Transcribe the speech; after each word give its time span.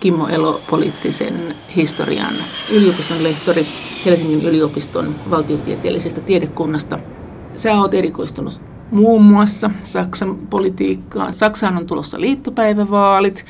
Kimmo 0.00 0.28
Elo, 0.28 0.60
poliittisen 0.70 1.54
historian 1.76 2.34
yliopiston 2.72 3.22
lehtori 3.24 3.66
Helsingin 4.06 4.48
yliopiston 4.48 5.14
valtiotieteellisestä 5.30 6.20
tiedekunnasta. 6.20 6.98
Sä 7.56 7.74
oot 7.74 7.94
erikoistunut 7.94 8.60
muun 8.90 9.22
muassa 9.22 9.70
Saksan 9.82 10.36
politiikkaan. 10.36 11.32
Saksaan 11.32 11.76
on 11.76 11.86
tulossa 11.86 12.20
liittopäivävaalit. 12.20 13.44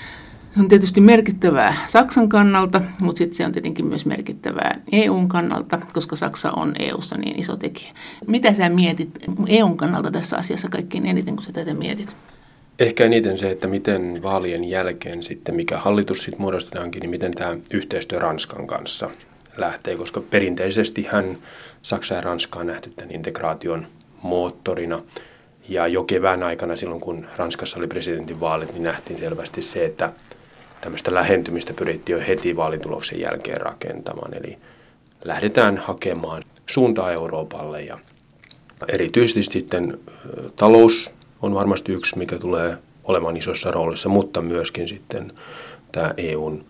Se 0.50 0.60
on 0.60 0.68
tietysti 0.68 1.00
merkittävää 1.00 1.76
Saksan 1.86 2.28
kannalta, 2.28 2.80
mutta 3.00 3.18
sitten 3.18 3.36
se 3.36 3.46
on 3.46 3.52
tietenkin 3.52 3.86
myös 3.86 4.06
merkittävää 4.06 4.80
EUn 4.92 5.28
kannalta, 5.28 5.78
koska 5.92 6.16
Saksa 6.16 6.50
on 6.52 6.74
EUssa 6.78 7.16
niin 7.16 7.38
iso 7.38 7.56
tekijä. 7.56 7.92
Mitä 8.26 8.54
sä 8.54 8.68
mietit 8.68 9.18
EUn 9.46 9.76
kannalta 9.76 10.10
tässä 10.10 10.36
asiassa 10.36 10.68
kaikkein 10.68 11.06
eniten, 11.06 11.34
kun 11.36 11.44
sä 11.44 11.52
tätä 11.52 11.74
mietit? 11.74 12.16
Ehkä 12.78 13.04
eniten 13.04 13.38
se, 13.38 13.50
että 13.50 13.68
miten 13.68 14.22
vaalien 14.22 14.64
jälkeen 14.64 15.22
sitten, 15.22 15.54
mikä 15.54 15.78
hallitus 15.78 16.18
sitten 16.18 16.40
muodostetaankin, 16.40 17.00
niin 17.00 17.10
miten 17.10 17.34
tämä 17.34 17.56
yhteistyö 17.70 18.18
Ranskan 18.18 18.66
kanssa 18.66 19.10
lähtee, 19.56 19.96
koska 19.96 20.20
perinteisesti 20.20 21.06
hän 21.10 21.38
Saksa 21.82 22.14
ja 22.14 22.20
Ranska 22.20 22.60
on 22.60 22.66
nähty 22.66 22.90
tämän 22.96 23.14
integraation 23.14 23.86
moottorina. 24.22 25.02
Ja 25.68 25.86
jo 25.86 26.04
kevään 26.04 26.42
aikana 26.42 26.76
silloin, 26.76 27.00
kun 27.00 27.26
Ranskassa 27.36 27.78
oli 27.78 27.86
presidentinvaalit, 27.86 28.72
niin 28.72 28.82
nähtiin 28.82 29.18
selvästi 29.18 29.62
se, 29.62 29.84
että 29.84 30.12
tämmöistä 30.80 31.14
lähentymistä 31.14 31.74
pyrittiin 31.74 32.18
jo 32.18 32.24
heti 32.28 32.56
vaalituloksen 32.56 33.20
jälkeen 33.20 33.60
rakentamaan. 33.60 34.34
Eli 34.34 34.58
lähdetään 35.24 35.78
hakemaan 35.78 36.42
suuntaa 36.66 37.12
Euroopalle 37.12 37.82
ja 37.82 37.98
erityisesti 38.88 39.42
sitten 39.42 39.98
talous 40.56 41.10
on 41.42 41.54
varmasti 41.54 41.92
yksi, 41.92 42.18
mikä 42.18 42.38
tulee 42.38 42.78
olemaan 43.04 43.36
isossa 43.36 43.70
roolissa, 43.70 44.08
mutta 44.08 44.40
myöskin 44.40 44.88
sitten 44.88 45.32
tämä 45.92 46.14
EUn 46.16 46.64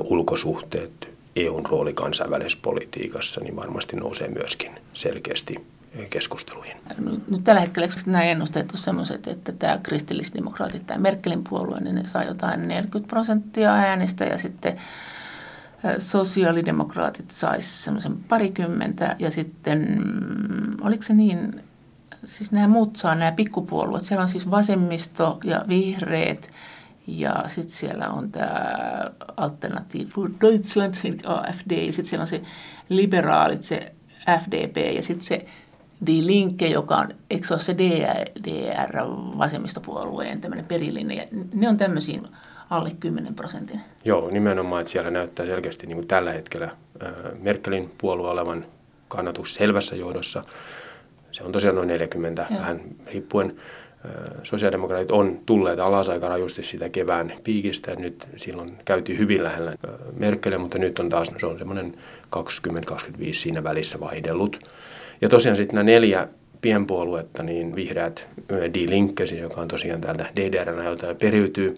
ulkosuhteet, 0.00 1.08
EUn 1.36 1.66
rooli 1.66 1.94
kansainvälisessä 1.94 2.58
politiikassa, 2.62 3.40
niin 3.40 3.56
varmasti 3.56 3.96
nousee 3.96 4.28
myöskin 4.28 4.70
selkeästi 4.94 5.66
keskusteluihin. 6.10 6.76
Nyt 7.30 7.44
tällä 7.44 7.60
hetkellä 7.60 7.88
nämä 8.06 8.24
ennusteet 8.24 8.72
on 8.72 8.78
sellaiset, 8.78 9.26
että 9.26 9.52
tämä 9.52 9.78
kristillisdemokraatit, 9.82 10.86
tämä 10.86 11.00
Merkelin 11.00 11.44
puolue, 11.48 11.80
niin 11.80 11.94
ne 11.94 12.04
saa 12.04 12.24
jotain 12.24 12.68
40 12.68 13.10
prosenttia 13.10 13.74
äänistä 13.74 14.24
ja 14.24 14.38
sitten 14.38 14.80
sosiaalidemokraatit 15.98 17.30
saisi 17.30 17.82
semmoisen 17.82 18.16
parikymmentä 18.16 19.16
ja 19.18 19.30
sitten, 19.30 19.78
mm, 19.78 20.86
oliko 20.86 21.02
se 21.02 21.14
niin, 21.14 21.62
siis 22.26 22.52
nämä 22.52 22.68
muut 22.68 22.96
saa 22.96 23.14
nämä 23.14 23.32
pikkupuolueet. 23.32 24.04
Siellä 24.04 24.22
on 24.22 24.28
siis 24.28 24.50
vasemmisto 24.50 25.38
ja 25.44 25.64
vihreät 25.68 26.50
ja 27.06 27.44
sitten 27.46 27.76
siellä 27.76 28.08
on 28.08 28.32
tämä 28.32 28.64
Alternative 29.36 30.04
for 30.04 30.30
Deutschland, 30.40 30.94
AFD, 31.26 31.70
ja 31.86 31.92
sitten 31.92 32.10
siellä 32.10 32.22
on 32.22 32.26
se 32.26 32.42
liberaalit, 32.88 33.62
se 33.62 33.92
FDP 34.44 34.76
ja 34.94 35.02
sitten 35.02 35.26
se 35.26 35.46
Die 36.06 36.26
Linke, 36.26 36.66
joka 36.66 36.96
on, 36.96 37.08
eikö 37.30 37.46
se 37.46 37.54
ole 37.54 37.60
se 37.60 37.76
DR, 38.44 38.98
vasemmistopuolueen 39.38 40.40
tämmöinen 40.40 40.64
perillinen, 40.64 41.16
ja 41.16 41.24
ne 41.54 41.68
on 41.68 41.76
tämmöisiin 41.76 42.28
alle 42.70 42.90
10 43.00 43.34
prosentin. 43.34 43.80
Joo, 44.04 44.30
nimenomaan, 44.32 44.80
että 44.80 44.92
siellä 44.92 45.10
näyttää 45.10 45.46
selkeästi 45.46 45.86
niin 45.86 45.96
kuin 45.96 46.08
tällä 46.08 46.32
hetkellä 46.32 46.70
Merkelin 47.40 47.92
puolue 47.98 48.30
olevan 48.30 48.64
kannatus 49.08 49.54
selvässä 49.54 49.96
johdossa. 49.96 50.42
Se 51.32 51.42
on 51.44 51.52
tosiaan 51.52 51.76
noin 51.76 51.88
40, 51.88 52.46
Joo. 52.50 52.60
vähän 52.60 52.80
riippuen. 53.06 53.56
Sosiaalidemokraatit 54.42 55.10
on 55.10 55.40
tulleet 55.46 55.78
alas 55.78 56.08
aika 56.08 56.28
rajusti 56.28 56.62
sitä 56.62 56.88
kevään 56.88 57.32
piikistä. 57.44 57.94
Nyt 57.96 58.28
silloin 58.36 58.68
käytiin 58.84 59.18
hyvin 59.18 59.44
lähellä 59.44 59.74
Merkeliä, 60.16 60.58
mutta 60.58 60.78
nyt 60.78 60.98
on 60.98 61.08
taas 61.08 61.32
se 61.38 61.46
on 61.46 61.58
semmoinen 61.58 61.94
20-25 62.36 62.40
siinä 63.32 63.64
välissä 63.64 64.00
vaihdellut. 64.00 64.60
Ja 65.20 65.28
tosiaan 65.28 65.56
sitten 65.56 65.76
nämä 65.76 65.84
neljä 65.84 66.28
pienpuoluetta, 66.60 67.42
niin 67.42 67.74
vihreät 67.74 68.28
Die 68.74 68.90
Linke, 68.90 69.26
siis 69.26 69.40
joka 69.40 69.60
on 69.60 69.68
tosiaan 69.68 70.00
täältä 70.00 70.26
DDR-ajalta 70.36 71.14
periytyy, 71.14 71.74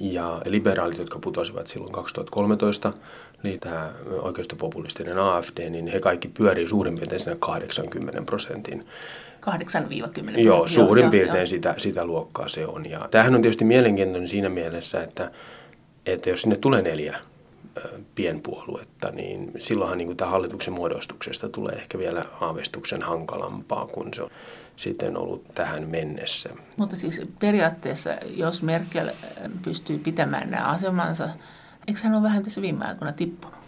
ja 0.00 0.42
liberaalit, 0.44 0.98
jotka 0.98 1.18
putosivat 1.18 1.66
silloin 1.66 1.92
2013, 1.92 2.92
niin 3.42 3.60
tämä 3.60 3.90
oikeistopopulistinen 4.22 5.18
AFD, 5.18 5.70
niin 5.70 5.86
he 5.86 6.00
kaikki 6.00 6.28
pyörii 6.28 6.68
suurin 6.68 6.94
piirtein 6.94 7.20
siinä 7.20 7.36
80 7.40 8.22
prosentin 8.22 8.86
8-10 10.36 10.38
Joo, 10.40 10.68
suurin 10.68 11.02
joo, 11.02 11.10
piirtein 11.10 11.38
joo. 11.38 11.46
Sitä, 11.46 11.74
sitä 11.78 12.04
luokkaa 12.04 12.48
se 12.48 12.66
on. 12.66 12.90
Ja 12.90 13.08
tämähän 13.10 13.34
on 13.34 13.42
tietysti 13.42 13.64
mielenkiintoinen 13.64 14.28
siinä 14.28 14.48
mielessä, 14.48 15.02
että, 15.02 15.30
että 16.06 16.30
jos 16.30 16.42
sinne 16.42 16.56
tulee 16.56 16.82
neljä 16.82 17.18
pienpuoluetta, 18.14 19.10
niin 19.10 19.52
silloinhan 19.58 19.98
niin 19.98 20.08
kuin 20.08 20.16
tämä 20.16 20.30
hallituksen 20.30 20.74
muodostuksesta 20.74 21.48
tulee 21.48 21.74
ehkä 21.74 21.98
vielä 21.98 22.24
aavistuksen 22.40 23.02
hankalampaa, 23.02 23.86
kun 23.86 24.14
se 24.14 24.22
on 24.22 24.30
sitten 24.76 25.16
ollut 25.16 25.44
tähän 25.54 25.88
mennessä. 25.88 26.50
Mutta 26.76 26.96
siis 26.96 27.22
periaatteessa, 27.38 28.10
jos 28.36 28.62
Merkel 28.62 29.10
pystyy 29.64 29.98
pitämään 29.98 30.50
nämä 30.50 30.64
asemansa, 30.64 31.28
eikö 31.88 32.00
hän 32.02 32.14
ole 32.14 32.22
vähän 32.22 32.42
tässä 32.42 32.62
viime 32.62 32.84
aikoina 32.84 33.12
tippunut? 33.12 33.58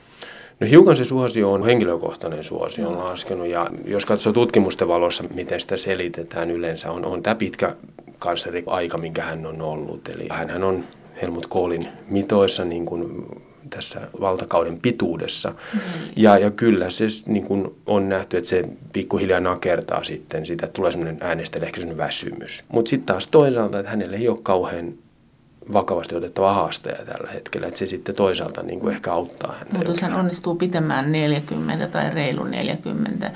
No 0.61 0.67
hiukan 0.67 0.97
se 0.97 1.05
suosio 1.05 1.53
on 1.53 1.65
henkilökohtainen 1.65 2.45
suosio 2.45 2.89
on 2.89 2.99
laskenut 2.99 3.47
ja 3.47 3.71
jos 3.85 4.05
katsoo 4.05 4.33
tutkimusten 4.33 4.89
valossa, 4.89 5.25
miten 5.35 5.61
sitä 5.61 5.77
selitetään 5.77 6.51
yleensä, 6.51 6.91
on, 6.91 7.05
on 7.05 7.23
tämä 7.23 7.35
pitkä 7.35 7.77
kansleri 8.19 8.65
aika, 8.67 8.99
minkä 8.99 9.23
hän 9.23 9.47
on 9.47 9.63
ollut. 9.63 10.09
Eli 10.09 10.27
hän 10.31 10.65
on 10.65 10.85
Helmut 11.23 11.47
Kohlin 11.47 11.83
mitoissa 12.09 12.65
niin 12.65 12.87
kuin 12.87 13.27
tässä 13.71 14.01
valtakauden 14.21 14.81
pituudessa. 14.81 15.49
Mm. 15.51 15.81
Ja, 16.17 16.39
ja 16.39 16.51
kyllä 16.51 16.91
se 16.91 17.05
niin 17.27 17.45
kuin 17.45 17.75
on 17.87 18.09
nähty, 18.09 18.37
että 18.37 18.51
se 18.51 18.65
pikkuhiljaa 18.93 19.41
nakertaa 19.41 20.05
sitten 20.05 20.47
sitä, 20.47 20.67
että 20.67 20.77
tulee 20.77 20.93
semmoinen 20.93 21.19
äänestäjä 21.21 21.67
ehkä 21.67 21.81
semmoinen 21.81 22.07
väsymys. 22.07 22.65
Mutta 22.69 22.89
sitten 22.89 23.07
taas 23.07 23.27
toisaalta, 23.27 23.79
että 23.79 23.91
hänelle 23.91 24.17
ei 24.17 24.29
ole 24.29 24.39
kauhean 24.43 24.95
vakavasti 25.73 26.15
otettava 26.15 26.55
haastaja 26.55 27.05
tällä 27.05 27.31
hetkellä, 27.33 27.67
että 27.67 27.79
se 27.79 27.87
sitten 27.87 28.15
toisaalta 28.15 28.63
niin 28.63 28.81
kuin 28.81 28.95
ehkä 28.95 29.13
auttaa 29.13 29.53
häntä. 29.53 29.75
Mutta 29.75 29.91
jos 29.91 30.01
hän 30.01 30.15
onnistuu 30.15 30.55
pitämään 30.55 31.13
40 31.13 31.87
tai 31.87 32.11
reilu 32.11 32.45
40, 32.45 33.31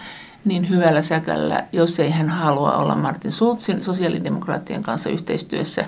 niin 0.45 0.69
hyvällä 0.69 1.03
säkällä, 1.03 1.65
jos 1.73 2.01
ei 2.01 2.11
hän 2.11 2.29
halua 2.29 2.77
olla 2.77 2.95
Martin 2.95 3.33
Schulzin 3.33 3.83
sosiaalidemokraattien 3.83 4.83
kanssa 4.83 5.11
yhteistyössä, 5.11 5.85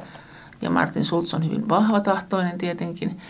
ja 0.62 0.70
Martin 0.70 1.04
Schulz 1.04 1.34
on 1.34 1.44
hyvin 1.44 1.68
vahvatahtoinen 1.68 2.58
tietenkin, 2.58 3.20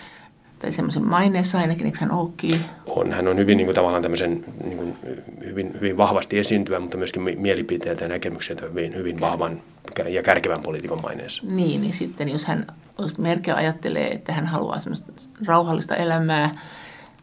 tai 0.59 0.73
semmoisen 0.73 1.09
maineessa 1.09 1.59
ainakin, 1.59 1.87
eikö 1.87 1.99
hän 2.01 2.11
olekin? 2.11 2.61
On, 2.87 3.13
hän 3.13 3.29
on 3.29 3.37
hyvin 3.37 3.57
niin 3.57 3.67
kuin, 3.67 3.75
tavallaan 3.75 4.03
tämmöisen 4.03 4.45
niin 4.65 4.77
kuin, 4.77 4.97
hyvin, 5.45 5.73
hyvin 5.75 5.97
vahvasti 5.97 6.39
esiintyvä, 6.39 6.81
mutta 6.81 6.97
myöskin 6.97 7.23
mielipiteet 7.23 8.01
ja 8.01 8.09
näkemykset 8.09 8.63
hyvin, 8.63 8.95
hyvin 8.95 9.21
vahvan 9.21 9.63
ja 10.09 10.23
kärkevän 10.23 10.63
poliitikon 10.63 11.03
maineessa. 11.03 11.43
Niin, 11.51 11.81
niin 11.81 11.93
sitten 11.93 12.29
jos 12.29 12.45
hän, 12.45 12.67
jos 12.99 13.19
Merkel 13.19 13.57
ajattelee, 13.57 14.09
että 14.09 14.33
hän 14.33 14.47
haluaa 14.47 14.79
semmoista 14.79 15.13
rauhallista 15.47 15.97
elämää 15.97 16.59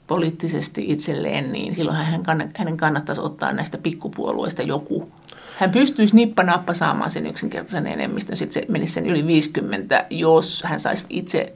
poliittisesti 0.07 0.85
itselleen, 0.87 1.51
niin 1.51 1.75
silloin 1.75 1.97
hän, 1.97 2.23
hänen 2.55 2.77
kannattaisi 2.77 3.21
ottaa 3.21 3.53
näistä 3.53 3.77
pikkupuolueista 3.77 4.61
joku. 4.61 5.11
Hän 5.57 5.71
pystyisi 5.71 6.15
nippanappa 6.15 6.73
saamaan 6.73 7.11
sen 7.11 7.27
yksinkertaisen 7.27 7.87
enemmistön, 7.87 8.37
sitten 8.37 8.63
se 8.63 8.71
menisi 8.71 8.93
sen 8.93 9.05
yli 9.05 9.27
50, 9.27 10.05
jos 10.09 10.63
hän 10.65 10.79
saisi 10.79 11.05
itse 11.09 11.53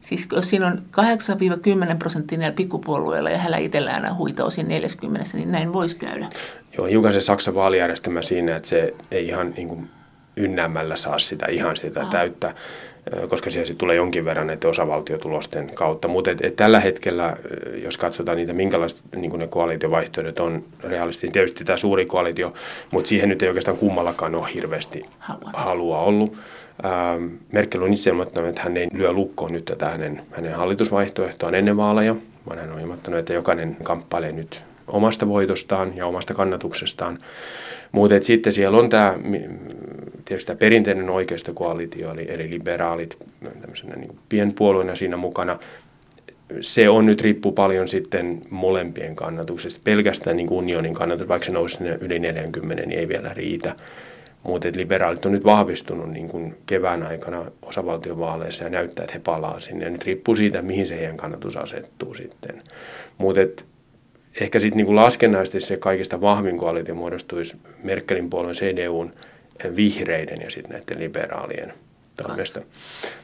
Siis 0.00 0.28
jos 0.32 0.50
siinä 0.50 0.66
on 0.66 0.82
8-10 1.92 1.96
prosenttia 1.98 2.38
näillä 2.38 2.56
pikkupuolueilla 2.56 3.30
ja 3.30 3.38
hänellä 3.38 3.58
itsellään 3.58 4.16
huita 4.16 4.44
osin 4.44 4.68
40, 4.68 5.26
niin 5.36 5.52
näin 5.52 5.72
voisi 5.72 5.96
käydä. 5.96 6.28
Joo, 6.76 6.86
hiukan 6.86 7.12
se 7.12 7.20
Saksan 7.20 7.54
vaalijärjestelmä 7.54 8.22
siinä, 8.22 8.56
että 8.56 8.68
se 8.68 8.94
ei 9.10 9.28
ihan 9.28 9.52
niin 9.56 9.68
kuin 9.68 9.90
ynnämällä 10.36 10.96
saa 10.96 11.18
sitä 11.18 11.46
ihan 11.46 11.76
sitä 11.76 12.00
Aha. 12.00 12.10
täyttä, 12.10 12.54
koska 13.28 13.50
siellä 13.50 13.74
tulee 13.74 13.96
jonkin 13.96 14.24
verran 14.24 14.46
näiden 14.46 14.70
osavaltiotulosten 14.70 15.70
kautta. 15.74 16.08
Mutta 16.08 16.30
et, 16.30 16.44
et 16.44 16.56
tällä 16.56 16.80
hetkellä, 16.80 17.36
jos 17.84 17.96
katsotaan 17.96 18.36
niitä, 18.36 18.52
minkälaiset 18.52 19.00
niin 19.16 19.38
ne 19.38 19.46
koalitiovaihtoehdot 19.46 20.38
on 20.38 20.64
realistisesti, 20.82 21.28
tietysti 21.32 21.64
tämä 21.64 21.76
suuri 21.76 22.06
koalitio, 22.06 22.52
mutta 22.90 23.08
siihen 23.08 23.28
nyt 23.28 23.42
ei 23.42 23.48
oikeastaan 23.48 23.76
kummallakaan 23.76 24.34
ole 24.34 24.48
hirveästi 24.54 25.06
halua, 25.18 25.50
halua 25.52 25.98
ollut. 25.98 26.40
Ähm, 26.84 27.26
Merkel 27.52 27.82
on 27.82 27.92
itse 27.92 28.10
ilmoittanut, 28.10 28.48
että 28.48 28.62
hän 28.62 28.76
ei 28.76 28.88
lyö 28.92 29.12
lukkoon 29.12 29.52
nyt 29.52 29.64
tätä 29.64 29.88
hänen, 29.88 30.22
hänen 30.30 30.54
hallitusvaihtoehtoaan 30.54 31.54
ennen 31.54 31.76
vaaleja, 31.76 32.16
vaan 32.48 32.58
hän 32.58 32.72
on 32.72 32.80
ilmoittanut, 32.80 33.20
että 33.20 33.32
jokainen 33.32 33.76
kamppailee 33.82 34.32
nyt 34.32 34.64
omasta 34.86 35.28
voitostaan 35.28 35.96
ja 35.96 36.06
omasta 36.06 36.34
kannatuksestaan. 36.34 37.18
Mutta 37.92 38.14
sitten 38.22 38.52
siellä 38.52 38.78
on 38.78 38.88
tämä 38.88 39.14
tietysti 40.24 40.46
tämä 40.46 40.56
perinteinen 40.56 41.10
oikeistokoalitio, 41.10 42.12
eli, 42.12 42.26
eli 42.28 42.50
liberaalit 42.50 43.16
tämmöisenä 43.60 43.96
niin 43.96 44.18
pienpuolueena 44.28 44.96
siinä 44.96 45.16
mukana. 45.16 45.58
Se 46.60 46.88
on 46.88 47.06
nyt 47.06 47.20
riippuu 47.20 47.52
paljon 47.52 47.88
sitten 47.88 48.42
molempien 48.50 49.16
kannatuksesta. 49.16 49.80
Pelkästään 49.84 50.36
niin 50.36 50.52
unionin 50.52 50.94
kannatus, 50.94 51.28
vaikka 51.28 51.46
se 51.46 51.52
nousi 51.52 51.78
yli 52.00 52.18
40, 52.18 52.86
niin 52.86 52.98
ei 52.98 53.08
vielä 53.08 53.34
riitä 53.34 53.74
Mutta 54.42 54.68
liberaalit 54.74 55.26
on 55.26 55.32
nyt 55.32 55.44
vahvistunut 55.44 56.10
niin 56.10 56.28
kuin 56.28 56.56
kevään 56.66 57.02
aikana 57.02 57.44
osavaltiovaaleissa 57.62 58.64
ja 58.64 58.70
näyttää, 58.70 59.02
että 59.02 59.12
he 59.14 59.20
palaa 59.24 59.60
sinne. 59.60 59.84
Ja 59.84 59.90
nyt 59.90 60.04
riippuu 60.04 60.36
siitä, 60.36 60.62
mihin 60.62 60.86
se 60.86 60.96
heidän 60.96 61.16
kannatus 61.16 61.56
asettuu 61.56 62.14
sitten. 62.14 62.62
Mutta 63.18 63.40
ehkä 64.40 64.60
sitten 64.60 64.84
niin 64.84 64.96
laskennallisesti 64.96 65.60
se 65.60 65.76
kaikista 65.76 66.20
vahvin 66.20 66.58
koalitio 66.58 66.94
muodostuisi 66.94 67.56
Merkelin 67.82 68.30
puolueen 68.30 68.56
CDUn, 68.56 69.12
vihreiden 69.76 70.40
ja 70.40 70.50
sitten 70.50 70.72
näiden 70.72 70.98
liberaalien 70.98 71.72
toimesta. 72.22 72.60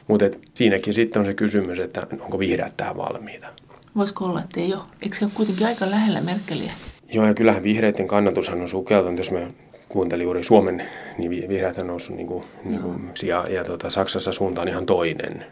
Mutta 0.07 0.25
siinäkin 0.53 0.93
sitten 0.93 1.19
on 1.19 1.25
se 1.25 1.33
kysymys, 1.33 1.79
että 1.79 2.07
onko 2.19 2.39
vihreät 2.39 2.73
tähän 2.77 2.97
valmiita. 2.97 3.47
Voisiko 3.95 4.25
olla, 4.25 4.41
että 4.41 4.59
ei 4.59 4.73
ole? 4.73 4.83
Eikö 5.01 5.17
se 5.17 5.25
ole 5.25 5.31
kuitenkin 5.35 5.67
aika 5.67 5.89
lähellä 5.89 6.21
Merkeliä? 6.21 6.71
Joo, 7.13 7.25
ja 7.25 7.33
kyllähän 7.33 7.63
vihreiden 7.63 8.07
kannatushan 8.07 8.61
on 8.61 8.69
sukeltanut, 8.69 9.17
jos 9.17 9.31
me 9.31 9.47
kuuntelin 9.89 10.23
juuri 10.23 10.43
Suomen, 10.43 10.83
niin 11.17 11.31
vihreät 11.31 11.77
on 11.77 11.87
noussut 11.87 12.15
niin 12.15 12.27
kuin, 12.27 12.43
niin 12.65 12.81
kuin, 12.81 13.13
ja, 13.23 13.45
ja 13.49 13.63
tuota, 13.63 13.89
Saksassa 13.89 14.31
suunta 14.31 14.61
on 14.61 14.67
ihan 14.67 14.85
toinen. 14.85 15.45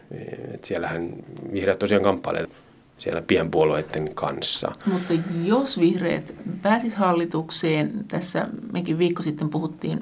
Et 0.54 0.64
siellähän 0.64 1.12
vihreät 1.52 1.78
tosiaan 1.78 2.02
kamppailevat 2.02 2.50
siellä 2.98 3.22
pienpuolueiden 3.22 4.14
kanssa. 4.14 4.72
Mutta 4.86 5.14
jos 5.44 5.80
vihreät 5.80 6.34
pääsis 6.62 6.94
hallitukseen, 6.94 8.04
tässä 8.08 8.48
mekin 8.72 8.98
viikko 8.98 9.22
sitten 9.22 9.48
puhuttiin 9.48 10.00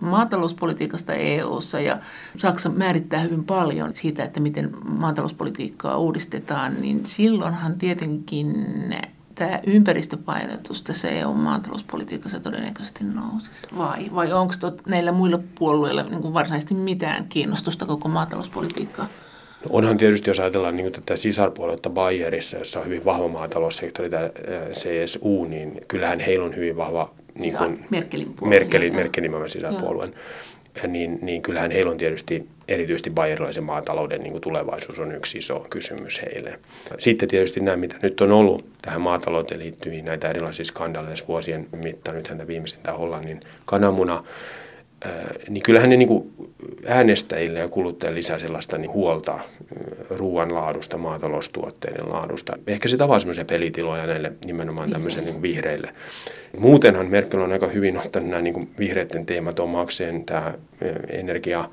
maatalouspolitiikasta 0.00 1.14
EU:ssa 1.14 1.80
ja 1.80 1.98
Saksa 2.36 2.68
määrittää 2.68 3.20
hyvin 3.20 3.44
paljon 3.44 3.94
siitä, 3.94 4.24
että 4.24 4.40
miten 4.40 4.70
maatalouspolitiikkaa 4.84 5.98
uudistetaan, 5.98 6.80
niin 6.80 7.06
silloinhan 7.06 7.78
tietenkin 7.78 8.54
tämä 9.34 9.60
ympäristöpainotus 9.66 10.82
tässä 10.82 11.10
EU-maatalouspolitiikassa 11.10 12.40
todennäköisesti 12.40 13.04
nousisi? 13.04 13.66
Vai, 13.76 14.10
vai 14.14 14.32
onko 14.32 14.54
näillä 14.86 15.12
muilla 15.12 15.38
puolueilla 15.58 16.02
niin 16.02 16.22
kuin 16.22 16.34
varsinaisesti 16.34 16.74
mitään 16.74 17.26
kiinnostusta 17.28 17.86
koko 17.86 18.08
maatalouspolitiikkaa? 18.08 19.08
No 19.64 19.70
onhan 19.70 19.96
tietysti, 19.96 20.30
jos 20.30 20.40
ajatellaan 20.40 20.76
niin 20.76 20.92
tätä 20.92 21.16
sisarpuoletta 21.16 21.90
Bayerissa, 21.90 22.56
jossa 22.56 22.80
on 22.80 22.86
hyvin 22.86 23.04
vahva 23.04 23.28
maataloussektori, 23.28 24.10
tämä 24.10 24.30
CSU, 24.72 25.44
niin 25.44 25.80
kyllähän 25.88 26.20
heillä 26.20 26.44
on 26.44 26.56
hyvin 26.56 26.76
vahva 26.76 27.10
niin 27.34 27.56
kuin, 27.56 27.86
Merkelin 27.90 28.34
puolue. 28.34 28.58
Merkelin, 28.58 28.94
Merkelin 28.94 29.32
sisarpuolueen. 29.46 30.14
Niin, 30.86 31.18
niin 31.22 31.42
kyllähän 31.42 31.70
heillä 31.70 31.90
on 31.90 31.98
tietysti 31.98 32.46
erityisesti 32.68 33.10
bayerilaisen 33.10 33.64
maatalouden 33.64 34.20
niin 34.20 34.32
kuin 34.32 34.42
tulevaisuus 34.42 34.98
on 34.98 35.14
yksi 35.14 35.38
iso 35.38 35.66
kysymys 35.70 36.22
heille. 36.22 36.58
Sitten 36.98 37.28
tietysti 37.28 37.60
nämä, 37.60 37.76
mitä 37.76 37.96
nyt 38.02 38.20
on 38.20 38.32
ollut 38.32 38.64
tähän 38.82 39.00
maatalouteen 39.00 39.60
liittyviin 39.60 40.04
näitä 40.04 40.30
erilaisia 40.30 40.64
skandaaleja 40.64 41.16
vuosien 41.28 41.66
mittaan, 41.76 42.16
nythän 42.16 42.38
tämä 42.38 42.48
viimeisintä 42.48 42.92
Hollannin 42.92 43.40
kananmuna, 43.64 44.24
niin 45.48 45.62
kyllähän 45.62 45.90
ne 45.90 45.96
niin 45.96 46.08
kuin 46.08 46.32
äänestäjille 46.86 47.58
ja 47.58 47.68
kuluttajille 47.68 48.18
lisää 48.18 48.38
sellaista 48.38 48.78
niin 48.78 48.92
huolta 48.92 49.38
ruoan 50.10 50.54
laadusta, 50.54 50.98
maataloustuotteiden 50.98 52.10
laadusta. 52.10 52.56
Ehkä 52.66 52.88
se 52.88 52.96
avaa 53.00 53.18
semmoisia 53.18 53.44
pelitiloja 53.44 54.06
näille 54.06 54.32
nimenomaan 54.44 54.90
tämmöisille 54.90 55.24
niin 55.24 55.42
vihreille. 55.42 55.92
Muutenhan 56.58 57.06
Merkel 57.06 57.40
on 57.40 57.52
aika 57.52 57.66
hyvin 57.66 57.98
ottanut 57.98 58.28
nämä 58.28 58.42
niin 58.42 58.70
vihreiden 58.78 59.26
teemat 59.26 59.60
omakseen, 59.60 60.24
tämä 60.24 60.54
energia 61.08 61.68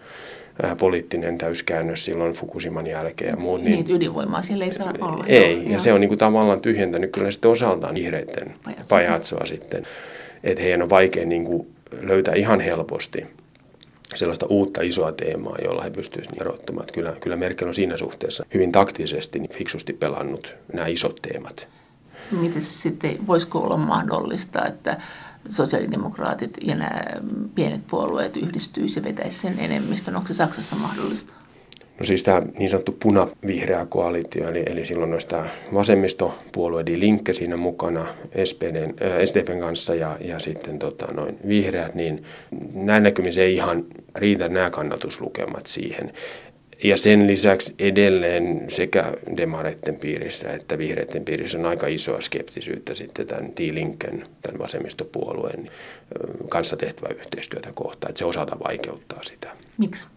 poliittinen 0.78 1.38
täyskäännös 1.38 2.06
silloin 2.06 2.34
Fukushiman 2.34 2.88
jälkeen 2.88 3.30
ja 3.30 3.36
muut. 3.36 3.62
Niin, 3.62 3.86
niin 3.86 3.96
ydinvoimaa 3.96 4.42
siellä 4.42 4.66
ei 4.66 4.72
saa 4.72 4.94
olla. 5.02 5.26
Ei, 5.28 5.54
joo, 5.54 5.64
ja 5.64 5.72
joo. 5.72 5.80
se 5.80 5.94
on 5.94 6.02
niin 6.02 6.08
kuin 6.08 6.20
tavallaan 6.20 6.62
tyhjentänyt 6.62 7.12
kyllä 7.12 7.32
sitten 7.32 7.52
osaltaan 7.52 7.96
vihreiden 7.96 8.54
pajatsoa 8.90 9.46
sitten. 9.46 9.84
Että 10.44 10.64
heidän 10.64 10.82
on 10.82 10.90
vaikea 10.90 11.26
niin 11.26 11.46
kuin 11.46 11.68
löytää 12.02 12.34
ihan 12.34 12.60
helposti 12.60 13.26
sellaista 14.16 14.46
uutta 14.46 14.82
isoa 14.82 15.12
teemaa, 15.12 15.58
jolla 15.64 15.84
he 15.84 15.90
pystyisivät 15.90 16.42
erottamaan. 16.42 16.88
Kyllä, 16.94 17.14
kyllä 17.22 17.36
Merkel 17.36 17.68
on 17.68 17.76
siinä 17.76 17.98
suhteessa 17.98 18.46
hyvin 18.54 18.72
taktisesti, 18.72 19.40
niin 19.40 19.54
fiksusti 19.54 19.94
pelannut 19.94 20.56
nämä 20.74 20.88
isot 20.88 21.20
teemat. 21.22 21.68
Miten 22.32 22.62
sitten, 22.62 23.28
voisiko 23.28 23.60
olla 23.60 23.78
mahdollista, 23.78 24.66
että 24.66 24.98
sosiaalidemokraatit 25.50 26.58
ja 26.62 26.76
nämä 26.76 27.02
pienet 27.56 27.88
puolueet 27.88 28.38
yhdistyisivät 28.38 29.06
ja 29.06 29.10
vetäisivät 29.10 29.56
sen 29.56 29.66
enemmistön? 29.66 30.16
Onko 30.16 30.28
se 30.28 30.34
Saksassa 30.34 30.76
mahdollista? 30.76 31.34
No 32.00 32.06
siis 32.06 32.24
tämä 32.24 32.42
niin 32.58 32.70
sanottu 32.70 32.98
puna-vihreä 33.04 33.86
koalitio, 33.90 34.50
eli, 34.50 34.64
eli 34.66 34.86
silloin 34.86 35.12
noista 35.12 35.46
vasemmistopuolue 35.74 36.86
Die 36.86 37.00
Linke 37.00 37.34
siinä 37.34 37.58
mukana 37.58 38.06
SPDn, 38.46 38.94
äh, 39.02 39.26
SDPn 39.26 39.60
kanssa 39.60 39.96
ja, 39.96 40.18
ja 40.22 40.40
sitten 40.40 40.80
tota, 40.80 41.14
noin 41.14 41.38
vihreät, 41.48 41.96
niin 41.96 42.24
näin 42.74 43.04
näkymin 43.04 43.34
se 43.34 43.44
ei 43.44 43.56
ihan 43.56 43.86
riitä 44.16 44.50
nämä 44.50 44.70
kannatuslukemat 44.70 45.68
siihen. 45.68 46.14
Ja 46.84 46.98
sen 46.98 47.28
lisäksi 47.28 47.76
edelleen 47.80 48.66
sekä 48.70 49.14
demareiden 49.38 49.96
piirissä 49.96 50.50
että 50.54 50.78
vihreiden 50.78 51.26
piirissä 51.26 51.58
on 51.58 51.66
aika 51.66 51.88
isoa 51.88 52.22
skeptisyyttä 52.22 52.96
sitten 52.96 53.28
tämän 53.28 53.52
Linken, 53.60 54.24
tämän 54.42 54.60
vasemmistopuolueen 54.60 55.70
kanssa 56.50 56.78
tehtävää 56.78 57.12
yhteistyötä 57.20 57.70
kohtaan, 57.74 58.12
että 58.12 58.20
se 58.20 58.26
osalta 58.26 58.58
vaikeuttaa 58.68 59.24
sitä. 59.24 59.50
Miksi? 59.78 60.08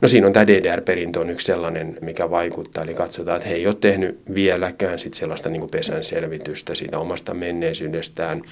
No 0.00 0.08
siinä 0.08 0.26
on 0.26 0.32
tämä 0.32 0.46
DDR-perintö 0.46 1.20
on 1.20 1.30
yksi 1.30 1.46
sellainen, 1.46 1.98
mikä 2.00 2.30
vaikuttaa. 2.30 2.84
Eli 2.84 2.94
katsotaan, 2.94 3.36
että 3.36 3.48
he 3.48 3.54
ei 3.54 3.66
ole 3.66 3.76
tehnyt 3.80 4.20
vieläkään 4.34 4.98
sit 4.98 5.14
sellaista 5.14 5.48
niin 5.48 5.70
pesän 5.70 6.04
selvitystä 6.04 6.74
siitä 6.74 6.98
omasta 6.98 7.34
menneisyydestään. 7.34 8.42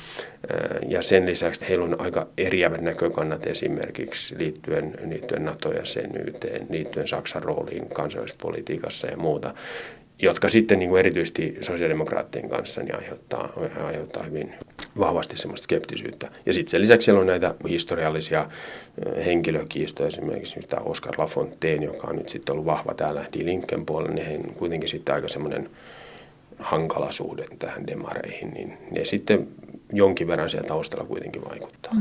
Ja 0.88 1.02
sen 1.02 1.26
lisäksi 1.26 1.68
heillä 1.68 1.84
on 1.84 2.00
aika 2.00 2.26
eriävät 2.38 2.80
näkökannat 2.80 3.46
esimerkiksi 3.46 4.38
liittyen, 4.38 4.94
liittyen 5.08 5.44
NATO-jäsenyyteen, 5.44 6.66
liittyen 6.70 7.08
Saksan 7.08 7.33
rooliin 7.40 7.88
kansallispolitiikassa 7.88 9.06
ja 9.06 9.16
muuta 9.16 9.54
jotka 10.18 10.48
sitten 10.48 10.78
niin 10.78 10.88
kuin 10.88 10.98
erityisesti 10.98 11.58
sosiaalidemokraattien 11.60 12.48
kanssa 12.48 12.82
niin 12.82 12.96
aiheuttaa, 12.96 13.52
aiheuttaa 13.84 14.22
hyvin 14.22 14.54
vahvasti 14.98 15.38
semmoista 15.38 15.64
skeptisyyttä. 15.64 16.30
Ja 16.46 16.52
sitten 16.52 16.70
sen 16.70 16.80
lisäksi 16.80 17.04
siellä 17.04 17.20
on 17.20 17.26
näitä 17.26 17.54
historiallisia 17.68 18.48
henkilökiistoja, 19.24 20.08
esimerkiksi 20.08 20.60
tämä 20.68 20.82
Oscar 20.82 21.14
Lafontaine, 21.18 21.84
joka 21.84 22.08
on 22.08 22.16
nyt 22.16 22.28
sitten 22.28 22.52
ollut 22.52 22.66
vahva 22.66 22.94
täällä 22.94 23.24
Die 23.32 23.44
Linken 23.44 23.86
puolella, 23.86 24.14
niin 24.14 24.26
he 24.26 24.40
kuitenkin 24.56 24.88
sitten 24.88 25.14
aika 25.14 25.28
semmoinen 25.28 25.70
hankala 26.58 27.12
suhde 27.12 27.44
tähän 27.58 27.86
demareihin, 27.86 28.50
niin 28.50 28.78
ne 28.90 29.04
sitten 29.04 29.48
jonkin 29.92 30.28
verran 30.28 30.50
siellä 30.50 30.68
taustalla 30.68 31.04
kuitenkin 31.04 31.44
vaikuttaa. 31.44 31.92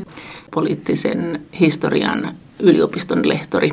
Poliittisen 0.52 1.42
historian 1.60 2.36
yliopiston 2.60 3.30
lehtori 3.30 3.70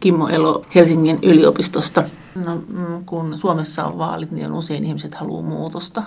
Kimmo 0.00 0.28
Elo 0.28 0.66
Helsingin 0.74 1.18
yliopistosta. 1.22 2.04
No, 2.34 2.56
mm, 2.56 3.04
kun 3.04 3.38
Suomessa 3.38 3.84
on 3.84 3.98
vaalit, 3.98 4.30
niin 4.30 4.52
usein 4.52 4.84
ihmiset 4.84 5.14
haluaa 5.14 5.42
muutosta. 5.42 6.02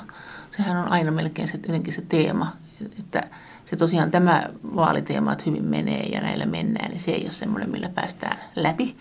Sehän 0.52 0.78
on 0.78 0.92
aina 0.92 1.12
melkein 1.12 1.48
se, 1.48 1.60
jotenkin 1.68 1.94
se 1.94 2.02
teema, 2.10 2.52
että 3.00 3.24
se 3.66 3.76
tosiaan 3.76 4.12
tämä 4.12 4.44
vaaliteema, 4.76 5.32
että 5.32 5.44
hyvin 5.48 5.66
menee 5.66 6.04
ja 6.04 6.22
näillä 6.22 6.46
mennään, 6.46 6.92
niin 6.92 7.00
se 7.00 7.12
ei 7.12 7.24
ole 7.24 7.32
semmoinen, 7.32 7.70
millä 7.70 7.90
päästään 7.90 8.38
läpi 8.56 8.96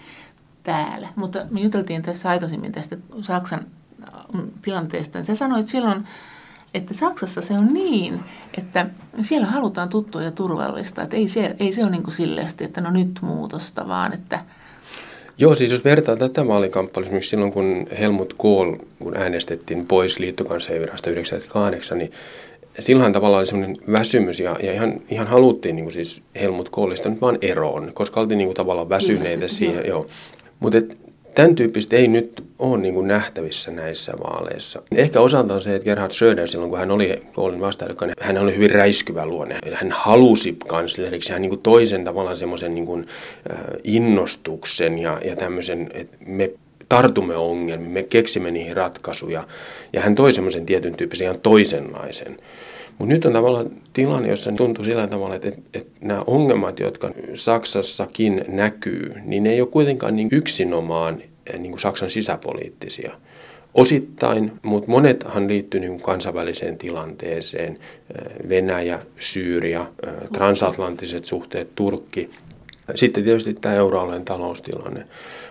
täällä. 0.62 1.08
Mutta 1.16 1.46
me 1.50 1.60
juteltiin 1.60 2.02
tässä 2.02 2.28
aikaisemmin 2.28 2.72
tästä 2.72 2.96
Saksan 3.20 3.66
mm, 4.32 4.50
tilanteesta. 4.62 5.22
Sä 5.22 5.34
sanoit 5.34 5.68
silloin, 5.68 6.04
että 6.74 6.94
Saksassa 6.94 7.40
se 7.40 7.54
on 7.54 7.74
niin, 7.74 8.20
että 8.58 8.86
siellä 9.22 9.46
halutaan 9.46 9.88
tuttua 9.88 10.22
ja 10.22 10.30
turvallista. 10.30 11.02
Että 11.02 11.16
ei 11.16 11.28
se, 11.28 11.56
ei 11.58 11.72
se 11.72 11.82
ole 11.82 11.90
niin 11.90 12.02
kuin 12.02 12.14
silleesti, 12.14 12.64
että 12.64 12.80
no 12.80 12.90
nyt 12.90 13.18
muutosta, 13.22 13.88
vaan 13.88 14.12
että– 14.12 14.44
Joo, 15.40 15.54
siis 15.54 15.70
jos 15.70 15.84
vertaa 15.84 16.16
tätä 16.16 16.46
vaalikamppailua, 16.46 17.06
esimerkiksi 17.06 17.30
silloin 17.30 17.52
kun 17.52 17.86
Helmut 17.98 18.34
Kohl, 18.38 18.74
kun 18.98 19.16
äänestettiin 19.16 19.86
pois 19.86 20.18
liittokanssavirasta 20.18 21.10
98, 21.10 21.98
niin 21.98 22.12
silloin 22.78 23.12
tavallaan 23.12 23.38
oli 23.38 23.46
semmoinen 23.46 23.76
väsymys 23.92 24.40
ja, 24.40 24.56
ja 24.62 24.72
ihan, 24.72 25.00
ihan 25.10 25.26
haluttiin 25.26 25.76
niin 25.76 25.84
kuin 25.84 25.92
siis 25.92 26.22
Helmut 26.40 26.68
Kohlista 26.68 27.08
nyt 27.08 27.20
vaan 27.20 27.38
eroon, 27.42 27.90
koska 27.94 28.20
oltiin 28.20 28.38
niin 28.38 28.48
kuin 28.48 28.56
tavallaan 28.56 28.88
väsyneitä 28.88 29.48
siihen. 29.48 29.86
Joo. 29.86 29.86
Joo. 29.86 30.06
Mutta 30.60 30.78
Tämän 31.34 31.54
tyyppistä 31.54 31.96
ei 31.96 32.08
nyt 32.08 32.44
ole 32.58 32.78
niin 32.78 32.94
kuin 32.94 33.08
nähtävissä 33.08 33.70
näissä 33.70 34.12
vaaleissa. 34.12 34.82
Ehkä 34.96 35.20
osaltaan 35.20 35.62
se, 35.62 35.74
että 35.74 35.84
Gerhard 35.84 36.12
Schröder 36.12 36.48
silloin, 36.48 36.70
kun 36.70 36.78
hän 36.78 36.90
oli 36.90 37.22
Kohlin 37.32 37.60
vastaehdokkaana, 37.60 38.14
hän 38.20 38.38
oli 38.38 38.54
hyvin 38.54 38.70
räiskyvä 38.70 39.26
luonne. 39.26 39.58
Hän 39.72 39.92
halusi 39.92 40.56
kansleriksi, 40.68 41.32
hän 41.32 41.42
niin 41.42 41.50
kuin 41.50 41.62
toisen 41.62 42.04
tavallaan 42.04 42.36
semmoisen 42.36 42.74
niin 42.74 42.86
kuin, 42.86 43.06
äh, 43.52 43.58
innostuksen 43.84 44.98
ja, 44.98 45.20
ja 45.24 45.36
tämmöisen, 45.36 45.90
että 45.94 46.16
me 46.26 46.50
tartumme 46.88 47.36
ongelmiin, 47.36 47.90
me 47.90 48.02
keksimme 48.02 48.50
niihin 48.50 48.76
ratkaisuja. 48.76 49.46
Ja 49.92 50.00
hän 50.00 50.14
toi 50.14 50.32
semmoisen 50.32 50.66
tietyn 50.66 50.96
tyyppisen 50.96 51.24
ihan 51.24 51.40
toisenlaisen. 51.40 52.36
Mutta 53.00 53.14
nyt 53.14 53.24
on 53.24 53.32
tavallaan 53.32 53.70
tilanne, 53.92 54.28
jossa 54.28 54.52
tuntuu 54.52 54.84
sillä 54.84 55.06
tavalla, 55.06 55.34
että, 55.34 55.48
että, 55.48 55.60
että 55.74 55.92
nämä 56.00 56.24
ongelmat, 56.26 56.80
jotka 56.80 57.10
Saksassakin 57.34 58.44
näkyy, 58.48 59.12
niin 59.24 59.42
ne 59.42 59.50
ei 59.50 59.60
ole 59.60 59.68
kuitenkaan 59.68 60.16
niin 60.16 60.28
yksinomaan 60.32 61.22
eh, 61.46 61.58
niin 61.58 61.72
kuin 61.72 61.80
Saksan 61.80 62.10
sisäpoliittisia. 62.10 63.12
Osittain, 63.74 64.52
mutta 64.62 64.90
monethan 64.90 65.48
liittyy 65.48 65.80
niin 65.80 66.00
kansainväliseen 66.00 66.78
tilanteeseen. 66.78 67.78
Eh, 68.18 68.48
Venäjä, 68.48 68.98
Syyria, 69.18 69.86
eh, 70.06 70.12
transatlanttiset 70.32 71.24
suhteet, 71.24 71.74
Turkki. 71.74 72.30
Sitten 72.94 73.24
tietysti 73.24 73.54
tämä 73.54 73.74
euroalueen 73.74 74.24
taloustilanne. 74.24 75.04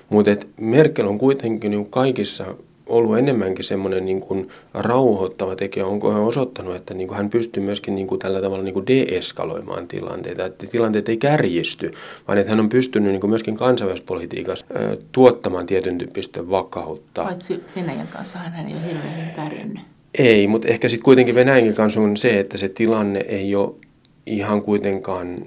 Mutta 0.09 0.31
Merkel 0.57 1.07
on 1.07 1.17
kuitenkin 1.17 1.71
niin 1.71 1.89
kaikissa 1.89 2.55
ollut 2.89 3.17
enemmänkin 3.17 3.65
semmoinen 3.65 4.05
niin 4.05 4.21
kuin 4.21 4.49
rauhoittava 4.73 5.55
tekijä. 5.55 5.85
Onko 5.85 6.11
hän 6.11 6.21
osoittanut, 6.21 6.75
että 6.75 6.93
niin 6.93 7.07
kuin 7.07 7.17
hän 7.17 7.29
pystyy 7.29 7.63
myöskin 7.63 7.95
niin 7.95 8.07
kuin 8.07 8.19
tällä 8.19 8.41
tavalla 8.41 8.63
niin 8.63 8.73
kuin 8.73 8.87
deeskaloimaan 8.87 9.87
tilanteita, 9.87 10.45
että 10.45 10.67
tilanteet 10.67 11.09
ei 11.09 11.17
kärjisty, 11.17 11.93
vaan 12.27 12.37
että 12.37 12.49
hän 12.49 12.59
on 12.59 12.69
pystynyt 12.69 13.11
niin 13.11 13.21
kuin 13.21 13.29
myöskin 13.29 13.57
kansainvälispolitiikassa 13.57 14.65
ä, 14.75 14.97
tuottamaan 15.11 15.65
tietyn 15.65 15.97
tyyppistä 15.97 16.49
vakautta. 16.49 17.23
Paitsi 17.23 17.63
Venäjän 17.75 18.07
kanssa 18.07 18.39
hän 18.39 18.67
ei 18.67 18.73
ole 18.73 18.87
hirveän 18.87 19.15
hyvin 19.17 19.33
pärjännyt. 19.35 19.81
Ei, 20.17 20.47
mutta 20.47 20.67
ehkä 20.67 20.89
sitten 20.89 21.03
kuitenkin 21.03 21.35
Venäjänkin 21.35 21.73
kanssa 21.73 22.01
on 22.01 22.17
se, 22.17 22.39
että 22.39 22.57
se 22.57 22.69
tilanne 22.69 23.19
ei 23.19 23.55
ole 23.55 23.71
ihan 24.25 24.61
kuitenkaan 24.61 25.37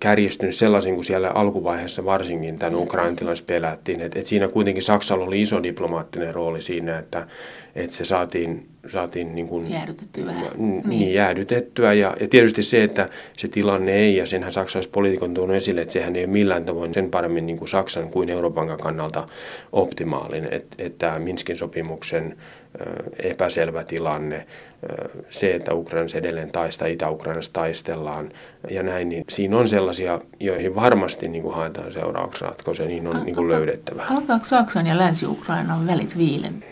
kärjistynyt 0.00 0.54
sellaisen 0.54 0.94
kuin 0.94 1.04
siellä 1.04 1.30
alkuvaiheessa 1.30 2.04
varsinkin 2.04 2.58
tämän 2.58 2.74
Ukrainan 2.74 3.16
tilanteessa 3.16 3.44
pelättiin. 3.44 4.00
Et, 4.00 4.16
et 4.16 4.26
siinä 4.26 4.48
kuitenkin 4.48 4.82
Saksalla 4.82 5.24
oli 5.24 5.42
iso 5.42 5.62
diplomaattinen 5.62 6.34
rooli 6.34 6.62
siinä, 6.62 6.98
että, 6.98 7.26
että 7.74 7.96
se 7.96 8.04
saatiin, 8.04 8.66
saatiin 8.92 9.34
niin 9.34 9.48
kuin, 9.48 9.70
jäädytettyä 9.70 10.26
vähän. 10.26 10.46
Niin, 10.56 10.82
niin 10.86 11.14
jäädytettyä. 11.14 11.92
Ja, 11.92 12.16
ja 12.20 12.28
tietysti 12.28 12.62
se, 12.62 12.84
että 12.84 13.08
se 13.36 13.48
tilanne 13.48 13.92
ei, 13.92 14.16
ja 14.16 14.26
senhän 14.26 14.52
saksalaispoliitikon 14.52 15.34
tuonut 15.34 15.56
esille, 15.56 15.80
että 15.80 15.92
sehän 15.92 16.16
ei 16.16 16.24
ole 16.24 16.32
millään 16.32 16.64
tavoin 16.64 16.94
sen 16.94 17.10
paremmin 17.10 17.46
niin 17.46 17.58
kuin 17.58 17.68
Saksan 17.68 18.10
kuin 18.10 18.30
Euroopan 18.30 18.78
kannalta 18.78 19.26
optimaalinen. 19.72 20.52
Että, 20.52 20.76
että 20.78 21.18
Minskin 21.18 21.56
sopimuksen 21.56 22.36
epäselvä 23.18 23.84
tilanne, 23.84 24.46
se, 25.30 25.54
että 25.54 25.74
Ukrainassa 25.74 26.18
edelleen 26.18 26.50
taista, 26.50 26.86
Itä-Ukrainassa 26.86 27.52
taistellaan 27.52 28.28
ja 28.70 28.82
näin, 28.82 29.08
niin 29.08 29.24
siinä 29.28 29.58
on 29.58 29.68
sellaisia, 29.68 30.20
joihin 30.40 30.74
varmasti 30.74 31.28
niin 31.28 31.42
kuin 31.42 31.54
haetaan 31.54 31.92
seuraavaksi 31.92 32.44
ratkaisuja, 32.44 32.88
niin 32.88 33.06
on 33.06 33.24
niin 33.24 33.34
kuin 33.34 33.48
löydettävä. 33.48 34.06
Alkaako 34.10 34.44
Saksan 34.44 34.86
ja 34.86 34.98
Länsi-Ukrainan 34.98 35.86
välit 35.86 36.18
viilen? 36.18 36.64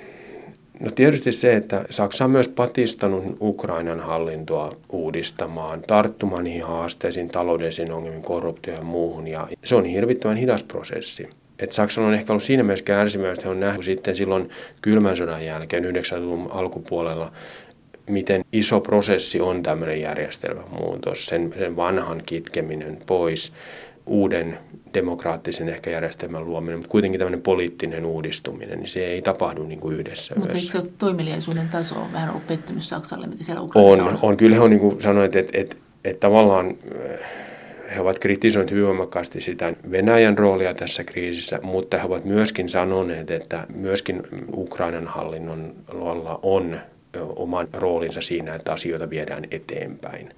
No 0.81 0.91
tietysti 0.91 1.33
se, 1.33 1.57
että 1.57 1.85
Saksa 1.91 2.25
on 2.25 2.31
myös 2.31 2.49
patistanut 2.49 3.37
Ukrainan 3.41 4.01
hallintoa 4.01 4.77
uudistamaan, 4.89 5.83
tarttumaan 5.87 6.45
niihin 6.45 6.65
haasteisiin, 6.65 7.29
taloudellisiin 7.29 7.93
ongelmiin, 7.93 8.23
korruptioon 8.23 8.79
ja 8.79 8.85
muuhun. 8.85 9.27
Ja 9.27 9.49
se 9.65 9.75
on 9.75 9.85
hirvittävän 9.85 10.37
hidas 10.37 10.63
prosessi. 10.63 11.29
Et 11.59 11.73
Saksalla 11.73 12.09
on 12.09 12.15
ehkä 12.15 12.33
ollut 12.33 12.43
siinä 12.43 12.63
mielessä 12.63 12.85
kärsimään, 12.85 13.33
että 13.33 13.43
he 13.45 13.49
on 13.49 13.61
nähnyt 13.61 13.85
sitten 13.85 14.17
silloin 14.17 14.51
kylmän 14.83 15.17
sodan 15.17 15.45
jälkeen 15.45 15.85
90-luvun 15.85 16.51
alkupuolella, 16.53 17.33
miten 18.07 18.45
iso 18.53 18.81
prosessi 18.81 19.41
on 19.41 19.63
tämmöinen 19.63 20.01
järjestelmän 20.01 20.65
muutos, 20.79 21.27
sen, 21.27 21.55
sen 21.59 21.77
vanhan 21.77 22.23
kitkeminen 22.27 22.99
pois, 23.07 23.53
uuden 24.07 24.59
demokraattisen 24.95 25.69
ehkä 25.69 25.91
järjestelmän 25.91 26.45
luominen, 26.45 26.79
mutta 26.79 26.91
kuitenkin 26.91 27.19
tämmöinen 27.19 27.43
poliittinen 27.43 28.05
uudistuminen, 28.05 28.79
niin 28.79 28.89
se 28.89 29.07
ei 29.07 29.23
tapahdu 29.23 29.63
niin 29.63 29.81
kuin 29.81 29.97
yhdessä. 29.97 30.35
Mutta 30.39 30.55
eikö 30.57 30.71
se 30.71 30.83
toimeliaisuuden 30.99 31.69
taso 31.69 31.95
on 31.95 32.13
vähän 32.13 32.31
ollut 32.31 32.47
pettymys 32.47 32.89
Saksalle, 32.89 33.27
mitä 33.27 33.45
siellä 33.45 33.63
Ukrainassa 33.63 34.05
on? 34.05 34.09
On, 34.09 34.19
on. 34.23 34.37
Kyllä 34.37 34.57
he 34.57 34.63
on 34.63 34.71
niin 34.71 34.81
kuin 34.81 35.01
sanoit, 35.01 35.37
että, 35.37 35.59
että, 35.59 35.77
että 36.05 36.21
tavallaan 36.21 36.77
he 37.95 38.01
ovat 38.01 38.19
kritisoineet 38.19 38.71
hyvin 38.71 38.87
voimakkaasti 38.87 39.41
sitä 39.41 39.73
Venäjän 39.91 40.39
roolia 40.39 40.75
tässä 40.75 41.05
kriisissä, 41.05 41.59
mutta 41.63 41.99
he 41.99 42.05
ovat 42.05 42.25
myöskin 42.25 42.69
sanoneet, 42.69 43.31
että 43.31 43.67
myöskin 43.75 44.23
Ukrainan 44.57 45.07
hallinnon 45.07 45.75
on 46.43 46.81
oman 47.37 47.69
roolinsa 47.73 48.21
siinä, 48.21 48.55
että 48.55 48.73
asioita 48.73 49.11
viedään 49.11 49.45
eteenpäin. 49.51 50.35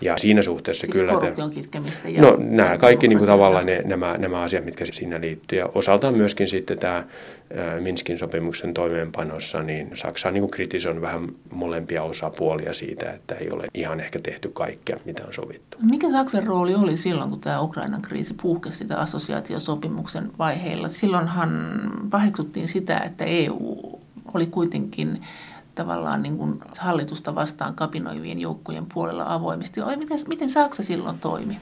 Ja 0.00 0.18
siinä 0.18 0.42
suhteessa 0.42 0.80
siis 0.80 0.96
kyllä... 0.96 1.12
korruption 1.12 1.50
kitkemistä 1.50 2.08
ja... 2.08 2.22
No 2.22 2.36
nämä 2.38 2.78
kaikki 2.78 3.08
niin 3.08 3.18
kuin 3.18 3.28
tavallaan 3.28 3.66
ne, 3.66 3.82
nämä, 3.84 4.16
nämä 4.18 4.40
asiat, 4.40 4.64
mitkä 4.64 4.84
siinä 4.92 5.20
liittyy. 5.20 5.58
Ja 5.58 5.68
osaltaan 5.74 6.14
myöskin 6.14 6.48
sitten 6.48 6.78
tämä 6.78 7.04
Minskin 7.80 8.18
sopimuksen 8.18 8.74
toimeenpanossa, 8.74 9.62
niin 9.62 9.90
Saksa 9.94 10.28
on 10.28 10.34
niin 10.34 10.50
kritisoinut 10.50 11.02
vähän 11.02 11.28
molempia 11.50 12.02
osapuolia 12.02 12.74
siitä, 12.74 13.10
että 13.10 13.34
ei 13.34 13.50
ole 13.50 13.66
ihan 13.74 14.00
ehkä 14.00 14.18
tehty 14.18 14.50
kaikkea, 14.52 14.96
mitä 15.04 15.26
on 15.26 15.34
sovittu. 15.34 15.78
Mikä 15.82 16.10
Saksan 16.10 16.46
rooli 16.46 16.74
oli 16.74 16.96
silloin, 16.96 17.30
kun 17.30 17.40
tämä 17.40 17.60
Ukrainan 17.60 18.02
kriisi 18.02 18.34
puhkesi 18.34 18.78
sitä 18.78 18.96
assosiaatiosopimuksen 18.96 20.30
vaiheilla? 20.38 20.88
Silloinhan 20.88 21.80
paheksuttiin 22.10 22.68
sitä, 22.68 22.98
että 22.98 23.24
EU 23.24 24.00
oli 24.34 24.46
kuitenkin 24.46 25.22
tavallaan 25.78 26.22
niin 26.22 26.38
kuin 26.38 26.58
hallitusta 26.78 27.34
vastaan 27.34 27.74
kapinoivien 27.74 28.38
joukkojen 28.38 28.86
puolella 28.94 29.34
avoimesti. 29.34 29.80
Miten, 29.96 30.18
miten 30.28 30.50
Saksa 30.50 30.82
silloin 30.82 31.18
toimi? 31.18 31.58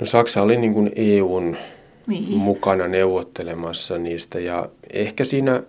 No 0.00 0.06
Saksa 0.06 0.42
oli 0.42 0.56
niin 0.56 0.74
kuin 0.74 0.90
EUn 0.96 1.56
niin. 2.06 2.38
mukana 2.38 2.88
neuvottelemassa 2.88 3.98
niistä 3.98 4.40
ja 4.40 4.68
ehkä 4.92 5.24
siinä 5.24 5.62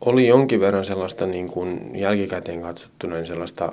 oli 0.00 0.26
jonkin 0.26 0.60
verran 0.60 0.84
sellaista 0.84 1.26
niin 1.26 1.50
kuin 1.50 1.90
jälkikäteen 1.94 2.62
katsottuna 2.62 3.14
niin 3.14 3.26
sellaista 3.26 3.72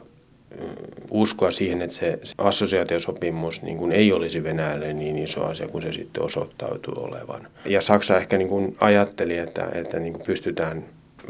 mm, 0.60 0.68
uskoa 1.12 1.52
siihen, 1.52 1.82
että 1.82 1.96
se, 1.96 2.20
se 2.24 2.36
assosiaatiosopimus 2.38 3.62
niin 3.62 3.78
kuin 3.78 3.92
ei 3.92 4.14
olisi 4.14 4.44
Venäjälle 4.44 4.94
niin 4.94 5.18
iso 5.18 5.46
asia 5.46 5.68
kuin 5.68 5.82
se 5.82 5.92
sitten 5.92 6.24
osoittautui 6.24 6.94
olevan. 6.98 7.48
Ja 7.66 7.82
Saksa 7.82 8.18
ehkä 8.18 8.38
niin 8.38 8.50
kuin 8.50 8.78
ajatteli, 8.80 9.38
että, 9.38 9.70
että 9.74 10.00
niin 10.00 10.14
kuin 10.14 10.26
pystytään 10.26 10.84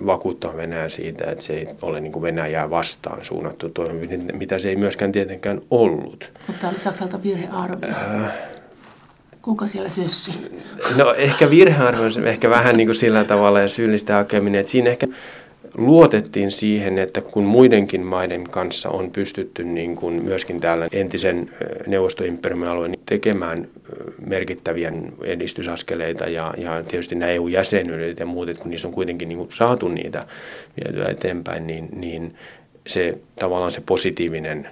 vakuuttaa 0.06 0.58
Venäjä 0.58 0.90
siitä, 0.90 1.32
että 1.32 1.44
se 1.44 1.54
ei 1.54 1.68
ole 1.82 2.02
niin 2.02 2.12
kuin 2.12 2.24
Venäjää 2.24 2.70
vastaan 2.70 3.26
suunnattu 3.26 3.70
toimenpide, 3.70 4.18
mitä 4.18 4.60
se 4.60 4.70
ei 4.70 4.76
myöskään 4.76 5.12
tietenkään 5.12 5.62
ollut. 5.72 6.32
Mutta 6.48 6.70
oli 6.70 6.80
Saksalta 6.80 7.24
virhearvio. 7.24 7.90
Äh, 7.90 8.32
Kuka 9.42 9.68
siellä 9.68 9.90
sössi? 9.90 10.32
No 10.96 11.14
ehkä 11.14 11.50
virhearvio 11.50 12.06
on 12.18 12.28
ehkä 12.28 12.50
vähän 12.50 12.78
niin 12.78 12.88
kuin 12.88 12.96
sillä 12.96 13.24
tavalla 13.24 13.60
ja 13.60 13.68
syyllistä 13.68 14.16
hakeminen, 14.16 14.60
että 14.60 14.72
siinä 14.72 14.90
ehkä 14.90 15.08
luotettiin 15.80 16.52
siihen, 16.52 17.00
että 17.00 17.22
kun 17.22 17.44
muidenkin 17.44 18.02
maiden 18.02 18.44
kanssa 18.44 18.90
on 18.90 19.12
pystytty 19.12 19.64
niin 19.64 19.96
kuin 19.96 20.24
myöskin 20.24 20.60
täällä 20.60 20.88
entisen 20.92 21.52
neuvostoimperiumin 21.88 22.68
alueen 22.68 22.98
tekemään 23.06 23.68
merkittäviä 24.26 24.94
edistysaskeleita 25.24 26.30
ja, 26.30 26.54
ja 26.58 26.84
tietysti 26.84 27.16
nämä 27.16 27.32
EU-jäsenyydet 27.32 28.20
ja 28.20 28.26
muut, 28.26 28.50
että 28.50 28.62
kun 28.62 28.72
niissä 28.72 28.88
on 28.88 28.94
kuitenkin 28.94 29.30
niin 29.30 29.38
kuin 29.38 29.52
saatu 29.52 29.88
niitä 29.88 30.26
vietyä 30.78 31.10
eteenpäin, 31.10 31.68
niin, 31.68 31.90
niin 31.96 32.36
se 32.88 33.18
tavallaan 33.36 33.72
se 33.72 33.82
positiivinen 33.86 34.72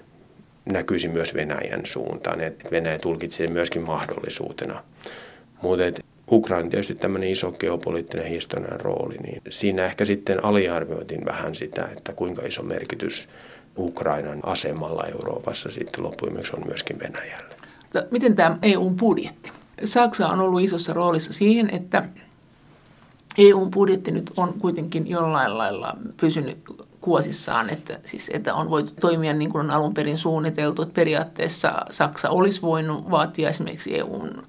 näkyisi 0.66 1.08
myös 1.08 1.36
Venäjän 1.36 1.82
suuntaan, 1.84 2.42
että 2.42 2.72
Venäjä 2.72 3.00
tulkitsee 3.00 3.48
myöskin 3.48 3.82
mahdollisuutena. 3.82 4.84
Mutta 5.62 6.02
Ukraina 6.32 6.70
tietysti 6.70 6.96
tämmöinen 6.96 7.30
iso 7.30 7.52
geopoliittinen 7.52 8.28
historiallinen 8.28 8.82
rooli, 8.82 9.18
niin 9.18 9.42
siinä 9.50 9.86
ehkä 9.86 10.06
sitten 10.06 10.46
aliarvioitiin 10.46 11.26
vähän 11.26 11.56
sitä, 11.56 11.90
että 11.98 12.14
kuinka 12.14 12.42
iso 12.46 12.64
merkitys 12.64 13.30
Ukrainan 13.78 14.40
asemalla 14.44 15.06
Euroopassa 15.06 15.72
sitten 15.72 16.04
loppujen 16.04 16.38
on 16.54 16.68
myöskin 16.68 17.00
Venäjälle. 17.00 17.56
Miten 18.12 18.36
tämä 18.36 18.58
EUn 18.62 18.96
budjetti? 18.96 19.52
Saksa 19.84 20.28
on 20.28 20.40
ollut 20.40 20.62
isossa 20.62 20.94
roolissa 20.94 21.34
siihen, 21.34 21.70
että 21.70 22.04
EUn 23.38 23.72
budjetti 23.72 24.12
nyt 24.12 24.32
on 24.38 24.54
kuitenkin 24.54 25.08
jollain 25.08 25.58
lailla 25.58 25.98
pysynyt 26.18 26.58
kuosissaan, 27.02 27.70
että, 27.70 28.00
siis, 28.06 28.32
että 28.34 28.54
on 28.54 28.70
voitu 28.70 28.94
toimia 29.00 29.34
niin 29.34 29.52
kuin 29.52 29.60
on 29.60 29.72
alun 29.72 29.94
perin 29.94 30.18
suunniteltu, 30.18 30.82
että 30.82 30.94
periaatteessa 30.94 31.72
Saksa 31.90 32.30
olisi 32.30 32.62
voinut 32.62 33.12
vaatia 33.12 33.50
esimerkiksi 33.50 33.98
EUn 33.98 34.44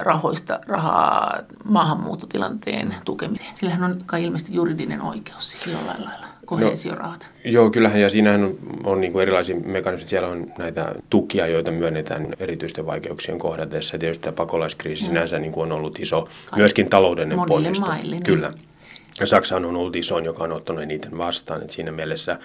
rahoista 0.00 0.60
rahaa 0.66 1.38
maahanmuuttotilanteen 1.64 2.94
tukemiseen. 3.04 3.50
Sillähän 3.54 3.82
on 3.82 4.02
kai 4.06 4.24
ilmeisesti 4.24 4.54
juridinen 4.54 5.02
oikeus 5.02 5.66
jollain 5.66 6.04
lailla, 6.04 6.26
kohesiorahat. 6.46 7.28
No, 7.44 7.50
joo, 7.50 7.70
kyllähän, 7.70 8.00
ja 8.00 8.10
siinähän 8.10 8.44
on, 8.44 8.54
on 8.84 9.00
niin 9.00 9.12
kuin 9.12 9.22
erilaisia 9.22 9.56
mekanismeja. 9.56 10.08
Siellä 10.08 10.28
on 10.28 10.46
näitä 10.58 10.94
tukia, 11.10 11.46
joita 11.46 11.70
myönnetään 11.70 12.26
erityisten 12.38 12.86
vaikeuksien 12.86 13.38
kohdatessa. 13.38 13.98
Tietysti 13.98 14.22
tämä 14.22 14.34
pakolaiskriisi 14.34 15.02
no. 15.02 15.08
sinänsä 15.08 15.38
niin 15.38 15.52
kuin 15.52 15.72
on 15.72 15.78
ollut 15.78 15.98
iso, 15.98 16.28
Kai. 16.50 16.58
myöskin 16.58 16.90
taloudellinen 16.90 17.46
ponnisto. 17.48 17.86
Maille, 17.86 18.16
niin. 18.16 18.22
Kyllä. 18.24 18.46
Ja 18.46 18.67
Saksa 19.26 19.56
on 19.56 19.64
ollut 19.64 19.96
iso, 19.96 20.18
joka 20.18 20.44
on 20.44 20.52
ottanut 20.52 20.82
eniten 20.82 21.18
vastaan. 21.18 21.62
Et 21.62 21.70
siinä 21.70 21.92
mielessä 21.92 22.38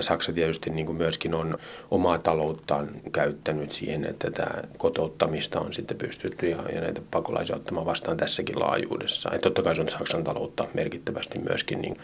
Saksa 0.00 0.32
tietysti 0.32 0.70
niin 0.70 0.86
kuin 0.86 0.96
myöskin 0.96 1.34
on 1.34 1.58
omaa 1.90 2.18
talouttaan 2.18 2.88
käyttänyt 3.12 3.72
siihen, 3.72 4.04
että 4.04 4.30
tämä 4.30 4.62
kotouttamista 4.78 5.60
on 5.60 5.72
sitten 5.72 5.96
pystytty 5.96 6.48
ja, 6.48 6.58
ja 6.74 6.80
näitä 6.80 7.00
pakolaisia 7.10 7.56
ottamaan 7.56 7.86
vastaan 7.86 8.16
tässäkin 8.16 8.60
laajuudessa. 8.60 9.30
Et 9.32 9.40
totta 9.40 9.62
kai 9.62 9.76
se 9.76 9.82
on 9.82 9.88
Saksan 9.88 10.24
taloutta 10.24 10.66
merkittävästi 10.74 11.38
myöskin 11.38 11.82
niin, 11.82 11.96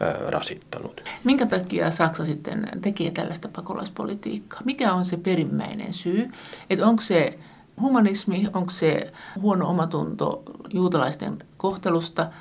ää, 0.00 0.16
rasittanut. 0.28 1.02
Minkä 1.24 1.46
takia 1.46 1.90
Saksa 1.90 2.24
sitten 2.24 2.68
tekee 2.82 3.10
tällaista 3.10 3.48
pakolaispolitiikkaa? 3.56 4.60
Mikä 4.64 4.92
on 4.92 5.04
se 5.04 5.16
perimmäinen 5.16 5.92
syy? 5.92 6.30
Että 6.70 6.86
onko 6.86 7.02
se 7.02 7.38
humanismi, 7.80 8.46
onko 8.54 8.70
se 8.70 9.12
huono 9.40 9.68
omatunto 9.68 10.42
juutalaisten 10.72 11.38
kohtelusta– 11.56 12.26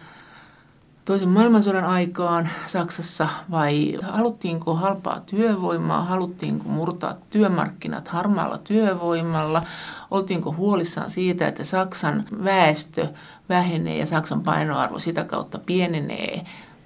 toisen 1.08 1.30
maailmansodan 1.30 1.86
aikaan 1.86 2.50
Saksassa 2.66 3.28
vai 3.52 3.98
haluttiinko 4.02 4.74
halpaa 4.74 5.22
työvoimaa, 5.26 6.04
haluttiinko 6.04 6.70
murtaa 6.70 7.16
työmarkkinat 7.30 8.08
harmaalla 8.08 8.58
työvoimalla, 8.58 9.64
oltiinko 10.12 10.54
huolissaan 10.54 11.10
siitä, 11.10 11.48
että 11.48 11.64
Saksan 11.64 12.26
väestö 12.44 13.08
vähenee 13.50 13.98
ja 13.98 14.06
Saksan 14.06 14.42
painoarvo 14.42 15.00
sitä 15.00 15.24
kautta 15.24 15.60
pienenee 15.60 16.46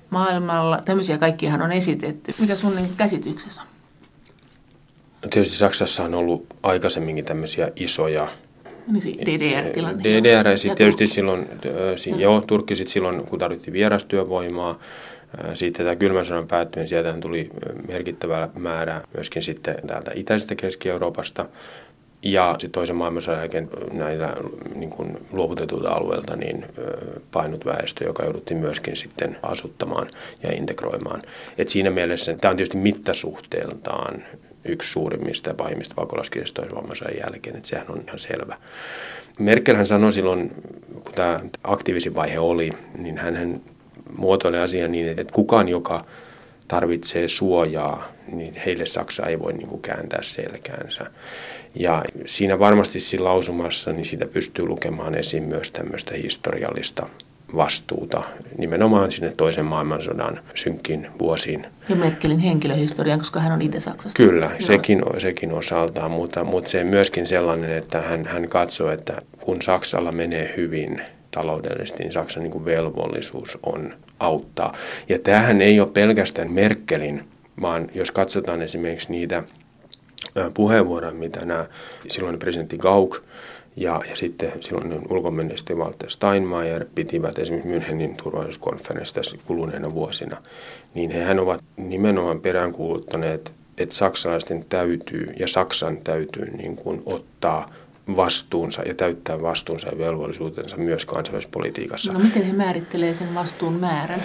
maailmalla. 0.10 0.82
Tämmöisiä 0.86 1.18
kaikkiahan 1.18 1.62
on 1.62 1.72
esitetty. 1.72 2.34
Mikä 2.40 2.56
sun 2.56 2.76
niin 2.76 2.94
käsityksessä 2.98 3.62
on? 3.62 3.68
Tietysti 5.30 5.58
Saksassa 5.58 6.04
on 6.04 6.14
ollut 6.14 6.46
aikaisemminkin 6.64 7.26
tämmöisiä 7.26 7.68
isoja 7.76 8.28
niin 8.88 9.18
DDR-tilanne. 9.26 10.04
DDR 10.04 10.48
ja 10.48 10.58
sitten 10.58 10.78
tietysti 10.78 11.04
Turkki. 11.04 11.14
silloin, 11.16 11.48
siinä, 11.96 12.18
joo, 12.18 12.42
Turkki 12.42 12.76
sitten 12.76 12.94
silloin, 12.94 13.26
kun 13.28 13.40
tarvittiin 13.40 13.74
vierastyövoimaa, 13.74 14.80
sitten 15.54 15.86
tämä 15.86 15.96
kylmän 15.96 16.26
sodan 16.26 16.48
päättyminen, 16.48 16.90
sieltä 16.90 17.14
tuli 17.22 17.50
merkittävä 17.88 18.50
määrä 18.60 19.02
myöskin 19.14 19.44
sitten 19.44 19.76
täältä 19.88 20.12
itäisestä 20.16 20.56
Keski-Euroopasta. 20.56 21.46
Ja 22.24 22.56
sitten 22.58 22.72
toisen 22.72 22.96
maailmansodan 22.96 23.40
jälkeen 23.40 23.70
näillä 23.94 24.36
niin 24.76 24.90
kuin 24.90 25.18
luovutetulta 25.32 25.90
alueilta 25.90 26.36
niin 26.36 26.66
painut 27.32 27.66
väestö, 27.66 28.04
joka 28.04 28.24
jouduttiin 28.24 28.60
myöskin 28.60 28.98
sitten 28.98 29.38
asuttamaan 29.44 30.08
ja 30.44 30.54
integroimaan. 30.54 31.22
Et 31.58 31.70
siinä 31.70 31.90
mielessä 31.90 32.34
tämä 32.34 32.50
on 32.50 32.58
tietysti 32.58 32.78
mittasuhteeltaan 32.78 34.24
yksi 34.66 34.92
suurimmista 34.92 35.50
ja 35.50 35.54
pahimmista 35.54 35.96
pakolaiskriisistä 35.96 36.56
toisen 36.56 36.74
maailmansodan 36.74 37.18
jälkeen, 37.18 37.56
että 37.56 37.70
sehän 37.70 37.92
on 37.92 38.02
ihan 38.08 38.20
selvä. 38.20 38.58
Merkelhän 39.40 39.86
sanoi 39.86 40.12
silloin, 40.12 40.52
kun 41.04 41.14
tämä 41.16 41.40
aktiivisin 41.64 42.16
vaihe 42.16 42.40
oli, 42.40 42.74
niin 42.98 43.18
hän 43.18 43.62
muotoili 44.18 44.58
asian 44.58 44.92
niin, 44.92 45.10
että 45.10 45.34
kukaan, 45.34 45.70
joka 45.70 46.06
tarvitsee 46.68 47.28
suojaa, 47.28 48.08
niin 48.32 48.54
heille 48.66 48.86
Saksa 48.86 49.26
ei 49.26 49.40
voi 49.40 49.54
niin 49.54 49.68
kuin 49.68 49.82
kääntää 49.82 50.22
selkäänsä. 50.22 51.06
Ja 51.76 52.06
siinä 52.26 52.60
varmasti 52.60 53.00
siinä 53.00 53.24
lausumassa 53.24 53.92
niin 53.92 54.06
siitä 54.06 54.26
pystyy 54.26 54.66
lukemaan 54.66 55.16
esiin 55.16 55.44
myös 55.44 55.72
tämmöistä 55.72 56.16
historiallista 56.16 57.08
vastuuta 57.56 58.24
nimenomaan 58.58 59.12
sinne 59.12 59.34
toisen 59.38 59.66
maailmansodan 59.66 60.40
synkkiin 60.56 61.08
vuosiin. 61.20 61.68
Ja 61.90 61.96
Merkelin 61.96 62.40
henkilöhistoriaan, 62.40 63.20
koska 63.20 63.40
hän 63.40 63.52
on 63.52 63.62
itse 63.62 63.80
Saksasta. 63.80 64.18
Kyllä, 64.18 64.52
sekin, 64.60 65.02
sekin 65.18 65.52
osaltaan, 65.54 66.12
mutta, 66.12 66.44
mutta 66.44 66.70
se 66.70 66.84
myöskin 66.84 67.28
sellainen, 67.28 67.78
että 67.78 68.02
hän, 68.02 68.26
hän 68.26 68.48
katsoo, 68.48 68.92
että 68.92 69.22
kun 69.40 69.62
Saksalla 69.62 70.12
menee 70.12 70.54
hyvin 70.58 71.02
taloudellisesti, 71.32 72.04
niin 72.04 72.14
Saksan 72.14 72.44
niin 72.44 72.52
kuin 72.52 72.66
velvollisuus 72.66 73.58
on 73.64 73.94
auttaa. 74.20 74.74
Ja 75.10 75.20
tämähän 75.20 75.62
ei 75.62 75.80
ole 75.80 75.90
pelkästään 75.90 76.52
Merkelin, 76.52 77.24
vaan 77.62 77.88
jos 77.94 78.12
katsotaan 78.12 78.62
esimerkiksi 78.62 79.12
niitä 79.12 79.44
puheenvuoroja, 80.54 81.14
mitä 81.14 81.46
nämä 81.46 81.66
silloin 82.08 82.40
presidentti 82.40 82.78
Gauck 82.78 83.24
ja, 83.82 84.02
ja 84.10 84.16
sitten 84.16 84.52
silloin 84.60 85.02
ulkoministeri 85.10 85.80
Walter 85.80 86.10
Steinmeier 86.10 86.86
pitivät 86.96 87.40
esimerkiksi 87.40 87.70
Münchenin 87.70 88.16
turvallisuuskonferenssissa 88.24 89.38
kuluneena 89.46 89.94
vuosina, 89.94 90.38
niin 90.94 91.12
hehän 91.12 91.40
ovat 91.40 91.64
nimenomaan 91.78 92.42
peräänkuuluttaneet, 92.42 93.54
että 93.78 93.96
saksalaisten 93.96 94.66
täytyy 94.70 95.34
ja 95.40 95.48
Saksan 95.48 95.98
täytyy 95.98 96.58
niin 96.58 96.76
kuin 96.76 97.04
ottaa 97.06 97.70
vastuunsa 98.16 98.82
ja 98.82 98.94
täyttää 98.94 99.42
vastuunsa 99.42 99.88
ja 99.88 99.98
velvollisuutensa 99.98 100.78
myös 100.78 101.06
kansainvälisessä 101.06 102.14
No 102.14 102.20
miten 102.20 102.44
he 102.44 102.54
määrittelee 102.54 103.14
sen 103.14 103.36
vastuun 103.36 103.74
määrän? 103.74 104.24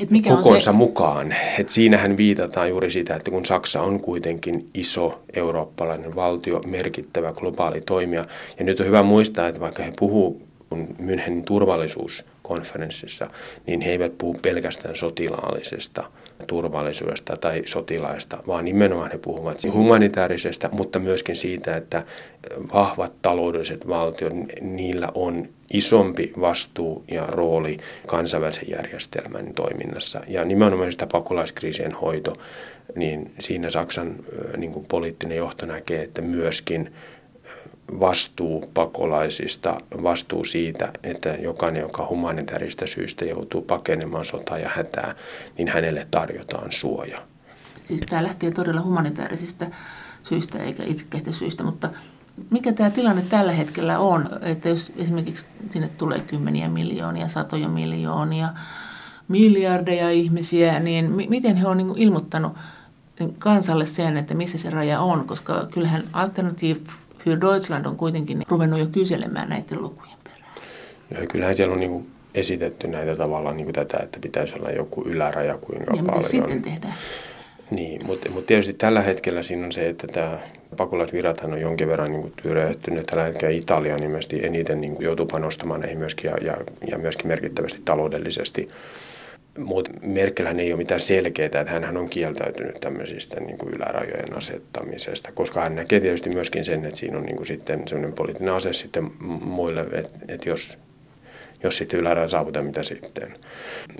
Et 0.00 0.10
mikä 0.10 0.30
kokonsa 0.30 0.54
on 0.54 0.60
se... 0.60 0.72
mukaan. 0.72 1.34
Et 1.58 1.68
siinähän 1.68 2.16
viitataan 2.16 2.68
juuri 2.68 2.90
sitä, 2.90 3.16
että 3.16 3.30
kun 3.30 3.46
Saksa 3.46 3.82
on 3.82 4.00
kuitenkin 4.00 4.68
iso 4.74 5.22
eurooppalainen 5.36 6.14
valtio, 6.14 6.60
merkittävä 6.66 7.32
globaali 7.32 7.80
toimija, 7.80 8.26
ja 8.58 8.64
nyt 8.64 8.80
on 8.80 8.86
hyvä 8.86 9.02
muistaa, 9.02 9.48
että 9.48 9.60
vaikka 9.60 9.82
he 9.82 9.92
puhuu 9.98 10.42
Münchenin 10.74 11.42
turvallisuuskonferenssissa, 11.44 13.30
niin 13.66 13.80
he 13.80 13.90
eivät 13.90 14.18
puhu 14.18 14.36
pelkästään 14.42 14.96
sotilaallisesta 14.96 16.04
turvallisuudesta 16.46 17.36
tai 17.36 17.62
sotilaista, 17.66 18.38
vaan 18.46 18.64
nimenomaan 18.64 19.10
he 19.10 19.18
puhuvat 19.18 19.58
humanitaarisesta, 19.72 20.68
mutta 20.72 20.98
myöskin 20.98 21.36
siitä, 21.36 21.76
että 21.76 22.02
vahvat 22.74 23.12
taloudelliset 23.22 23.88
valtiot, 23.88 24.32
niillä 24.60 25.08
on 25.14 25.48
isompi 25.72 26.32
vastuu 26.40 27.04
ja 27.08 27.26
rooli 27.26 27.78
kansainvälisen 28.06 28.70
järjestelmän 28.70 29.54
toiminnassa. 29.54 30.20
Ja 30.28 30.44
nimenomaan 30.44 30.92
sitä 30.92 31.06
pakolaiskriisien 31.06 31.92
hoito, 31.92 32.36
niin 32.96 33.32
siinä 33.40 33.70
Saksan 33.70 34.14
niin 34.56 34.72
kuin 34.72 34.86
poliittinen 34.86 35.38
johto 35.38 35.66
näkee, 35.66 36.02
että 36.02 36.22
myöskin 36.22 36.92
vastuu 38.00 38.70
pakolaisista, 38.74 39.80
vastuu 40.02 40.44
siitä, 40.44 40.92
että 41.02 41.28
jokainen, 41.28 41.82
joka 41.82 42.06
humanitaarista 42.10 42.86
syystä 42.86 43.24
joutuu 43.24 43.62
pakenemaan 43.62 44.24
sotaa 44.24 44.58
ja 44.58 44.70
hätää, 44.74 45.14
niin 45.58 45.68
hänelle 45.68 46.06
tarjotaan 46.10 46.72
suoja. 46.72 47.22
Siis 47.84 48.00
tämä 48.00 48.22
lähtee 48.22 48.50
todella 48.50 48.82
humanitaarisista 48.82 49.66
syistä 50.22 50.58
eikä 50.58 50.82
itsekäistä 50.86 51.32
syistä, 51.32 51.62
mutta 51.62 51.90
mikä 52.50 52.72
tämä 52.72 52.90
tilanne 52.90 53.22
tällä 53.22 53.52
hetkellä 53.52 53.98
on, 53.98 54.28
että 54.42 54.68
jos 54.68 54.92
esimerkiksi 54.96 55.46
sinne 55.70 55.88
tulee 55.88 56.20
kymmeniä 56.20 56.68
miljoonia, 56.68 57.28
satoja 57.28 57.68
miljoonia, 57.68 58.48
miljardeja 59.28 60.10
ihmisiä, 60.10 60.80
niin 60.80 61.10
miten 61.28 61.56
he 61.56 61.66
on 61.66 61.76
niin 61.76 61.98
ilmoittanut 61.98 62.52
kansalle 63.38 63.86
sen, 63.86 64.16
että 64.16 64.34
missä 64.34 64.58
se 64.58 64.70
raja 64.70 65.00
on, 65.00 65.26
koska 65.26 65.66
kyllähän 65.70 66.02
Alternative 66.12 66.80
für 67.24 67.40
Deutschland 67.40 67.86
on 67.86 67.96
kuitenkin 67.96 68.42
ruvennut 68.48 68.80
jo 68.80 68.86
kyselemään 68.86 69.48
näiden 69.48 69.82
lukujen 69.82 70.18
perään. 70.24 70.54
Ja 71.10 71.26
kyllähän 71.26 71.56
siellä 71.56 71.72
on 71.72 71.80
niin 71.80 71.90
kuin 71.90 72.06
esitetty 72.34 72.88
näitä 72.88 73.16
tavallaan 73.16 73.56
niin 73.56 73.64
kuin 73.64 73.74
tätä, 73.74 73.98
että 74.02 74.18
pitäisi 74.20 74.54
olla 74.58 74.70
joku 74.70 75.02
yläraja 75.06 75.58
kuinka 75.58 75.96
ja 75.96 76.02
paljon. 76.02 76.24
sitten 76.24 76.62
tehdään? 76.62 76.94
Niin, 77.70 78.06
mutta, 78.06 78.30
mutta 78.30 78.46
tietysti 78.46 78.72
tällä 78.72 79.02
hetkellä 79.02 79.42
siinä 79.42 79.66
on 79.66 79.72
se, 79.72 79.88
että 79.88 80.06
tämä 80.06 80.38
pakolaisvirathan 80.76 81.52
on 81.52 81.60
jonkin 81.60 81.88
verran 81.88 82.12
niin 82.12 82.32
tyrehtynyt. 82.42 83.06
Tällä 83.06 83.24
hetkellä 83.24 83.56
Italia 83.56 83.94
on 83.94 84.02
ilmeisesti 84.02 84.46
eniten 84.46 84.80
niin 84.80 84.94
kuin 84.94 85.04
joutuu 85.04 85.26
panostamaan 85.26 85.80
näihin 85.80 85.98
myöskin 85.98 86.30
ja, 86.30 86.36
ja, 86.36 86.56
ja 86.90 86.98
myöskin 86.98 87.26
merkittävästi 87.26 87.80
taloudellisesti. 87.84 88.68
Mutta 89.58 89.90
Merkelhän 90.02 90.60
ei 90.60 90.72
ole 90.72 90.78
mitään 90.78 91.00
selkeää, 91.00 91.46
että 91.46 91.64
hän 91.64 91.96
on 91.96 92.08
kieltäytynyt 92.08 92.80
tämmöisistä 92.80 93.40
niin 93.40 93.58
kuin 93.58 93.74
ylärajojen 93.74 94.36
asettamisesta, 94.36 95.32
koska 95.32 95.60
hän 95.60 95.76
näkee 95.76 96.00
tietysti 96.00 96.30
myöskin 96.30 96.64
sen, 96.64 96.84
että 96.84 96.98
siinä 96.98 97.18
on 97.18 97.24
niin 97.24 97.36
kuin 97.36 97.46
sitten 97.46 97.88
sellainen 97.88 98.12
poliittinen 98.12 98.54
ase 98.54 98.72
sitten 98.72 99.10
muille, 99.44 99.80
että, 99.80 100.18
että 100.28 100.48
jos, 100.48 100.78
jos 101.62 101.76
sitten 101.76 102.00
yläraja 102.00 102.28
saavutaan, 102.28 102.66
mitä 102.66 102.82
sitten. 102.82 103.34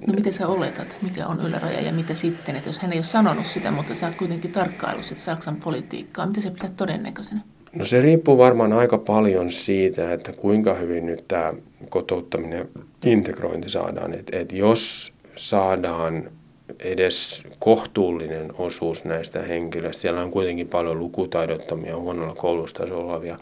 No 0.06 0.14
miten 0.14 0.32
sä 0.32 0.48
oletat, 0.48 0.96
mikä 1.02 1.26
on 1.26 1.40
yläraja 1.46 1.80
ja 1.80 1.92
mitä 1.92 2.14
sitten, 2.14 2.56
että 2.56 2.68
jos 2.68 2.78
hän 2.78 2.92
ei 2.92 2.98
ole 2.98 3.04
sanonut 3.04 3.46
sitä, 3.46 3.70
mutta 3.70 3.94
sä 3.94 4.06
oot 4.06 4.16
kuitenkin 4.16 4.52
tarkkaillut 4.52 5.04
sitä 5.04 5.20
Saksan 5.20 5.56
politiikkaa, 5.56 6.26
mitä 6.26 6.40
se 6.40 6.50
pitää 6.50 6.70
todennäköisenä? 6.76 7.40
No 7.74 7.84
se 7.84 8.00
riippuu 8.00 8.38
varmaan 8.38 8.72
aika 8.72 8.98
paljon 8.98 9.52
siitä, 9.52 10.12
että 10.12 10.32
kuinka 10.32 10.74
hyvin 10.74 11.06
nyt 11.06 11.24
tämä 11.28 11.52
kotouttaminen 11.88 12.68
integrointi 13.04 13.68
saadaan. 13.68 14.14
Että 14.14 14.38
et 14.38 14.52
jos 14.52 15.13
saadaan 15.36 16.30
edes 16.78 17.42
kohtuullinen 17.58 18.52
osuus 18.58 19.04
näistä 19.04 19.42
henkilöistä. 19.42 20.02
Siellä 20.02 20.22
on 20.22 20.30
kuitenkin 20.30 20.68
paljon 20.68 20.98
lukutaidottomia, 20.98 21.96
huonolla 21.96 22.34
koulustasolla 22.34 23.14
olevia. 23.14 23.38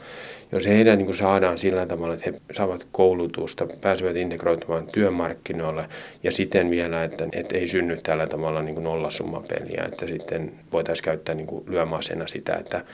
Jos 0.52 0.66
heidän 0.66 0.98
niin 0.98 1.16
saadaan 1.16 1.59
sillä 1.59 1.87
tavalla, 1.87 2.14
että 2.14 2.31
he 2.31 2.40
saavat 2.52 2.87
koulutusta, 2.92 3.66
pääsevät 3.81 4.16
integroitumaan 4.16 4.87
työmarkkinoille 4.92 5.88
ja 6.22 6.33
siten 6.33 6.70
vielä, 6.70 7.05
että, 7.05 7.28
että 7.33 7.59
ei 7.59 7.68
synny 7.68 7.96
tällä 8.02 8.26
tavalla 8.26 8.62
niin 8.62 8.85
nollasummapeliä, 8.85 9.85
että 9.92 10.07
sitten 10.07 10.52
voitaisiin 10.72 11.05
käyttää 11.05 11.35
niin 11.35 11.48
lyömäasena 11.66 12.26
sitä, 12.26 12.55
että, 12.55 12.85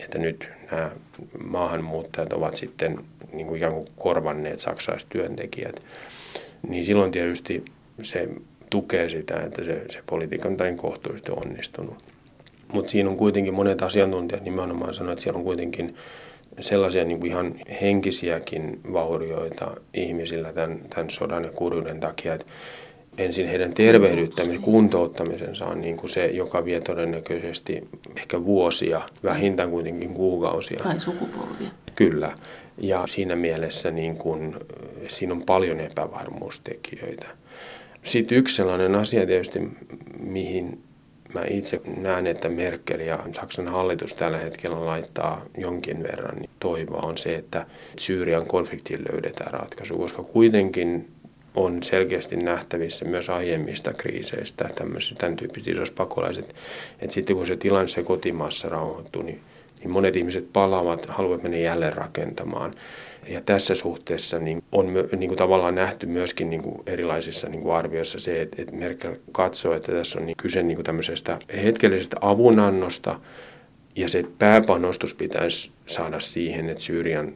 että 0.00 0.18
nyt 0.18 0.48
nämä 0.70 0.90
maahanmuuttajat 1.44 2.32
ovat 2.32 2.56
sitten 2.56 2.98
niin 3.32 3.46
kuin 3.46 3.56
ikään 3.56 3.72
kuin 3.72 3.86
korvanneet 3.96 4.60
saksalaiset 4.60 5.08
työntekijät, 5.08 5.82
niin 6.68 6.84
silloin 6.84 7.12
tietysti 7.12 7.64
se 8.02 8.28
tukee 8.70 9.08
sitä, 9.08 9.42
että 9.42 9.64
se, 9.64 9.84
se 9.90 9.98
politiikka 10.06 10.48
on 10.48 10.56
tain 10.56 10.76
kohtuullisesti 10.76 11.32
onnistunut. 11.32 11.94
Mutta 12.72 12.90
siinä 12.90 13.10
on 13.10 13.16
kuitenkin 13.16 13.54
monet 13.54 13.82
asiantuntijat 13.82 14.44
nimenomaan 14.44 14.94
sanoneet, 14.94 15.12
että 15.12 15.22
siellä 15.22 15.38
on 15.38 15.44
kuitenkin 15.44 15.94
sellaisia 16.60 17.04
niin 17.04 17.20
kuin 17.20 17.30
ihan 17.30 17.54
henkisiäkin 17.80 18.80
vaurioita 18.92 19.70
ihmisillä 19.94 20.52
tämän, 20.52 20.80
tämän 20.90 21.10
sodan 21.10 21.44
ja 21.44 21.50
kurjuuden 21.50 22.00
takia, 22.00 22.34
että 22.34 22.46
ensin 23.18 23.48
heidän 23.48 23.74
tervehdyttämisen, 23.74 24.62
kuntouttamisensa 24.62 25.66
on 25.66 25.80
niin 25.80 25.96
kuin 25.96 26.10
se, 26.10 26.26
joka 26.26 26.64
vie 26.64 26.80
todennäköisesti 26.80 27.88
ehkä 28.16 28.44
vuosia, 28.44 29.02
vähintään 29.24 29.70
kuitenkin 29.70 30.14
kuukausia. 30.14 30.80
Tai 30.82 31.00
sukupolvia. 31.00 31.68
Kyllä. 31.94 32.34
Ja 32.78 33.06
siinä 33.06 33.36
mielessä 33.36 33.90
niin 33.90 34.16
kuin, 34.16 34.56
siinä 35.08 35.32
on 35.32 35.42
paljon 35.42 35.80
epävarmuustekijöitä. 35.80 37.26
Sitten 38.04 38.38
yksi 38.38 38.54
sellainen 38.54 38.94
asia 38.94 39.26
tietysti, 39.26 39.60
mihin 40.20 40.82
mä 41.34 41.44
itse 41.50 41.80
näen, 41.96 42.26
että 42.26 42.48
Merkel 42.48 43.00
ja 43.00 43.18
Saksan 43.32 43.68
hallitus 43.68 44.14
tällä 44.14 44.38
hetkellä 44.38 44.86
laittaa 44.86 45.42
jonkin 45.58 46.02
verran 46.02 46.38
toivoa, 46.60 47.02
on 47.02 47.18
se, 47.18 47.34
että 47.34 47.66
Syyrian 47.98 48.46
konfliktiin 48.46 49.04
löydetään 49.12 49.52
ratkaisu, 49.52 49.98
koska 49.98 50.22
kuitenkin 50.22 51.08
on 51.54 51.82
selkeästi 51.82 52.36
nähtävissä 52.36 53.04
myös 53.04 53.30
aiemmista 53.30 53.92
kriiseistä, 53.92 54.70
tämmöisistä, 54.74 55.20
tämän 55.20 55.36
tyyppiset 55.36 55.68
isoissa 55.68 55.94
pakolaiset, 55.96 56.54
että 57.00 57.14
sitten 57.14 57.36
kun 57.36 57.46
se 57.46 57.56
tilanne 57.56 57.88
se 57.88 58.02
kotimaassa 58.02 58.68
rauhoittuu, 58.68 59.22
niin, 59.22 59.40
niin 59.80 59.90
monet 59.90 60.16
ihmiset 60.16 60.52
palaavat, 60.52 61.06
haluavat 61.06 61.42
mennä 61.42 61.58
jälleen 61.58 61.96
rakentamaan. 61.96 62.74
Ja 63.28 63.40
tässä 63.40 63.74
suhteessa 63.74 64.38
niin 64.38 64.62
on 64.72 64.86
niin 65.16 65.28
kuin 65.28 65.38
tavallaan 65.38 65.74
nähty 65.74 66.06
myöskin 66.06 66.50
niin 66.50 66.62
kuin 66.62 66.82
erilaisissa 66.86 67.48
niin 67.48 67.62
kuin 67.62 67.74
arvioissa 67.74 68.20
se, 68.20 68.42
että, 68.42 68.62
että 68.62 68.76
Merkel 68.76 69.16
katsoo, 69.32 69.74
että 69.74 69.92
tässä 69.92 70.18
on 70.18 70.26
niin 70.26 70.36
kyse 70.36 70.62
niin 70.62 70.76
kuin 70.76 70.84
tämmöisestä 70.84 71.38
hetkellisestä 71.64 72.16
avunannosta, 72.20 73.20
ja 73.96 74.08
se 74.08 74.24
pääpanostus 74.38 75.14
pitäisi 75.14 75.70
saada 75.86 76.20
siihen, 76.20 76.68
että 76.68 76.82
Syyrian 76.82 77.32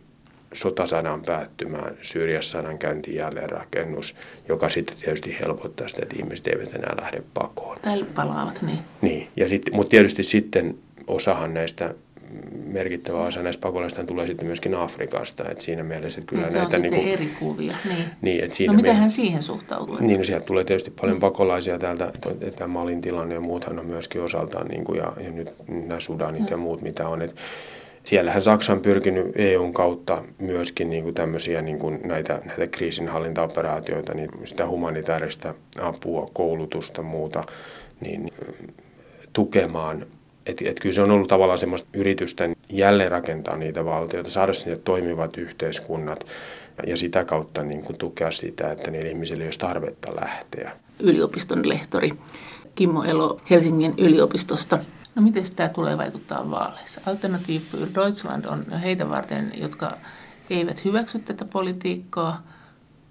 sota 0.52 0.86
saadaan 0.86 1.22
päättymään, 1.22 1.96
Syyriassa 2.02 2.50
saadaan 2.50 2.78
käyntiin 2.78 3.16
jälleenrakennus, 3.16 4.16
joka 4.48 4.68
sitten 4.68 4.96
tietysti 4.96 5.36
helpottaa 5.40 5.88
sitä, 5.88 6.02
että 6.02 6.16
ihmiset 6.18 6.46
eivät 6.46 6.74
enää 6.74 6.94
lähde 7.00 7.22
pakoon. 7.34 7.78
Tai 7.82 8.04
palaavat, 8.14 8.62
niin. 8.62 8.78
Niin, 9.02 9.28
ja 9.36 9.48
sitten, 9.48 9.76
mutta 9.76 9.90
tietysti 9.90 10.22
sitten 10.22 10.78
osahan 11.06 11.54
näistä 11.54 11.94
merkittävä 12.66 13.24
osa 13.24 13.42
näistä 13.42 13.60
pakolaisista 13.60 14.04
tulee 14.04 14.26
sitten 14.26 14.46
myöskin 14.46 14.74
Afrikasta. 14.74 15.50
Et 15.50 15.60
siinä 15.60 15.82
mielessä, 15.82 16.20
että 16.20 16.30
kyllä 16.30 16.42
näitä... 16.42 16.70
Se 16.70 16.76
on 16.76 16.82
niin 16.82 16.94
kuin, 16.94 17.08
eri 17.08 17.30
kuvia. 17.40 17.76
Niin. 17.88 18.04
niin 18.22 18.44
et 18.44 18.52
siinä 18.52 18.72
no 18.72 18.76
miten 18.76 18.96
hän 18.96 19.10
siihen 19.10 19.42
suhtautuu? 19.42 19.96
Niin, 20.00 20.18
no 20.18 20.24
sieltä 20.24 20.46
tulee 20.46 20.64
tietysti 20.64 20.90
paljon 20.90 21.16
mm. 21.16 21.20
pakolaisia 21.20 21.78
täältä, 21.78 22.12
että 22.40 22.66
Malin 22.66 23.00
tilanne 23.00 23.34
ja 23.34 23.40
muuthan 23.40 23.78
on 23.78 23.86
myöskin 23.86 24.22
osaltaan, 24.22 24.66
niin 24.66 24.84
kuin, 24.84 24.98
ja, 24.98 25.12
ja 25.24 25.30
nyt 25.30 25.54
nämä 25.68 26.00
Sudanit 26.00 26.40
mm. 26.40 26.46
ja 26.50 26.56
muut, 26.56 26.82
mitä 26.82 27.08
on. 27.08 27.22
Et, 27.22 27.36
siellähän 28.04 28.42
Saksa 28.42 28.72
on 28.72 28.80
pyrkinyt 28.80 29.26
EUn 29.36 29.72
kautta 29.72 30.22
myöskin 30.38 30.90
niin 30.90 31.02
kuin 31.02 31.14
tämmöisiä 31.14 31.62
niin 31.62 31.78
kuin 31.78 32.00
näitä, 32.04 32.40
näitä 32.44 32.66
kriisinhallintaoperaatioita, 32.66 34.14
niin 34.14 34.30
sitä 34.44 34.66
humanitaarista 34.66 35.54
apua, 35.80 36.28
koulutusta 36.32 37.02
muuta, 37.02 37.44
niin 38.00 38.32
tukemaan 39.32 40.06
että 40.48 40.64
et 40.68 40.80
kyllä 40.80 40.94
se 40.94 41.02
on 41.02 41.10
ollut 41.10 41.28
tavallaan 41.28 41.58
semmoista 41.58 41.88
yritysten 41.92 42.56
jälleenrakentaa 42.68 43.56
niitä 43.56 43.84
valtioita, 43.84 44.30
saada 44.30 44.54
sinne 44.54 44.76
toimivat 44.76 45.36
yhteiskunnat 45.36 46.26
ja 46.86 46.96
sitä 46.96 47.24
kautta 47.24 47.62
niin 47.62 47.82
kuin 47.82 47.98
tukea 47.98 48.30
sitä, 48.30 48.72
että 48.72 48.90
niillä 48.90 49.08
ihmisillä 49.08 49.42
ei 49.42 49.46
olisi 49.46 49.58
tarvetta 49.58 50.16
lähteä. 50.20 50.72
Yliopiston 51.00 51.68
lehtori 51.68 52.12
Kimmo 52.74 53.02
Elo 53.02 53.40
Helsingin 53.50 53.94
yliopistosta. 53.98 54.78
No 55.14 55.22
miten 55.22 55.44
tämä 55.56 55.68
tulee 55.68 55.98
vaikuttaa 55.98 56.50
vaaleissa? 56.50 57.00
Alternative 57.06 57.64
für 57.72 57.94
Deutschland 57.94 58.44
on 58.44 58.72
heitä 58.72 59.08
varten, 59.08 59.52
jotka 59.60 59.92
eivät 60.50 60.84
hyväksy 60.84 61.18
tätä 61.18 61.44
politiikkaa 61.44 62.42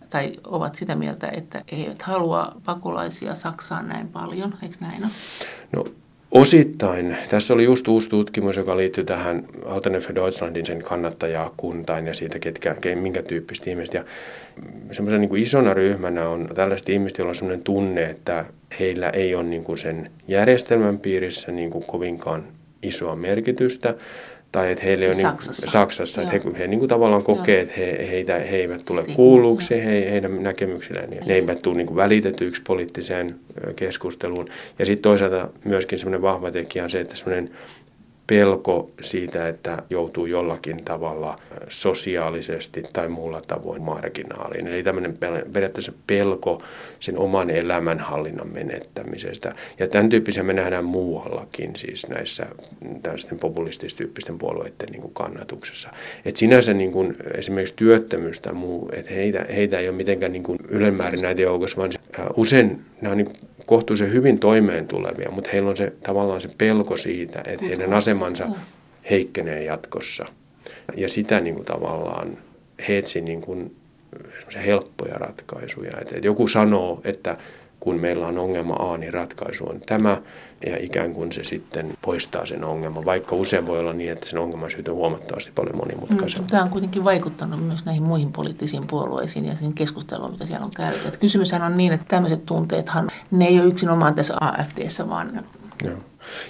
tai 0.09 0.31
ovat 0.43 0.75
sitä 0.75 0.95
mieltä, 0.95 1.27
että 1.27 1.63
he 1.71 1.77
eivät 1.77 2.01
halua 2.01 2.51
pakolaisia 2.65 3.35
Saksaan 3.35 3.87
näin 3.87 4.07
paljon. 4.07 4.53
Eikö 4.63 4.75
näin 4.79 5.03
ole? 5.03 5.11
No 5.75 5.85
Osittain. 6.31 7.17
Tässä 7.29 7.53
oli 7.53 7.63
just 7.63 7.87
uusi 7.87 8.09
tutkimus, 8.09 8.57
joka 8.57 8.77
liittyy 8.77 9.03
tähän 9.03 9.45
Alternative 9.65 10.15
Deutschlandin 10.15 10.65
sen 10.65 10.83
kannattajakuntaan 10.83 12.07
ja 12.07 12.13
siitä, 12.13 12.39
ketkä, 12.39 12.75
minkä 12.95 13.23
tyyppistä 13.23 13.69
ihmiset. 13.69 13.93
Ja 13.93 14.03
semmoisen 14.91 15.21
niin 15.21 15.37
isona 15.37 15.73
ryhmänä 15.73 16.29
on 16.29 16.49
tällaiset 16.55 16.89
ihmiset, 16.89 17.17
joilla 17.17 17.29
on 17.29 17.35
sellainen 17.35 17.63
tunne, 17.63 18.03
että 18.03 18.45
heillä 18.79 19.09
ei 19.09 19.35
ole 19.35 19.43
niin 19.43 19.63
kuin 19.63 19.77
sen 19.77 20.11
järjestelmän 20.27 20.99
piirissä 20.99 21.51
niin 21.51 21.69
kuin 21.69 21.83
kovinkaan 21.85 22.43
isoa 22.83 23.15
merkitystä, 23.15 23.93
tai 24.51 24.71
että 24.71 24.83
heille 24.83 25.05
siis 25.05 25.15
on 25.15 25.21
Saksassa, 25.21 25.61
niin, 25.61 25.71
Saksassa 25.71 26.21
että 26.21 26.33
he, 26.33 26.41
he 26.57 26.67
niin 26.67 26.79
kuin 26.79 26.89
tavallaan 26.89 27.23
kokee, 27.23 27.55
Joo. 27.55 27.63
että 27.63 27.73
he, 27.77 28.07
heitä, 28.11 28.39
he 28.39 28.57
eivät 28.57 28.85
tule 28.85 29.03
kuulluksi 29.13 29.75
he, 29.75 30.11
heidän 30.11 30.43
näkemyksilleen, 30.43 31.13
ja 31.13 31.25
ne 31.25 31.33
eivät 31.33 31.61
tule 31.61 31.77
niin 31.77 31.87
kuin 31.87 31.97
välitetyiksi 31.97 32.61
poliittiseen 32.67 33.35
keskusteluun. 33.75 34.49
Ja 34.79 34.85
sitten 34.85 35.03
toisaalta 35.03 35.49
myöskin 35.65 35.99
semmoinen 35.99 36.21
vahva 36.21 36.51
tekijä 36.51 36.83
on 36.83 36.89
se, 36.89 36.99
että 36.99 37.15
semmoinen 37.15 37.49
pelko 38.27 38.91
siitä, 39.01 39.47
että 39.47 39.83
joutuu 39.89 40.25
jollakin 40.25 40.83
tavalla 40.83 41.35
sosiaalisesti 41.69 42.83
tai 42.93 43.07
muulla 43.07 43.41
tavoin 43.47 43.81
marginaaliin. 43.81 44.67
Eli 44.67 44.83
tämmöinen 44.83 45.17
periaatteessa 45.53 45.91
pelko 46.07 46.61
sen 46.99 47.19
oman 47.19 47.49
elämänhallinnan 47.49 48.53
menettämisestä. 48.53 49.55
Ja 49.79 49.87
tämän 49.87 50.09
tyyppisiä 50.09 50.43
me 50.43 50.53
nähdään 50.53 50.85
muuallakin, 50.85 51.75
siis 51.75 52.07
näissä 52.07 52.45
tällaisten 53.03 53.39
populististyyppisten 53.39 54.37
puolueiden 54.37 54.89
niin 54.91 55.01
kuin 55.01 55.13
kannatuksessa. 55.13 55.89
Et 56.25 56.37
sinänsä 56.37 56.73
niin 56.73 56.91
kuin 56.91 57.15
esimerkiksi 57.37 57.73
työttömyys 57.75 58.39
tai 58.39 58.53
muu, 58.53 58.89
että 58.93 59.13
heitä, 59.13 59.45
heitä 59.55 59.79
ei 59.79 59.89
ole 59.89 59.97
mitenkään 59.97 60.31
niin 60.31 60.43
kuin 60.43 60.59
ylemmäärin 60.69 61.21
näitä 61.21 61.41
joukossa, 61.41 61.77
vaan 61.77 61.91
usein 62.35 62.81
nämä 63.01 63.11
on 63.11 63.17
niin 63.17 63.33
kohtuullisen 63.67 64.13
hyvin 64.13 64.39
toimeen 64.39 64.87
tulevia, 64.87 65.31
mutta 65.31 65.49
heillä 65.53 65.69
on 65.69 65.77
se 65.77 65.93
tavallaan 66.03 66.41
se 66.41 66.49
pelko 66.57 66.97
siitä, 66.97 67.43
että 67.45 67.65
heidän 67.65 67.93
asemansa 67.93 68.47
heikkenee 69.09 69.63
jatkossa. 69.63 70.25
Ja 70.95 71.09
sitä 71.09 71.39
niin 71.39 71.55
kuin 71.55 71.65
tavallaan 71.65 72.37
he 72.87 72.97
etsi 72.97 73.21
niin 73.21 73.41
kuin 73.41 73.75
helppoja 74.65 75.15
ratkaisuja. 75.15 75.91
Että, 76.01 76.15
että 76.15 76.27
joku 76.27 76.47
sanoo, 76.47 77.01
että 77.03 77.37
kun 77.79 77.99
meillä 77.99 78.27
on 78.27 78.37
ongelma 78.37 78.73
A, 78.73 78.97
niin 78.97 79.13
ratkaisu 79.13 79.69
on 79.69 79.81
tämä, 79.85 80.21
ja 80.65 80.77
ikään 80.79 81.13
kuin 81.13 81.31
se 81.31 81.43
sitten 81.43 81.93
poistaa 82.01 82.45
sen 82.45 82.63
ongelman, 82.63 83.05
vaikka 83.05 83.35
usein 83.35 83.67
voi 83.67 83.79
olla 83.79 83.93
niin, 83.93 84.11
että 84.11 84.29
sen 84.29 84.39
ongelman 84.39 84.71
syyt 84.71 84.87
on 84.87 84.95
huomattavasti 84.95 85.51
paljon 85.55 85.75
monimutkaisempi. 85.75 86.43
Mm, 86.43 86.49
tämä 86.49 86.63
on 86.63 86.69
kuitenkin 86.69 87.03
vaikuttanut 87.03 87.67
myös 87.67 87.85
näihin 87.85 88.03
muihin 88.03 88.31
poliittisiin 88.31 88.87
puolueisiin 88.87 89.45
ja 89.45 89.55
siihen 89.55 89.73
keskusteluun, 89.73 90.31
mitä 90.31 90.45
siellä 90.45 90.65
on 90.65 90.71
käyty. 90.71 91.17
Kysymyshän 91.19 91.61
on 91.61 91.77
niin, 91.77 91.93
että 91.93 92.05
tämmöiset 92.07 92.45
tunteethan, 92.45 93.09
ne 93.31 93.45
ei 93.45 93.59
ole 93.59 93.67
yksinomaan 93.67 94.15
tässä 94.15 94.33
AFDssä, 94.41 95.09
vaan 95.09 95.43
Joo. 95.83 95.95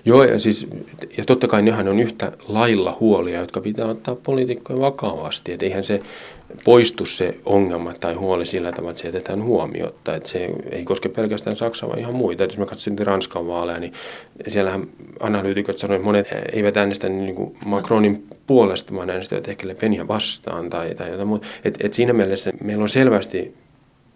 Joo, 0.05 0.23
ja, 0.23 0.39
siis, 0.39 0.67
ja 1.17 1.25
totta 1.25 1.47
kai 1.47 1.61
nehän 1.61 1.87
on 1.87 1.99
yhtä 1.99 2.31
lailla 2.47 2.97
huolia, 2.99 3.39
jotka 3.39 3.61
pitää 3.61 3.85
ottaa 3.85 4.15
poliitikkojen 4.15 4.81
vakavasti. 4.81 5.53
Että 5.53 5.65
eihän 5.65 5.83
se 5.83 5.99
poistu 6.63 7.05
se 7.05 7.37
ongelma 7.45 7.93
tai 7.93 8.13
huoli 8.13 8.45
sillä 8.45 8.71
tavalla, 8.71 8.91
että 8.91 9.01
se 9.01 9.07
jätetään 9.07 9.43
huomiota. 9.43 10.15
Että 10.15 10.29
se 10.29 10.49
ei 10.71 10.83
koske 10.83 11.09
pelkästään 11.09 11.55
Saksaa, 11.55 11.89
vaan 11.89 11.99
ihan 11.99 12.15
muita. 12.15 12.43
Et 12.43 12.49
jos 12.49 12.57
mä 12.57 12.65
katsoin 12.65 12.99
Ranskan 12.99 13.47
vaaleja, 13.47 13.79
niin 13.79 13.93
siellähän 14.47 14.87
analyytikot 15.19 15.77
sanoivat, 15.77 16.01
että 16.01 16.35
monet 16.35 16.53
eivät 16.53 16.77
äänestä 16.77 17.09
niin 17.09 17.35
kuin 17.35 17.55
Macronin 17.65 18.27
puolesta, 18.47 18.95
vaan 18.95 19.09
äänestävät 19.09 19.47
ehkä 19.47 19.67
Le 19.67 19.75
Penia 19.75 20.07
vastaan 20.07 20.69
tai, 20.69 20.95
tai 20.95 21.11
jotain 21.11 21.27
muuta. 21.27 21.47
Et, 21.65 21.77
et 21.79 21.93
siinä 21.93 22.13
mielessä 22.13 22.51
meillä 22.63 22.83
on 22.83 22.89
selvästi 22.89 23.53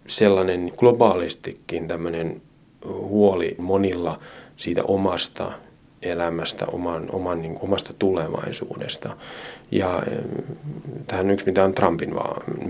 sellainen 0.06 0.72
globaalistikin 0.76 1.88
tämmöinen 1.88 2.42
huoli 2.84 3.54
monilla– 3.58 4.18
siitä 4.56 4.82
omasta 4.84 5.52
elämästä, 6.02 6.66
oman, 6.66 7.08
oman, 7.12 7.42
niin 7.42 7.54
kuin, 7.54 7.64
omasta 7.64 7.94
tulevaisuudesta. 7.98 9.16
Ja 9.70 10.02
eh, 10.10 10.18
tähän 11.06 11.30
yksi, 11.30 11.46
mitä 11.46 11.64
on 11.64 11.74
Trumpin 11.74 12.14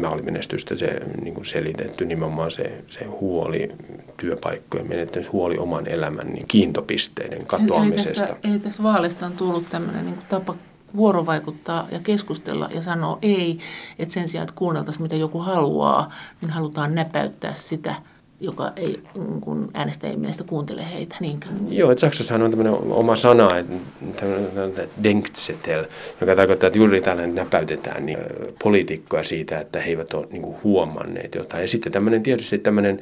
vaalimenestystä 0.03 0.77
se 0.77 1.01
niin 1.23 1.35
kuin 1.35 1.45
selitetty, 1.45 2.05
nimenomaan 2.05 2.51
se, 2.51 2.85
se 2.87 3.05
huoli 3.05 3.69
työpaikkojen 4.17 4.89
menettämistä, 4.89 5.33
huoli 5.33 5.59
oman 5.59 5.87
elämän 5.87 6.27
niin 6.27 6.49
kiintopisteiden 6.49 7.47
katoamisesta. 7.47 8.27
Eli, 8.27 8.33
tästä, 8.33 8.49
eli 8.49 8.59
tästä 8.59 8.83
vaalista 8.83 9.27
on 9.27 9.33
tullut 9.33 9.65
tämmöinen 9.71 10.07
niin 10.07 10.19
tapa 10.29 10.55
vuorovaikuttaa 10.97 11.89
ja 11.91 12.01
keskustella 12.03 12.69
ja 12.75 12.83
sanoa 12.83 13.19
ei, 13.23 13.59
että 13.99 14.15
sen 14.15 14.29
sijaan, 14.29 14.43
että 14.49 14.59
kuunneltaisiin 14.59 15.03
mitä 15.03 15.17
joku 15.17 15.39
haluaa, 15.39 16.13
niin 16.41 16.51
halutaan 16.51 16.95
näpäyttää 16.95 17.55
sitä– 17.55 17.95
joka 18.43 18.73
ei 18.77 19.03
mm, 19.15 19.41
kun 19.41 19.71
äänestäjien 19.75 20.21
mielestä 20.21 20.45
kuuntele 20.45 20.83
heitä. 20.95 21.17
Niinkö? 21.21 21.47
Joo, 21.69 21.91
että 21.91 22.01
Saksassahan 22.01 22.43
on 22.43 22.51
tämmöinen 22.51 22.75
oma 22.75 23.17
sana, 23.17 23.59
että 23.59 24.87
denkzetel, 25.03 25.85
joka 26.21 26.37
tarkoittaa, 26.37 26.67
että 26.67 26.79
juuri 26.79 27.01
tällainen 27.01 27.35
näpäytetään 27.35 28.07
niin, 28.07 28.19
poliitikkoja 28.63 29.25
siitä, 29.25 29.61
että 29.61 29.81
he 29.81 29.91
eivät 29.91 30.15
ole 30.15 30.27
niin 30.31 30.43
kuin, 30.43 30.57
huomanneet 30.65 31.35
jotain. 31.35 31.63
Ja 31.63 31.69
sitten 31.69 31.93
tämmöinen 31.93 32.23
tietysti 32.23 32.59
tämmöinen 32.59 33.01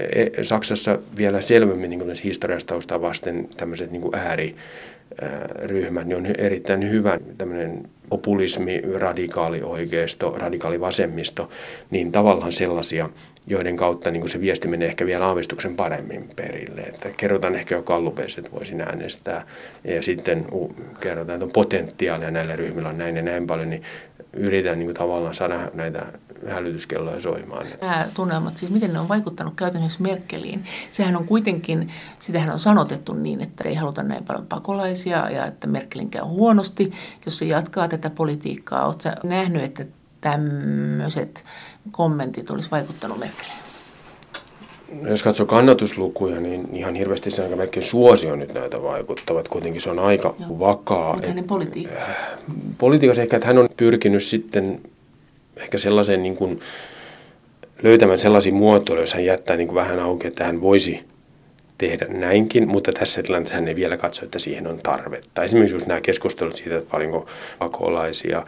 e, 0.00 0.44
Saksassa 0.44 0.98
vielä 1.16 1.40
selvemmin 1.40 1.90
niin 1.90 2.14
historiasta 2.24 3.00
vasten 3.00 3.48
tämmöiset 3.56 3.90
niin 3.90 4.14
ääri 4.14 4.56
ryhmät, 5.64 6.06
niin 6.06 6.16
on 6.16 6.26
erittäin 6.26 6.90
hyvä 6.90 7.18
tämmöinen 7.38 7.82
populismi, 8.08 8.82
radikaali 8.98 9.62
oikeisto, 9.62 10.34
radikaali 10.38 10.80
vasemmisto, 10.80 11.50
niin 11.90 12.12
tavallaan 12.12 12.52
sellaisia, 12.52 13.08
joiden 13.46 13.76
kautta 13.76 14.10
niin 14.10 14.28
se 14.28 14.40
viesti 14.40 14.68
menee 14.68 14.88
ehkä 14.88 15.06
vielä 15.06 15.26
aavistuksen 15.26 15.76
paremmin 15.76 16.30
perille. 16.36 16.80
Että 16.80 17.10
kerrotaan 17.16 17.54
ehkä 17.54 17.74
jo 17.74 17.82
kallupeissa, 17.82 18.40
että 18.40 18.52
voisin 18.52 18.80
äänestää, 18.80 19.46
ja 19.84 20.02
sitten 20.02 20.46
kerrotaan, 21.00 21.34
että 21.34 21.44
on 21.44 21.52
potentiaalia 21.52 22.30
näillä 22.30 22.56
ryhmillä 22.56 22.88
on 22.88 22.98
näin 22.98 23.16
ja 23.16 23.22
näin 23.22 23.46
paljon, 23.46 23.70
niin 23.70 23.82
yritetään 24.32 24.78
niin 24.78 24.94
tavallaan 24.94 25.34
saada 25.34 25.70
näitä 25.74 26.06
hälytyskelloja 26.48 27.20
soimaan. 27.20 27.66
Nämä 27.80 28.08
tunnelmat, 28.14 28.56
siis 28.56 28.72
miten 28.72 28.92
ne 28.92 29.00
on 29.00 29.08
vaikuttanut 29.08 29.54
käytännössä 29.56 30.02
Merkeliin? 30.02 30.64
Sehän 30.92 31.16
on 31.16 31.24
kuitenkin, 31.24 31.92
sitähän 32.18 32.50
on 32.50 32.58
sanotettu 32.58 33.14
niin, 33.14 33.40
että 33.40 33.68
ei 33.68 33.74
haluta 33.74 34.02
näin 34.02 34.24
paljon 34.24 34.46
pakolaisia 34.46 35.30
ja 35.30 35.46
että 35.46 35.66
Merkelin 35.66 36.10
käy 36.10 36.22
huonosti, 36.22 36.92
jos 37.26 37.38
se 37.38 37.44
jatkaa 37.44 37.88
tätä 37.88 38.10
politiikkaa. 38.10 38.86
Oletko 38.86 39.08
nähnyt, 39.28 39.62
että 39.62 39.84
tämmöiset 40.20 41.44
kommentit 41.90 42.50
olisi 42.50 42.70
vaikuttanut 42.70 43.18
Merkeliin? 43.18 43.66
jos 45.02 45.22
katsoo 45.22 45.46
kannatuslukuja, 45.46 46.40
niin 46.40 46.68
ihan 46.72 46.94
hirveästi 46.94 47.30
sen 47.30 47.44
aika 47.44 47.56
melkein 47.56 47.86
suosio 47.86 48.36
nyt 48.36 48.54
näitä 48.54 48.82
vaikuttavat. 48.82 49.48
Kuitenkin 49.48 49.80
se 49.80 49.90
on 49.90 49.98
aika 49.98 50.34
Joo. 50.40 50.58
vakaa. 50.58 51.12
Mutta 51.12 51.28
hänen 51.28 51.44
politiikkansa? 51.44 52.20
Äh, 52.20 52.38
politiikassa 52.78 53.22
ehkä, 53.22 53.36
että 53.36 53.46
hän 53.46 53.58
on 53.58 53.68
pyrkinyt 53.76 54.24
sitten 54.24 54.80
ehkä 55.56 55.78
sellaiseen 55.78 56.22
niin 56.22 56.36
kuin 56.36 56.60
löytämään 57.82 58.18
sellaisia 58.18 58.52
muotoiluja, 58.52 59.02
jos 59.02 59.14
hän 59.14 59.24
jättää 59.24 59.56
niin 59.56 59.68
kuin 59.68 59.74
vähän 59.74 60.00
auki, 60.00 60.26
että 60.26 60.44
hän 60.44 60.60
voisi 60.60 61.04
tehdä 61.78 62.06
näinkin, 62.08 62.68
mutta 62.68 62.92
tässä 62.92 63.22
tilanteessa 63.22 63.54
hän 63.54 63.68
ei 63.68 63.76
vielä 63.76 63.96
katso, 63.96 64.24
että 64.24 64.38
siihen 64.38 64.66
on 64.66 64.78
tarvetta. 64.82 65.44
Esimerkiksi 65.44 65.74
just 65.74 65.86
nämä 65.86 66.00
keskustelut 66.00 66.56
siitä, 66.56 66.76
että 66.78 66.90
paljonko 66.90 67.26
pakolaisia. 67.58 68.46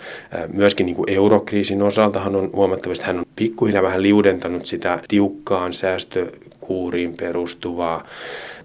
Myöskin 0.52 0.86
niin 0.86 0.96
kuin 0.96 1.10
eurokriisin 1.10 1.82
osalta 1.82 2.20
hän 2.20 2.36
on 2.36 2.50
huomattavasti, 2.52 3.04
hän 3.04 3.18
on 3.18 3.24
pikkuhiljaa 3.36 3.82
vähän 3.82 4.02
liudentanut 4.02 4.66
sitä 4.66 4.98
tiukkaan 5.08 5.72
säästökuuriin 5.72 7.16
perustuvaa 7.16 8.04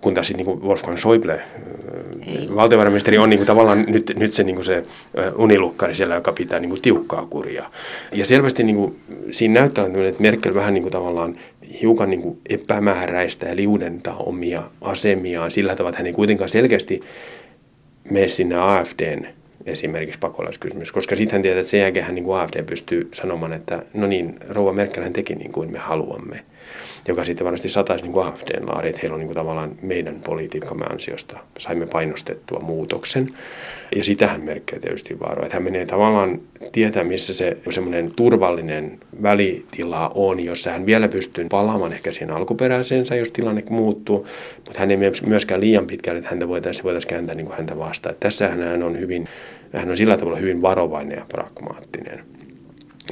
kun 0.04 0.14
taas 0.14 0.34
niin 0.34 0.46
kuin 0.46 0.62
Wolfgang 0.62 0.98
Schäuble, 0.98 1.42
Ei. 2.28 2.48
valtiovarainministeri, 2.56 3.18
on 3.18 3.30
niin 3.30 3.38
kuin 3.38 3.48
tavallaan 3.48 3.86
nyt, 3.88 4.14
nyt 4.18 4.34
se, 4.34 4.44
niin 4.44 4.56
kuin 4.56 4.66
se 4.66 4.84
unilukkari 5.36 5.96
siellä, 5.96 6.16
joka 6.16 6.32
pitää 6.32 6.60
niin 6.60 6.70
kuin 6.70 6.82
tiukkaa 6.82 7.28
kuria. 7.30 7.70
Ja 8.12 8.26
selvästi 8.26 8.64
niin 8.64 8.76
kuin, 8.76 8.96
siinä 9.32 9.60
näyttää, 9.60 9.86
että 9.86 10.22
Merkel 10.22 10.54
vähän 10.54 10.74
niin 10.74 10.82
kuin 10.82 10.92
tavallaan 10.92 11.38
hiukan 11.82 12.10
niin 12.10 12.22
kuin 12.22 12.38
epämääräistä 12.50 13.46
ja 13.46 13.56
liudentaa 13.56 14.18
omia 14.18 14.64
asemiaan 14.82 15.52
sillä 15.52 15.76
tavalla, 15.76 15.90
että 15.90 16.00
hän 16.00 16.08
ei 16.08 16.14
kuitenkaan 16.14 16.50
selkeästi 16.50 17.00
mene 18.10 18.28
sinne 18.28 18.56
AFDn 18.56 19.28
esimerkiksi 19.66 20.20
pakolaiskysymys, 20.20 20.92
koska 20.92 21.16
sitten 21.16 21.32
hän 21.32 21.42
tietää, 21.42 21.60
että 21.60 21.72
sen 21.72 21.80
jälkeen 21.80 22.06
hän 22.06 22.16
niin 22.16 22.26
kuin 22.26 22.40
AFD 22.40 22.64
pystyy 22.64 23.10
sanomaan, 23.14 23.54
että 23.54 23.84
no 23.94 24.08
niin, 24.08 24.36
rouva 24.50 24.74
Merkel 24.74 25.04
hän 25.04 25.14
teki 25.14 25.36
niin 25.36 25.52
kuin 25.52 25.72
me 25.72 25.80
haluamme 25.80 26.44
joka 27.08 27.24
sitten 27.24 27.46
varmasti 27.46 27.70
sataisi 27.70 28.04
niin 28.04 28.24
AFDn 28.24 28.68
laari, 28.68 28.90
että 28.90 29.00
heillä 29.02 29.14
on 29.14 29.20
niin 29.20 29.28
kuin 29.28 29.36
tavallaan 29.36 29.72
meidän 29.82 30.16
politiikkamme 30.26 30.86
ansiosta 30.90 31.40
saimme 31.58 31.86
painostettua 31.86 32.60
muutoksen. 32.60 33.34
Ja 33.96 34.04
sitähän 34.04 34.42
merkkejä 34.42 34.80
tietysti 34.80 35.20
vaaroa, 35.20 35.46
että 35.46 35.56
hän 35.56 35.64
menee 35.64 35.86
tavallaan 35.86 36.42
tietää, 36.72 37.04
missä 37.04 37.34
se 37.34 37.58
semmoinen 37.70 38.12
turvallinen 38.16 39.00
välitila 39.22 40.12
on, 40.16 40.40
jossa 40.40 40.72
hän 40.72 40.86
vielä 40.86 41.08
pystyy 41.08 41.48
palaamaan 41.50 41.94
ehkä 41.94 42.12
siihen 42.12 42.36
alkuperäiseensä, 42.36 43.16
jos 43.16 43.32
tilanne 43.32 43.64
muuttuu, 43.70 44.28
mutta 44.66 44.80
hän 44.80 44.92
ei 44.92 44.98
myöskään 45.26 45.62
liian 45.62 45.88
pitkälle, 45.88 46.18
että 46.18 46.30
häntä 46.30 46.48
voitaisiin, 46.48 46.84
voitaisiin 46.84 47.10
kääntää 47.10 47.36
niin 47.36 47.46
kuin 47.46 47.58
häntä 47.58 47.78
vastaan. 47.78 48.16
Tässä 48.20 48.48
hän 48.48 48.84
on 48.84 49.00
hyvin, 49.00 49.30
hän 49.74 49.90
on 49.90 49.98
sillä 49.98 50.18
tavalla 50.18 50.38
hyvin 50.38 50.62
varovainen 50.62 51.18
ja 51.18 51.26
pragmaattinen. 51.30 52.33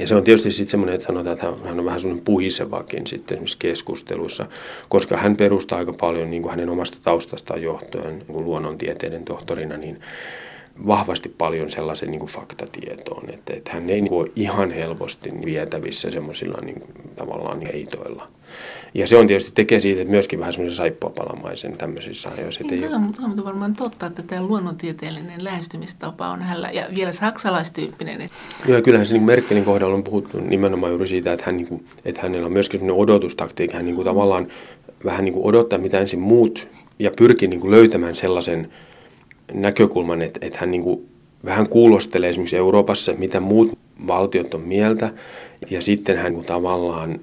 Ja 0.00 0.06
se 0.06 0.14
on 0.14 0.24
tietysti 0.24 0.52
sitten 0.52 0.70
semmoinen, 0.70 0.94
että 0.94 1.06
sanotaan, 1.06 1.34
että 1.34 1.68
hän 1.68 1.78
on 1.78 1.84
vähän 1.84 2.00
semmoinen 2.00 2.24
puhisevakin 2.24 3.06
sitten 3.06 3.34
esimerkiksi 3.34 3.58
keskusteluissa, 3.58 4.46
koska 4.88 5.16
hän 5.16 5.36
perustaa 5.36 5.78
aika 5.78 5.92
paljon 5.92 6.30
niin 6.30 6.42
kuin 6.42 6.50
hänen 6.50 6.68
omasta 6.68 6.98
taustastaan 7.02 7.62
johtuen 7.62 8.18
niin 8.18 8.26
kuin 8.26 8.44
luonnontieteiden 8.44 9.24
tohtorina, 9.24 9.76
niin 9.76 10.00
vahvasti 10.86 11.28
paljon 11.28 11.70
sellaisen 11.70 12.10
niin 12.10 12.18
kuin 12.18 12.30
faktatietoon, 12.32 13.30
että, 13.30 13.54
että 13.54 13.70
hän 13.72 13.90
ei 13.90 14.00
niin 14.00 14.08
kuin, 14.08 14.32
ihan 14.36 14.70
helposti 14.70 15.30
vietävissä 15.44 16.10
semmoisilla 16.10 16.58
niin 16.60 16.80
kuin, 16.80 16.92
tavallaan 17.16 17.62
heitoilla. 17.62 18.28
Ja 18.94 19.06
se 19.06 19.16
on 19.16 19.26
tietysti 19.26 19.52
tekee 19.54 19.80
siitä 19.80 20.00
että 20.00 20.10
myöskin 20.10 20.38
vähän 20.38 20.52
semmoisen 20.52 20.76
saippuapalamaisen 20.76 21.76
tämmöisissä 21.76 22.30
ajoissa. 22.38 22.64
Niin, 22.64 22.82
tämä 22.82 22.96
on, 22.96 23.12
on 23.38 23.44
varmaan 23.44 23.74
totta, 23.74 24.06
että 24.06 24.22
tämä 24.22 24.42
luonnontieteellinen 24.42 25.44
lähestymistapa 25.44 26.28
on 26.28 26.42
hänellä 26.42 26.70
ja 26.70 26.86
vielä 26.94 27.12
saksalaistyyppinen. 27.12 28.28
Joo, 28.68 28.82
kyllähän 28.82 29.06
se 29.06 29.14
niin 29.14 29.22
Merkelin 29.22 29.64
kohdalla 29.64 29.94
on 29.94 30.04
puhuttu 30.04 30.40
nimenomaan 30.40 30.92
juuri 30.92 31.08
siitä, 31.08 31.32
että, 31.32 31.44
hän, 31.46 31.56
niin 31.56 31.68
kuin, 31.68 31.84
että 32.04 32.22
hänellä 32.22 32.46
on 32.46 32.52
myöskin 32.52 32.80
semmoinen 32.80 33.02
odotustaktiikka. 33.02 33.76
Hän 33.76 33.86
niin 33.86 33.94
kuin, 33.94 34.04
tavallaan 34.04 34.48
vähän 35.04 35.24
niin 35.24 35.34
kuin 35.34 35.46
odottaa, 35.46 35.78
mitä 35.78 36.00
ensin 36.00 36.20
muut 36.20 36.68
ja 36.98 37.10
pyrkii 37.16 37.48
niin 37.48 37.60
kuin 37.60 37.70
löytämään 37.70 38.16
sellaisen 38.16 38.68
näkökulman, 39.54 40.22
että, 40.22 40.38
että 40.42 40.58
hän 40.60 40.70
niin 40.70 40.82
kuin 40.82 41.08
vähän 41.44 41.68
kuulostelee 41.68 42.30
esimerkiksi 42.30 42.56
Euroopassa, 42.56 43.12
mitä 43.12 43.40
muut 43.40 43.78
valtiot 44.06 44.54
on 44.54 44.60
mieltä, 44.60 45.10
ja 45.70 45.82
sitten 45.82 46.16
hän 46.16 46.32
niin 46.32 46.44
tavallaan 46.44 47.20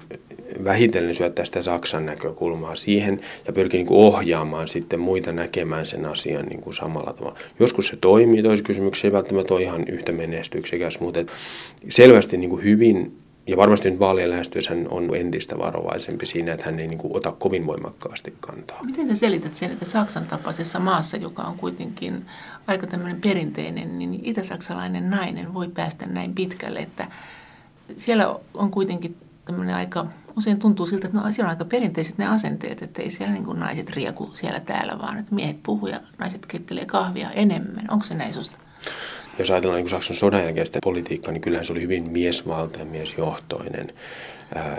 vähitellen 0.64 1.14
syöttää 1.14 1.44
sitä 1.44 1.62
Saksan 1.62 2.06
näkökulmaa 2.06 2.76
siihen 2.76 3.20
ja 3.46 3.52
pyrkii 3.52 3.78
niin 3.78 3.86
kuin 3.86 4.14
ohjaamaan 4.14 4.68
sitten 4.68 5.00
muita 5.00 5.32
näkemään 5.32 5.86
sen 5.86 6.06
asian 6.06 6.46
niin 6.46 6.60
kuin 6.60 6.74
samalla 6.74 7.12
tavalla. 7.12 7.38
Joskus 7.60 7.86
se 7.86 7.96
toimii, 7.96 8.42
toisessa 8.42 8.66
kysymyksessä 8.66 9.08
ei 9.08 9.12
välttämättä 9.12 9.54
ole 9.54 9.62
ihan 9.62 9.84
yhtä 9.88 10.12
menestyksekäs, 10.12 11.00
mutta 11.00 11.20
selvästi 11.88 12.36
niin 12.36 12.50
kuin 12.50 12.64
hyvin 12.64 13.20
ja 13.46 13.56
varmasti 13.56 13.90
nyt 13.90 14.00
vaalien 14.00 14.30
lähestyessä 14.30 14.74
hän 14.74 14.86
on 14.90 15.16
entistä 15.16 15.58
varovaisempi 15.58 16.26
siinä, 16.26 16.52
että 16.52 16.66
hän 16.66 16.80
ei 16.80 16.88
niin 16.88 16.98
kuin 16.98 17.16
ota 17.16 17.32
kovin 17.32 17.66
voimakkaasti 17.66 18.34
kantaa. 18.40 18.82
Miten 18.84 19.06
sä 19.06 19.14
selität 19.14 19.54
sen, 19.54 19.72
että 19.72 19.84
Saksan 19.84 20.26
tapaisessa 20.26 20.78
maassa, 20.78 21.16
joka 21.16 21.42
on 21.42 21.54
kuitenkin 21.56 22.26
aika 22.66 22.86
tämmöinen 22.86 23.20
perinteinen, 23.20 23.98
niin 23.98 24.20
itä-saksalainen 24.22 25.10
nainen 25.10 25.54
voi 25.54 25.68
päästä 25.68 26.06
näin 26.06 26.34
pitkälle, 26.34 26.78
että 26.78 27.08
siellä 27.96 28.36
on 28.54 28.70
kuitenkin 28.70 29.16
tämmöinen 29.44 29.74
aika, 29.74 30.06
usein 30.40 30.58
tuntuu 30.58 30.86
siltä, 30.86 31.06
että 31.06 31.20
no, 31.20 31.32
siellä 31.32 31.48
on 31.48 31.50
aika 31.50 31.64
perinteiset 31.64 32.18
ne 32.18 32.26
asenteet, 32.26 32.82
että 32.82 33.02
ei 33.02 33.10
siellä 33.10 33.32
niin 33.32 33.44
kuin 33.44 33.60
naiset 33.60 33.90
rieku 33.90 34.30
siellä 34.34 34.60
täällä, 34.60 34.98
vaan 34.98 35.18
että 35.18 35.34
miehet 35.34 35.56
puhuu 35.62 35.88
ja 35.88 36.00
naiset 36.18 36.46
kettelee 36.46 36.86
kahvia 36.86 37.30
enemmän. 37.30 37.84
Onko 37.90 38.04
se 38.04 38.14
näin 38.14 38.32
susta? 38.32 38.58
Jos 39.38 39.50
ajatellaan 39.50 39.80
niin 39.80 39.90
Saksan 39.90 40.16
sodan 40.16 40.42
jälkeistä 40.42 40.78
politiikkaa, 40.84 41.32
niin 41.32 41.40
kyllähän 41.40 41.64
se 41.64 41.72
oli 41.72 41.82
hyvin 41.82 42.10
miesvalta 42.10 42.78
ja 42.78 42.84
miesjohtoinen. 42.84 43.88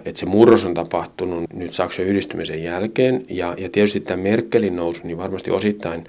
Että 0.06 0.20
se 0.20 0.26
murros 0.26 0.66
on 0.66 0.74
tapahtunut 0.74 1.54
nyt 1.54 1.74
Saksan 1.74 2.06
yhdistymisen 2.06 2.64
jälkeen 2.64 3.26
ja, 3.30 3.56
ja 3.58 3.70
tietysti 3.70 4.00
tämä 4.00 4.24
Merkelin 4.24 4.76
nousu, 4.76 5.02
niin 5.04 5.18
varmasti 5.18 5.52
osittain 5.52 6.04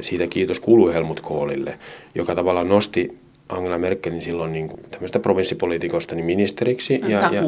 siitä 0.00 0.26
kiitos 0.26 0.60
kuuluu 0.60 0.88
Helmut 0.88 1.20
Kohlille, 1.20 1.78
joka 2.14 2.34
tavallaan 2.34 2.68
nosti 2.68 3.18
Angela 3.48 3.78
Merkelin 3.78 4.22
silloin 4.22 4.52
niin 4.52 4.68
kuin, 4.68 4.80
tämmöistä 4.90 5.18
provinssipoliitikosta 5.18 6.14
niin 6.14 6.26
ministeriksi. 6.26 7.00
Ja, 7.08 7.30
ja, 7.32 7.42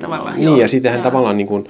tavallaan. 0.00 0.36
Niin, 0.36 0.44
joo. 0.44 0.60
ja 0.60 0.68
sitten 0.68 0.92
hän 0.92 1.02
tavallaan 1.02 1.36
niin 1.36 1.46
kuin, 1.46 1.68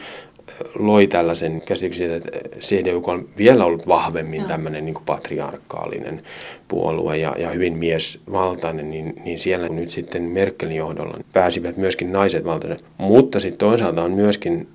loi 0.74 1.06
tällaisen 1.06 1.62
käsityksen, 1.66 2.14
että 2.14 2.30
CDU 2.60 3.02
on 3.06 3.28
vielä 3.38 3.64
ollut 3.64 3.88
vahvemmin 3.88 4.40
Joo. 4.40 4.48
tämmöinen 4.48 4.84
niin 4.84 4.94
kuin 4.94 5.04
patriarkaalinen 5.04 6.22
puolue 6.68 7.18
ja, 7.18 7.34
ja 7.38 7.50
hyvin 7.50 7.78
miesvaltainen, 7.78 8.90
niin, 8.90 9.22
niin 9.24 9.38
siellä 9.38 9.68
nyt 9.68 9.88
sitten 9.88 10.22
Merkelin 10.22 10.76
johdolla 10.76 11.18
pääsivät 11.32 11.76
myöskin 11.76 12.12
naiset 12.12 12.44
valtainen. 12.44 12.78
Mutta 12.98 13.40
sitten 13.40 13.58
toisaalta 13.58 14.02
on 14.02 14.12
myöskin 14.12 14.68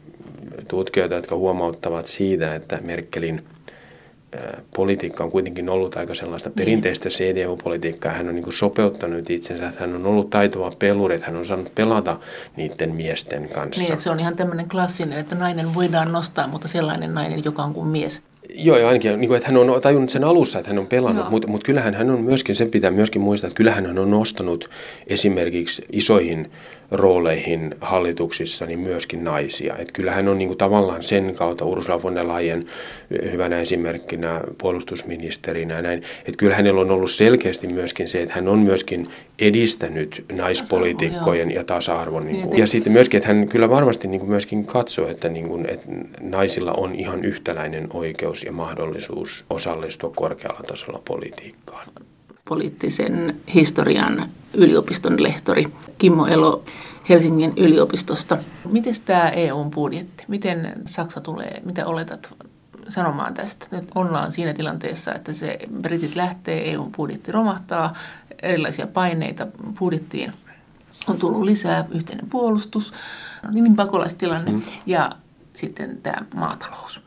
tutkijoita, 0.67 1.15
jotka 1.15 1.35
huomauttavat 1.35 2.07
siitä, 2.07 2.55
että 2.55 2.79
Merkelin– 2.83 3.39
politiikka 4.75 5.23
on 5.23 5.31
kuitenkin 5.31 5.69
ollut 5.69 5.97
aika 5.97 6.15
sellaista 6.15 6.49
niin. 6.49 6.55
perinteistä 6.55 7.09
CDU-politiikkaa. 7.09 8.11
Hän 8.11 8.27
on 8.29 8.35
niin 8.35 8.43
kuin 8.43 8.53
sopeuttanut 8.53 9.29
itsensä, 9.29 9.67
että 9.67 9.79
hän 9.81 9.95
on 9.95 10.05
ollut 10.05 10.29
taitava 10.29 10.71
peluri, 10.79 11.15
että 11.15 11.27
hän 11.27 11.35
on 11.35 11.45
saanut 11.45 11.75
pelata 11.75 12.17
niiden 12.55 12.95
miesten 12.95 13.49
kanssa. 13.49 13.83
Niin, 13.83 14.01
se 14.01 14.09
on 14.09 14.19
ihan 14.19 14.35
tämmöinen 14.35 14.69
klassinen, 14.69 15.19
että 15.19 15.35
nainen 15.35 15.73
voidaan 15.73 16.11
nostaa, 16.11 16.47
mutta 16.47 16.67
sellainen 16.67 17.13
nainen, 17.13 17.43
joka 17.43 17.63
on 17.63 17.73
kuin 17.73 17.87
mies. 17.87 18.21
Joo, 18.55 18.77
ja 18.77 18.87
ainakin, 18.87 19.19
niin 19.19 19.27
kuin, 19.27 19.37
että 19.37 19.49
hän 19.49 19.57
on 19.57 19.81
tajunnut 19.81 20.09
sen 20.09 20.23
alussa, 20.23 20.59
että 20.59 20.69
hän 20.69 20.79
on 20.79 20.87
pelannut, 20.87 21.29
mutta, 21.29 21.47
mutta 21.47 21.65
kyllähän 21.65 21.93
hän 21.93 22.09
on 22.09 22.21
myöskin, 22.21 22.55
sen 22.55 22.71
pitää 22.71 22.91
myöskin 22.91 23.21
muistaa, 23.21 23.47
että 23.47 23.57
kyllähän 23.57 23.85
hän 23.85 23.99
on 23.99 24.11
nostanut 24.11 24.69
esimerkiksi 25.07 25.85
isoihin 25.91 26.51
rooleihin 26.91 27.75
hallituksissa 27.81 28.65
niin 28.65 28.79
myöskin 28.79 29.23
naisia. 29.23 29.77
Että 29.77 29.93
kyllähän 29.93 30.27
on 30.27 30.37
niin 30.37 30.47
kuin, 30.47 30.57
tavallaan 30.57 31.03
sen 31.03 31.35
kautta 31.35 31.65
Ursula 31.65 32.03
von 32.03 32.15
der 32.15 32.27
Leyen 32.27 32.65
hyvänä 33.31 33.59
esimerkkinä 33.59 34.41
puolustusministerinä 34.57 35.81
näin. 35.81 36.03
Että 36.19 36.37
kyllä 36.37 36.55
hänellä 36.55 36.81
on 36.81 36.91
ollut 36.91 37.11
selkeästi 37.11 37.67
myöskin 37.67 38.09
se, 38.09 38.21
että 38.21 38.35
hän 38.35 38.47
on 38.47 38.59
myöskin 38.59 39.09
edistänyt 39.47 40.25
naispoliitikkojen 40.37 41.47
tasa 41.47 41.59
ja 41.59 41.63
tasa-arvon. 41.63 42.25
Niin 42.25 42.35
kuin, 42.35 42.49
niin, 42.49 42.59
ja 42.59 42.67
sitten 42.67 42.93
myöskin, 42.93 43.17
että 43.17 43.33
hän 43.33 43.47
kyllä 43.47 43.69
varmasti 43.69 44.07
niin 44.07 44.19
kuin 44.19 44.29
myöskin 44.29 44.65
katsoo, 44.65 45.07
että, 45.07 45.29
niin 45.29 45.47
kuin, 45.47 45.69
että 45.69 45.87
naisilla 46.21 46.71
on 46.71 46.95
ihan 46.95 47.25
yhtäläinen 47.25 47.87
oikeus 47.93 48.43
ja 48.43 48.51
mahdollisuus 48.51 49.45
osallistua 49.49 50.11
korkealla 50.15 50.61
tasolla 50.67 51.01
politiikkaan 51.07 51.85
poliittisen 52.49 53.35
historian 53.53 54.29
yliopiston 54.53 55.23
lehtori 55.23 55.67
Kimmo 55.97 56.25
Elo 56.25 56.63
Helsingin 57.09 57.53
yliopistosta. 57.57 58.37
Miten 58.71 58.93
tämä 59.05 59.29
EUn 59.29 59.71
budjetti, 59.71 60.23
miten 60.27 60.73
Saksa 60.85 61.21
tulee, 61.21 61.61
mitä 61.65 61.85
oletat 61.85 62.33
sanomaan 62.87 63.33
tästä? 63.33 63.67
Nyt 63.71 63.91
ollaan 63.95 64.31
siinä 64.31 64.53
tilanteessa, 64.53 65.13
että 65.13 65.33
se 65.33 65.59
britit 65.81 66.15
lähtee, 66.15 66.71
EUn 66.71 66.91
budjetti 66.91 67.31
romahtaa, 67.31 67.93
erilaisia 68.41 68.87
paineita 68.87 69.47
budjettiin 69.79 70.33
on 71.07 71.17
tullut 71.19 71.43
lisää 71.43 71.85
yhteinen 71.89 72.29
puolustus, 72.29 72.93
niin 73.51 73.75
pakolaistilanne 73.75 74.51
mm. 74.51 74.61
ja 74.85 75.09
sitten 75.53 75.97
tämä 76.03 76.25
maatalous. 76.35 77.01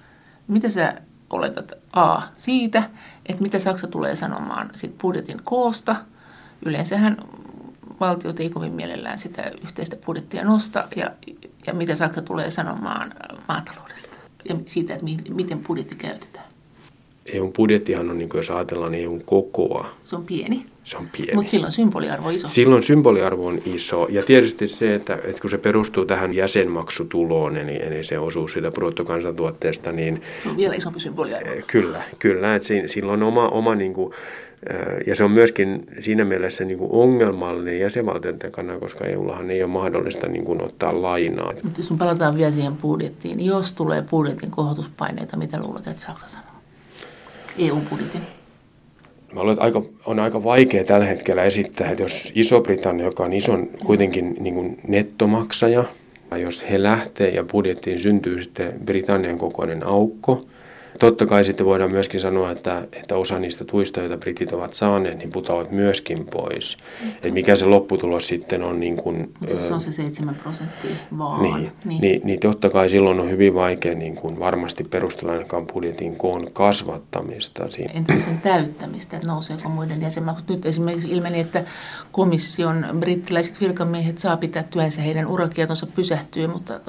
Mitä 0.49 0.71
sä 0.71 0.95
oletat 1.31 1.73
A 1.93 2.23
siitä, 2.37 2.91
että 3.27 3.43
mitä 3.43 3.59
Saksa 3.59 3.87
tulee 3.87 4.17
sanomaan 4.17 4.71
sit 4.73 4.99
budjetin 4.99 5.41
koosta. 5.45 5.97
Yleensähän 6.67 7.17
valtiot 8.01 8.41
ei 8.41 8.51
kovin 8.51 8.73
mielellään 8.73 9.19
sitä 9.19 9.51
yhteistä 9.63 9.97
budjettia 10.07 10.45
nosta 10.45 10.89
ja, 10.97 11.11
ja 11.67 11.75
mitä 11.75 11.97
Saksa 11.97 12.23
tulee 12.23 12.51
sanomaan 12.51 13.15
maataloudesta 13.49 14.17
ja 14.49 14.57
siitä, 14.67 14.95
että 14.95 15.07
miten 15.31 15.65
budjetti 15.65 15.95
käytetään. 15.95 16.47
EUn 17.33 17.53
budjettihan 17.53 18.11
on, 18.11 18.19
niin 18.19 18.29
kuin 18.29 18.39
jos 18.39 18.51
ajatellaan 18.51 18.95
EUn 18.95 19.23
kokoa. 19.25 19.89
Se 20.05 20.17
on 20.17 20.25
pieni. 20.25 20.67
Se 20.85 20.97
on 20.97 21.09
pieni. 21.17 21.35
Mutta 21.35 21.51
silloin 21.51 21.73
symboliarvo 21.73 22.29
on 22.29 22.35
iso. 22.35 22.49
Silloin 22.49 22.83
symboliarvo 22.83 23.47
on 23.47 23.59
iso. 23.67 24.07
Ja 24.11 24.23
tietysti 24.23 24.69
se, 24.69 24.95
että, 24.95 25.15
että 25.15 25.41
kun 25.41 25.51
se 25.51 25.59
perustuu 25.59 26.07
tähän 26.07 26.35
jäsenmaksutuloon, 26.35 27.57
eli, 27.57 27.83
eli 27.83 28.05
se 28.05 28.19
osuus 28.19 28.53
siitä 28.53 28.71
bruttokansantuotteesta, 28.71 29.93
niin... 29.93 30.23
Se 30.43 30.49
on 30.49 30.57
vielä 30.57 30.75
isompi 30.75 31.01
symboliarvo. 31.01 31.51
Eh, 31.51 31.65
kyllä, 31.67 32.03
kyllä. 32.19 32.55
Että 32.55 32.69
silloin 32.87 33.23
on 33.23 33.29
oma, 33.29 33.49
oma 33.49 33.75
niin 33.75 33.95
kuin, 33.95 34.15
eh, 34.71 34.77
ja 35.07 35.15
se 35.15 35.25
on 35.25 35.31
myöskin 35.31 35.87
siinä 36.01 36.25
mielessä 36.25 36.65
niin 36.65 36.79
kuin 36.79 36.91
ongelmallinen 36.93 37.81
jäsenvaltioiden 37.81 38.53
kannalta, 38.53 38.81
koska 38.81 39.05
EUllahan 39.05 39.51
ei 39.51 39.63
ole 39.63 39.71
mahdollista 39.71 40.29
niin 40.29 40.45
kuin 40.45 40.63
ottaa 40.63 41.03
lainaa. 41.03 41.53
Mutta 41.63 41.81
jos 41.81 41.91
me 41.91 41.97
palataan 41.97 42.37
vielä 42.37 42.53
siihen 42.53 42.77
budjettiin, 42.77 43.37
niin 43.37 43.47
jos 43.47 43.73
tulee 43.73 44.03
budjetin 44.11 44.51
kohotuspaineita, 44.51 45.37
mitä 45.37 45.61
luulet, 45.61 45.87
että 45.87 46.03
Saksa 46.03 46.29
sanoo? 46.29 46.56
EU-budjetin? 47.59 48.21
Mä 49.33 49.41
luulen, 49.41 49.53
että 49.53 49.65
aika, 49.65 49.83
on 50.07 50.21
aika 50.21 50.45
vaikea 50.45 50.85
tällä 50.85 51.07
hetkellä 51.07 51.45
esittää, 51.45 51.91
että 51.91 52.03
jos 52.03 52.33
Iso-Britannia, 52.35 53.07
joka 53.07 53.25
on 53.25 53.33
ison 53.33 53.69
kuitenkin 53.85 54.37
niin 54.41 54.55
kuin 54.55 54.79
nettomaksaja, 54.89 55.85
jos 56.37 56.65
he 56.71 56.83
lähtee 56.83 57.31
ja 57.31 57.45
budjettiin 57.45 58.01
syntyy 58.01 58.43
sitten 58.43 58.81
Britannian 58.85 59.39
kokoinen 59.39 59.87
aukko– 59.87 60.41
Totta 60.99 61.27
kai 61.27 61.45
sitten 61.45 61.67
voidaan 61.67 61.91
myöskin 61.91 62.21
sanoa, 62.21 62.51
että, 62.51 62.89
että 62.93 63.17
osa 63.17 63.39
niistä 63.39 63.65
tuista, 63.65 64.01
joita 64.01 64.17
britit 64.17 64.53
ovat 64.53 64.75
saaneet, 64.75 65.19
niin 65.19 65.31
putoavat 65.33 65.71
myöskin 65.71 66.27
pois. 66.33 66.77
Mm. 67.03 67.11
Et 67.23 67.33
mikä 67.33 67.57
se 67.57 67.67
lopputulos 67.67 68.29
sitten 68.29 68.63
on. 68.63 68.81
Niin 68.81 68.97
kun, 68.97 69.33
Mutta 69.41 69.59
se 69.59 69.75
on 69.75 69.81
se 69.81 69.93
7 69.93 70.35
prosenttia 70.35 70.97
vaan. 71.19 71.43
Niin, 71.43 71.73
niin. 71.85 72.01
Niin, 72.01 72.21
niin 72.25 72.41
totta 72.41 72.71
kai 72.71 72.91
silloin 72.91 73.21
on 73.21 73.31
hyvin 73.31 73.55
vaikea 73.55 73.95
niin 73.95 74.15
kun 74.15 74.39
varmasti 74.39 74.85
perustella 74.85 75.33
ainakaan 75.33 75.67
budjetin 75.67 76.19
koon 76.19 76.53
kasvattamista. 76.53 77.69
Entä 77.95 78.17
sen 78.17 78.41
täyttämistä, 78.41 79.17
että 79.17 79.29
nouseeko 79.29 79.69
muiden 79.69 80.03
jäsenmaksut? 80.03 80.49
Nyt 80.49 80.67
esimerkiksi 80.67 81.11
ilmeni, 81.11 81.41
että 81.41 81.65
komission 82.13 82.87
brittiläiset 82.99 83.61
virkamiehet 83.61 84.19
saa 84.19 84.37
pitää 84.37 84.63
työnsä, 84.63 85.03
heidän 85.03 85.27
urakietonsa 85.27 85.87
pysähtyy, 85.87 86.47
mutta 86.47 86.81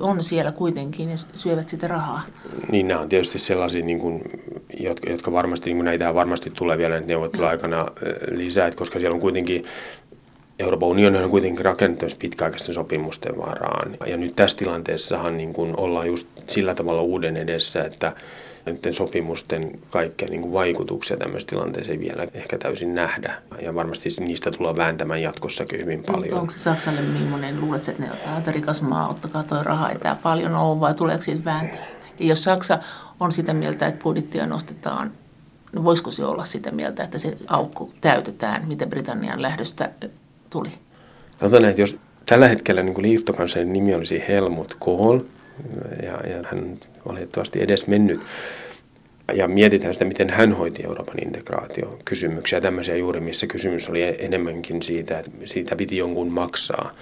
on 0.00 0.22
siellä 0.22 0.52
kuitenkin 0.52 1.10
ja 1.10 1.16
syövät 1.34 1.68
sitä 1.68 1.88
rahaa. 1.88 2.22
Niin 2.70 2.88
nämä 2.88 3.00
on 3.00 3.08
tietysti 3.08 3.38
sellaisia, 3.48 3.84
niin 3.84 3.98
kuin, 3.98 4.22
jotka, 4.80 5.10
jotka 5.10 5.32
varmasti, 5.32 5.70
niin 5.70 5.76
kuin 5.76 5.84
näitä 5.84 6.14
varmasti 6.14 6.50
tulee 6.50 6.78
vielä 6.78 7.00
neuvotteluaikana 7.00 7.86
lisää, 8.30 8.66
että 8.66 8.78
koska 8.78 8.98
siellä 8.98 9.14
on 9.14 9.20
kuitenkin 9.20 9.64
Euroopan 10.58 10.88
unioni 10.88 11.18
on 11.18 11.30
kuitenkin 11.30 11.64
rakennettu 11.64 12.06
pitkäaikaisten 12.18 12.74
sopimusten 12.74 13.38
varaan. 13.38 13.96
Ja 14.06 14.16
nyt 14.16 14.36
tässä 14.36 14.56
tilanteessahan 14.56 15.36
niin 15.36 15.52
kuin 15.52 15.76
ollaan 15.76 16.06
just 16.06 16.26
sillä 16.46 16.74
tavalla 16.74 17.02
uuden 17.02 17.36
edessä, 17.36 17.84
että 17.84 18.12
näiden 18.66 18.94
sopimusten 18.94 19.70
kaikkia 19.90 20.28
niin 20.28 20.42
kuin 20.42 20.52
vaikutuksia 20.52 21.16
tämmöisessä 21.16 21.50
tilanteessa 21.50 21.92
ei 21.92 22.00
vielä 22.00 22.26
ehkä 22.34 22.58
täysin 22.58 22.94
nähdä. 22.94 23.34
Ja 23.62 23.74
varmasti 23.74 24.08
niistä 24.20 24.50
tullaan 24.50 24.76
vääntämään 24.76 25.22
jatkossakin 25.22 25.80
hyvin 25.80 26.02
paljon. 26.02 26.22
Mutta 26.22 26.40
onko 26.40 26.52
se 26.52 26.58
Saksalle 26.58 27.00
millainen, 27.00 27.60
luulet, 27.60 27.88
että 27.88 28.02
ne 28.02 28.10
on 28.10 28.54
rikas 28.54 28.82
maa, 28.82 29.08
ottakaa 29.08 29.42
toi 29.42 29.64
raha, 29.64 29.90
ei 29.90 29.98
tämä 29.98 30.16
paljon 30.22 30.54
ole, 30.54 30.80
vai 30.80 30.94
tuleeko 30.94 31.22
siitä 31.22 31.44
vääntää? 31.44 31.86
Ja 32.18 32.26
jos 32.26 32.44
Saksa 32.44 32.78
on 33.20 33.32
sitä 33.32 33.54
mieltä, 33.54 33.86
että 33.86 34.02
budjettia 34.02 34.46
nostetaan, 34.46 35.12
no 35.72 35.84
voisiko 35.84 36.10
se 36.10 36.24
olla 36.24 36.44
sitä 36.44 36.70
mieltä, 36.70 37.02
että 37.04 37.18
se 37.18 37.36
aukko 37.46 37.90
täytetään, 38.00 38.68
mitä 38.68 38.86
Britannian 38.86 39.42
lähdöstä 39.42 39.90
tuli? 40.50 40.70
Sanotaan, 41.40 41.64
että 41.64 41.80
jos 41.80 41.98
tällä 42.26 42.48
hetkellä 42.48 42.82
niin 42.82 43.02
liittokanslerin 43.02 43.72
nimi 43.72 43.94
olisi 43.94 44.22
Helmut 44.28 44.76
Kohl, 44.78 45.18
ja, 46.02 46.12
ja 46.12 46.44
hän 46.50 46.78
valitettavasti 47.08 47.62
edes 47.62 47.86
mennyt, 47.86 48.20
ja 49.34 49.48
mietitään 49.48 49.94
sitä, 49.94 50.04
miten 50.04 50.30
hän 50.30 50.52
hoiti 50.52 50.84
Euroopan 50.84 51.22
integraatio 51.24 51.98
kysymyksiä, 52.04 52.60
tämmöisiä 52.60 52.96
juuri, 52.96 53.20
missä 53.20 53.46
kysymys 53.46 53.88
oli 53.88 54.16
enemmänkin 54.18 54.82
siitä, 54.82 55.18
että 55.18 55.30
siitä 55.44 55.76
piti 55.76 55.96
jonkun 55.96 56.28
maksaa, 56.28 56.94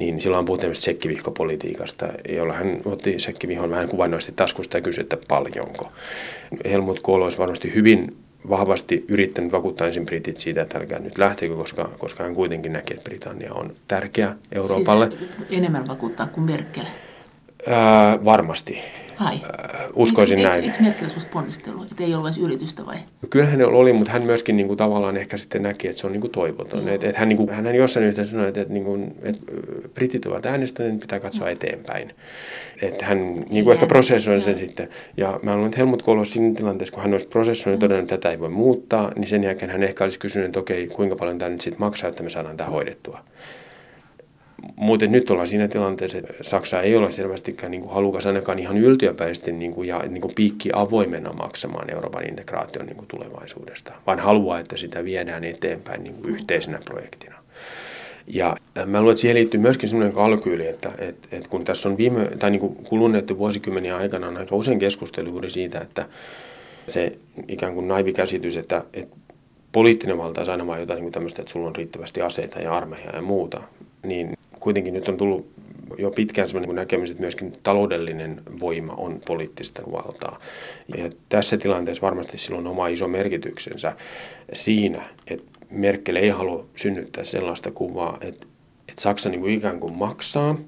niin 0.00 0.20
silloin 0.20 0.44
puhuttiin 0.44 0.74
sekkivihkopolitiikasta, 0.74 2.08
jolla 2.28 2.52
hän 2.52 2.80
otti 2.84 3.18
sekkivihon 3.18 3.70
vähän 3.70 3.88
kuvannoisesti 3.88 4.32
taskusta 4.36 4.76
ja 4.76 4.80
kysyi, 4.80 5.02
että 5.02 5.16
paljonko. 5.28 5.92
Helmut 6.64 7.00
Kohl 7.00 7.22
olisi 7.22 7.38
varmasti 7.38 7.74
hyvin 7.74 8.16
vahvasti 8.48 9.04
yrittänyt 9.08 9.52
vakuuttaa 9.52 9.86
ensin 9.86 10.06
britit 10.06 10.36
siitä, 10.36 10.62
että 10.62 10.78
älkää 10.78 10.98
nyt 10.98 11.18
lähtekö, 11.18 11.56
koska, 11.56 11.90
koska 11.98 12.24
hän 12.24 12.34
kuitenkin 12.34 12.72
näki, 12.72 12.94
että 12.94 13.04
Britannia 13.04 13.54
on 13.54 13.72
tärkeä 13.88 14.34
Euroopalle. 14.52 15.10
Siis 15.10 15.30
enemmän 15.50 15.88
vakuuttaa 15.88 16.26
kuin 16.26 16.44
Merkel? 16.44 16.84
Ää, 17.66 18.24
varmasti. 18.24 18.78
Ai. 19.20 19.34
Äh, 19.34 19.86
uskoisin 19.94 20.38
eikö, 20.38 20.50
näin. 20.50 20.64
Eikö, 20.64 20.72
eikö 20.72 20.84
Merkel 20.84 21.08
susta 21.08 21.44
että 21.90 22.04
ei 22.04 22.14
ollut 22.14 22.26
edes 22.26 22.38
yritystä 22.38 22.86
vai? 22.86 22.96
No, 22.96 23.28
kyllähän 23.30 23.58
ne 23.58 23.64
oli, 23.64 23.92
mutta 23.92 24.12
hän 24.12 24.22
myöskin 24.22 24.56
niin 24.56 24.66
kuin, 24.66 24.76
tavallaan 24.76 25.16
ehkä 25.16 25.36
sitten 25.36 25.62
näki, 25.62 25.88
että 25.88 26.00
se 26.00 26.06
on 26.06 26.12
niin 26.12 26.20
kuin 26.20 26.30
toivoton. 26.30 26.88
Et, 26.88 27.04
et 27.04 27.16
hän, 27.16 27.28
niin 27.28 27.36
kuin, 27.36 27.50
hän 27.50 27.74
jossain 27.74 28.06
yhteydessä 28.06 28.32
sanoi, 28.32 28.48
että, 28.48 28.60
että, 28.60 28.72
niin 28.72 28.84
kuin, 28.84 29.14
että 29.22 29.40
britit 29.94 30.26
ovat 30.26 30.46
äänestäneet, 30.46 30.92
niin 30.92 31.00
pitää 31.00 31.20
katsoa 31.20 31.46
no. 31.46 31.52
eteenpäin. 31.52 32.14
Että 32.82 33.06
hän 33.06 33.36
niin 33.50 33.64
kuin 33.64 33.74
ehkä 33.74 33.86
prosessoi 33.86 34.40
sen 34.40 34.58
sitten. 34.58 34.88
Ja 35.16 35.40
mä 35.42 35.52
luulen, 35.52 35.66
että 35.66 35.78
Helmut 35.78 36.02
Kohl 36.02 36.18
olisi 36.18 36.32
siinä 36.32 36.54
tilanteessa, 36.54 36.94
kun 36.94 37.02
hän 37.02 37.12
olisi 37.12 37.28
prosessoinut 37.28 37.80
mm. 37.80 37.80
todennut, 37.80 38.12
että 38.12 38.16
tätä 38.16 38.30
ei 38.30 38.40
voi 38.40 38.48
muuttaa, 38.48 39.12
niin 39.16 39.28
sen 39.28 39.44
jälkeen 39.44 39.70
hän 39.70 39.82
ehkä 39.82 40.04
olisi 40.04 40.18
kysynyt, 40.18 40.46
että 40.46 40.60
okei, 40.60 40.86
kuinka 40.86 41.16
paljon 41.16 41.38
tämä 41.38 41.48
nyt 41.48 41.60
sitten 41.60 41.80
maksaa, 41.80 42.10
että 42.10 42.22
me 42.22 42.30
saadaan 42.30 42.56
tämä 42.56 42.70
hoidettua. 42.70 43.20
Muuten 44.76 45.12
nyt 45.12 45.30
ollaan 45.30 45.48
siinä 45.48 45.68
tilanteessa, 45.68 46.18
että 46.18 46.32
Saksa 46.42 46.82
ei 46.82 46.96
ole 46.96 47.12
selvästikään 47.12 47.70
niin 47.70 47.80
kuin 47.80 47.94
halukas 47.94 48.26
ainakaan 48.26 48.58
ihan 48.58 48.78
yltiöpäisesti 48.78 49.52
niin 49.52 49.72
kuin, 49.72 49.88
ja 49.88 50.02
niin 50.08 50.20
kuin 50.20 50.34
piikki 50.34 50.70
avoimena 50.72 51.32
maksamaan 51.32 51.90
Euroopan 51.90 52.28
integraation 52.28 52.86
niin 52.86 52.96
kuin 52.96 53.08
tulevaisuudesta, 53.08 53.92
vaan 54.06 54.18
haluaa, 54.18 54.58
että 54.58 54.76
sitä 54.76 55.04
viedään 55.04 55.44
eteenpäin 55.44 56.04
niin 56.04 56.14
kuin 56.14 56.34
yhteisenä 56.34 56.78
projektina. 56.84 57.34
Ja 58.26 58.56
mä 58.86 59.00
luulen, 59.00 59.12
että 59.12 59.20
siihen 59.20 59.36
liittyy 59.36 59.60
myöskin 59.60 59.88
sellainen 59.88 60.14
kalkyyli, 60.14 60.66
että, 60.66 60.92
että, 60.98 61.28
että 61.32 61.48
kun 61.48 61.64
tässä 61.64 61.88
on 61.88 61.96
viime, 61.96 62.24
tai 62.38 62.50
niin 62.50 62.60
kuin 62.60 62.74
kuluneiden 62.74 63.38
vuosikymmeniä 63.38 63.96
aikana 63.96 64.28
on 64.28 64.36
aika 64.36 64.56
usein 64.56 64.78
keskustelu 64.78 65.28
juuri 65.28 65.50
siitä, 65.50 65.80
että 65.80 66.06
se 66.86 67.12
ikään 67.48 67.74
kuin 67.74 67.88
naivi 67.88 68.12
käsitys, 68.12 68.56
että, 68.56 68.84
että 68.94 69.16
poliittinen 69.72 70.18
valta 70.18 70.40
on 70.40 70.50
aina 70.50 70.66
vain 70.66 70.80
jotain 70.80 71.00
niin 71.00 71.12
tämmöistä, 71.12 71.42
että 71.42 71.52
sulla 71.52 71.68
on 71.68 71.76
riittävästi 71.76 72.22
aseita 72.22 72.60
ja 72.60 72.74
armeijaa 72.74 73.16
ja 73.16 73.22
muuta, 73.22 73.62
niin 74.02 74.38
kuitenkin 74.60 74.94
nyt 74.94 75.08
on 75.08 75.16
tullut 75.16 75.46
jo 75.98 76.10
pitkään 76.10 76.48
sellainen 76.48 76.76
näkemys, 76.76 77.10
että 77.10 77.20
myöskin 77.20 77.52
taloudellinen 77.62 78.42
voima 78.60 78.92
on 78.92 79.20
poliittista 79.26 79.82
valtaa. 79.92 80.38
Ja 80.96 81.10
tässä 81.28 81.56
tilanteessa 81.56 82.02
varmasti 82.02 82.38
silloin 82.38 82.66
oma 82.66 82.88
iso 82.88 83.08
merkityksensä 83.08 83.92
siinä, 84.52 85.06
että 85.26 85.50
Merkel 85.70 86.16
ei 86.16 86.28
halua 86.28 86.66
synnyttää 86.76 87.24
sellaista 87.24 87.70
kuvaa, 87.70 88.18
että, 88.20 88.46
että 88.88 89.02
Saksa 89.02 89.28
niin 89.28 89.40
kuin 89.40 89.54
ikään 89.54 89.80
kuin 89.80 89.98
maksaa 89.98 90.58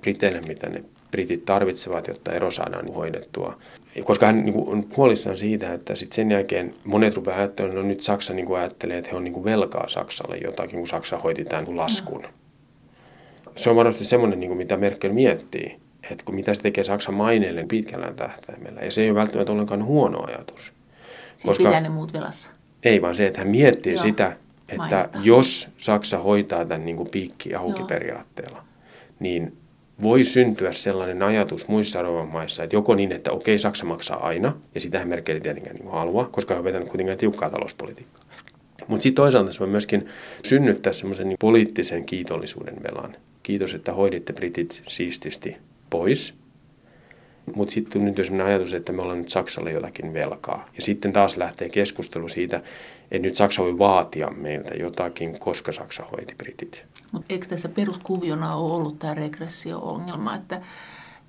Briteille, 0.00 0.40
mitä 0.48 0.68
ne 0.68 0.84
britit 1.10 1.44
tarvitsevat, 1.44 2.08
jotta 2.08 2.32
ero 2.32 2.50
saadaan 2.50 2.94
hoidettua. 2.94 3.58
Koska 4.04 4.26
hän 4.26 4.44
niin 4.44 4.52
kuin, 4.52 4.68
on 4.68 4.84
huolissaan 4.96 5.38
siitä, 5.38 5.72
että 5.72 5.96
sit 5.96 6.12
sen 6.12 6.30
jälkeen 6.30 6.74
monet 6.84 7.16
rupeaa 7.16 7.38
ajattelemaan, 7.38 7.76
että 7.76 7.82
no 7.82 7.88
nyt 7.88 8.00
Saksa 8.00 8.34
niin 8.34 8.46
kuin 8.46 8.58
ajattelee, 8.58 8.98
että 8.98 9.10
he 9.10 9.16
on 9.16 9.24
niin 9.24 9.34
kuin 9.34 9.44
velkaa 9.44 9.88
Saksalle 9.88 10.36
jotakin, 10.36 10.78
kun 10.78 10.88
Saksa 10.88 11.18
hoiti 11.18 11.44
tämän 11.44 11.76
laskun. 11.76 12.22
No 12.22 12.28
se 13.56 13.70
on 13.70 13.76
varmasti 13.76 14.04
semmoinen, 14.04 14.40
niin 14.40 14.48
kuin 14.48 14.58
mitä 14.58 14.76
Merkel 14.76 15.12
miettii, 15.12 15.76
että 16.10 16.24
kun 16.24 16.34
mitä 16.34 16.54
se 16.54 16.62
tekee 16.62 16.84
Saksan 16.84 17.14
maineelle 17.14 17.64
pitkällä 17.68 18.12
tähtäimellä. 18.12 18.80
Ja 18.80 18.90
se 18.90 19.02
ei 19.02 19.10
ole 19.10 19.18
välttämättä 19.18 19.52
ollenkaan 19.52 19.84
huono 19.84 20.24
ajatus. 20.26 20.62
Siis 20.62 21.44
koska, 21.44 21.64
pitää 21.64 21.80
ne 21.80 21.88
muut 21.88 22.12
velassa? 22.12 22.50
Ei, 22.82 23.02
vaan 23.02 23.14
se, 23.14 23.26
että 23.26 23.38
hän 23.38 23.48
miettii 23.48 23.94
Joo, 23.94 24.02
sitä, 24.02 24.36
että 24.68 24.76
mainita. 24.76 25.18
jos 25.22 25.68
Saksa 25.76 26.18
hoitaa 26.18 26.64
tämän 26.64 26.84
niin 26.84 26.96
kuin 26.96 27.08
piikki 27.08 27.54
auki 27.54 27.82
periaatteella, 27.84 28.64
niin 29.20 29.56
voi 30.02 30.24
syntyä 30.24 30.72
sellainen 30.72 31.22
ajatus 31.22 31.68
muissa 31.68 31.98
Euroopan 31.98 32.28
maissa, 32.32 32.62
että 32.62 32.76
joko 32.76 32.94
niin, 32.94 33.12
että 33.12 33.32
okei, 33.32 33.58
Saksa 33.58 33.84
maksaa 33.84 34.26
aina, 34.26 34.52
ja 34.74 34.80
sitä 34.80 35.04
Merkel 35.04 35.38
tietenkään 35.38 35.76
niin 35.76 35.90
haluaa, 35.90 36.28
koska 36.32 36.54
hän 36.54 36.58
on 36.58 36.64
vetänyt 36.64 36.88
kuitenkin 36.88 37.18
tiukkaa 37.18 37.50
talouspolitiikkaa. 37.50 38.22
Mutta 38.86 39.02
sitten 39.02 39.22
toisaalta 39.22 39.52
se 39.52 39.60
voi 39.60 39.68
myöskin 39.68 40.08
synnyttää 40.44 40.92
semmoisen 40.92 41.28
niin 41.28 41.36
poliittisen 41.40 42.04
kiitollisuuden 42.04 42.82
velan 42.82 43.16
kiitos, 43.42 43.74
että 43.74 43.92
hoiditte 43.92 44.32
britit 44.32 44.82
siististi 44.88 45.56
pois. 45.90 46.34
Mutta 47.54 47.74
sitten 47.74 48.04
nyt 48.04 48.18
jo 48.18 48.24
sellainen 48.24 48.46
ajatus, 48.46 48.72
että 48.74 48.92
me 48.92 49.02
ollaan 49.02 49.18
nyt 49.18 49.28
Saksalle 49.28 49.72
jotakin 49.72 50.14
velkaa. 50.14 50.68
Ja 50.76 50.82
sitten 50.82 51.12
taas 51.12 51.36
lähtee 51.36 51.68
keskustelu 51.68 52.28
siitä, 52.28 52.56
että 53.10 53.28
nyt 53.28 53.36
Saksa 53.36 53.62
voi 53.62 53.78
vaatia 53.78 54.30
meiltä 54.30 54.74
jotakin, 54.74 55.38
koska 55.38 55.72
Saksa 55.72 56.04
hoiti 56.12 56.34
britit. 56.34 56.84
Mutta 57.12 57.34
eikö 57.34 57.46
tässä 57.46 57.68
peruskuviona 57.68 58.54
ole 58.54 58.74
ollut 58.74 58.98
tämä 58.98 59.14
regressio-ongelma, 59.14 60.34
että, 60.34 60.62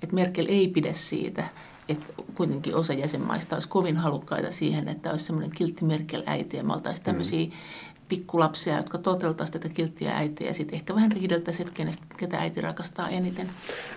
että 0.02 0.14
Merkel 0.14 0.46
ei 0.48 0.68
pidä 0.68 0.92
siitä, 0.92 1.44
että 1.88 2.12
kuitenkin 2.34 2.74
osa 2.74 2.92
jäsenmaista 2.92 3.56
olisi 3.56 3.68
kovin 3.68 3.96
halukkaita 3.96 4.52
siihen, 4.52 4.88
että 4.88 5.10
olisi 5.10 5.24
semmoinen 5.24 5.50
kiltti 5.50 5.84
Merkel-äiti 5.84 6.56
ja 6.56 6.64
me 6.64 6.72
oltaisiin 6.72 7.04
tämmöisiä 7.04 7.44
mm 7.44 7.52
pikkulapsia, 8.08 8.76
jotka 8.76 8.98
toteltaisiin 8.98 9.60
tätä 9.60 9.74
kilttiä 9.74 10.16
äitiä 10.16 10.46
ja 10.46 10.54
sitten 10.54 10.76
ehkä 10.76 10.94
vähän 10.94 11.12
riideltäisiin, 11.12 11.66
että 11.66 11.76
kenestä, 11.76 12.04
ketä 12.16 12.38
äiti 12.38 12.60
rakastaa 12.60 13.08
eniten. 13.08 13.50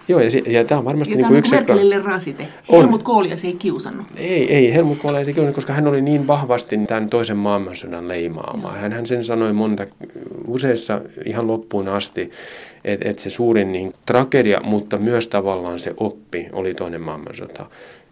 Joo, 0.07 0.19
ja, 0.19 0.29
ja 0.47 0.65
tämä 0.65 0.79
on 0.79 0.85
varmasti 0.85 1.13
ja 1.13 1.17
niin 1.17 1.27
kuin 1.27 1.37
yksi... 1.37 1.51
Merkelille 1.51 2.01
rasite. 2.01 2.47
On. 2.67 2.79
Helmut 2.79 3.03
Kohlia 3.03 3.37
se 3.37 3.47
ei 3.47 3.53
kiusannut. 3.53 4.07
Ei, 4.15 4.55
ei 4.55 4.73
Helmut 4.73 4.97
Kohlia 4.97 5.19
ei 5.19 5.25
kiusannut, 5.25 5.55
koska 5.55 5.73
hän 5.73 5.87
oli 5.87 6.01
niin 6.01 6.27
vahvasti 6.27 6.77
tämän 6.77 7.09
toisen 7.09 7.37
maailmansodan 7.37 8.07
leimaama. 8.07 8.71
Hän, 8.71 8.91
hän 8.91 9.05
sen 9.05 9.23
sanoi 9.23 9.53
monta, 9.53 9.85
useissa 10.47 11.01
ihan 11.25 11.47
loppuun 11.47 11.87
asti, 11.87 12.31
että 12.85 13.09
et 13.09 13.19
se 13.19 13.29
suurin 13.29 13.71
niin, 13.71 13.93
tragedia, 14.05 14.61
mutta 14.63 14.97
myös 14.97 15.27
tavallaan 15.27 15.79
se 15.79 15.93
oppi 15.97 16.47
oli 16.51 16.73
toinen 16.73 17.01
maailmansota. 17.01 17.65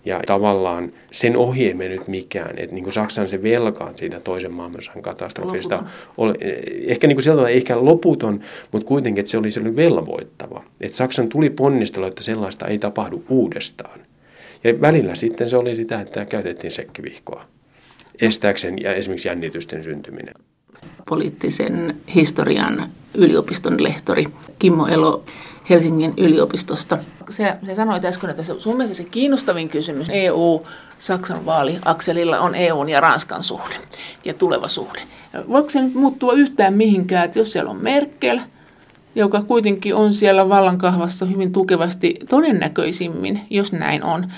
Ja 0.06 0.22
tavallaan 0.28 0.94
sen 1.12 1.38
ohi 1.38 1.68
ei 1.68 1.74
mennyt 1.74 2.08
mikään. 2.08 2.54
Että 2.58 2.76
niin 2.76 2.84
kuin 2.84 2.94
Saksan 2.94 3.30
se 3.30 3.44
velka 3.44 3.92
siitä 3.96 4.20
toisen 4.20 4.54
maailmansodan 4.54 5.02
katastrofista 5.02 5.84
oli 6.18 6.34
ehkä 6.88 7.08
niin 7.08 7.16
kuin 7.16 7.24
sieltä 7.24 7.48
ehkä 7.48 7.86
loputon, 7.86 8.40
mutta 8.72 8.88
kuitenkin, 8.88 9.20
että 9.20 9.32
se 9.32 9.38
oli 9.38 9.52
sellainen 9.52 9.76
velvoittava. 9.76 10.64
Että 10.82 10.98
Saksan 10.98 11.30
tuli 11.30 11.50
ponnistella, 11.50 12.08
että 12.08 12.24
sellaista 12.24 12.68
ei 12.68 12.80
tapahdu 12.80 13.24
uudestaan. 13.30 14.00
Ja 14.64 14.82
välillä 14.82 15.16
sitten 15.16 15.50
se 15.50 15.58
oli 15.58 15.76
sitä, 15.76 16.02
että 16.02 16.26
käytettiin 16.26 16.72
sekkivihkoa 16.72 17.46
estääkseen 18.22 18.82
ja 18.82 18.94
esimerkiksi 18.94 19.28
jännitysten 19.28 19.84
syntyminen. 19.84 20.34
Poliittisen 21.10 21.96
historian 22.16 22.90
yliopiston 23.14 23.84
lehtori 23.84 24.26
Kimmo 24.60 24.88
Elo 24.88 25.24
Helsingin 25.70 26.14
yliopistosta. 26.18 26.98
Se, 27.30 27.58
se 27.66 27.76
sanoi 27.76 28.00
äsken, 28.06 28.30
että 28.30 28.44
se, 28.44 28.60
sun 28.60 28.78
mielestä 28.78 28.98
se 28.98 29.04
kiinnostavin 29.04 29.70
kysymys 29.70 30.08
EU-Saksan 30.10 31.46
vaaliakselilla 31.46 32.40
on 32.40 32.56
EUn 32.56 32.90
ja 32.90 33.00
Ranskan 33.00 33.44
suhde 33.44 33.76
ja 34.26 34.34
tuleva 34.34 34.68
suhde. 34.68 35.02
Voiko 35.50 35.70
se 35.70 35.82
nyt 35.82 35.94
muuttua 35.94 36.34
yhtään 36.34 36.74
mihinkään, 36.74 37.26
että 37.26 37.40
jos 37.40 37.52
siellä 37.52 37.72
on 37.72 37.84
Merkel, 37.84 38.40
joka 39.16 39.42
kuitenkin 39.42 39.96
on 39.96 40.14
siellä 40.14 40.50
vallankahvassa 40.50 41.26
hyvin 41.26 41.52
tukevasti 41.52 42.20
todennäköisimmin, 42.30 43.42
jos 43.50 43.72
näin 43.72 44.04
on. 44.04 44.32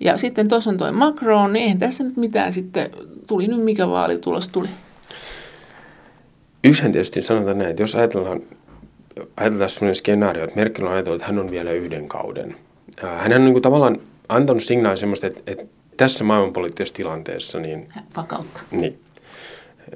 Ja 0.00 0.16
sitten 0.16 0.48
tuossa 0.48 0.70
on 0.70 0.78
tuo 0.78 0.92
Macron, 0.92 1.52
niin 1.52 1.62
eihän 1.62 1.78
tässä 1.78 2.04
nyt 2.04 2.16
mitään 2.16 2.52
sitten, 2.52 2.90
tuli 3.26 3.48
nyt 3.48 3.64
mikä 3.64 3.88
vaalitulos 3.88 4.48
tuli. 4.48 4.68
Yksihän 6.64 6.92
tietysti 6.92 7.22
sanotaan 7.22 7.58
näin, 7.58 7.70
että 7.70 7.82
jos 7.82 7.94
ajatellaan 7.94 8.40
ajatellaan 9.36 9.70
sellainen 9.70 9.96
skenaario, 9.96 10.44
että 10.44 10.56
Merkel 10.56 10.86
on 10.86 10.92
ajatellut, 10.92 11.20
että 11.20 11.32
hän 11.32 11.38
on 11.38 11.50
vielä 11.50 11.72
yhden 11.72 12.08
kauden. 12.08 12.56
Hän 13.02 13.32
on 13.32 13.44
niin 13.44 13.52
kuin 13.52 13.62
tavallaan 13.62 14.00
antanut 14.28 14.62
signaali 14.62 14.98
semmoista, 14.98 15.26
että, 15.26 15.40
että 15.46 15.64
tässä 15.96 16.24
maailmanpoliittisessa 16.24 16.94
tilanteessa... 16.94 17.60
Niin, 17.60 17.88
Vakautta. 18.16 18.60
Niin. 18.70 18.98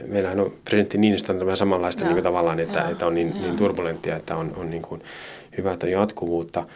Meillähän 0.06 0.40
on 0.40 0.52
presidentti 0.64 0.98
Niinistö 0.98 1.32
on 1.32 1.40
vähän 1.40 1.56
samanlaista 1.56 2.04
niin 2.04 2.12
kuin 2.12 2.24
tavallaan, 2.24 2.60
että, 2.60 2.78
ja, 2.78 2.88
että 2.88 3.06
on 3.06 3.14
niin, 3.14 3.34
niin 3.42 3.56
turbulenttia, 3.56 4.16
että 4.16 4.36
on, 4.36 4.52
on 4.56 4.70
niin 4.70 4.82
kuin 4.82 5.02
hyvää 5.58 5.76
jatkuvuutta. 5.90 6.66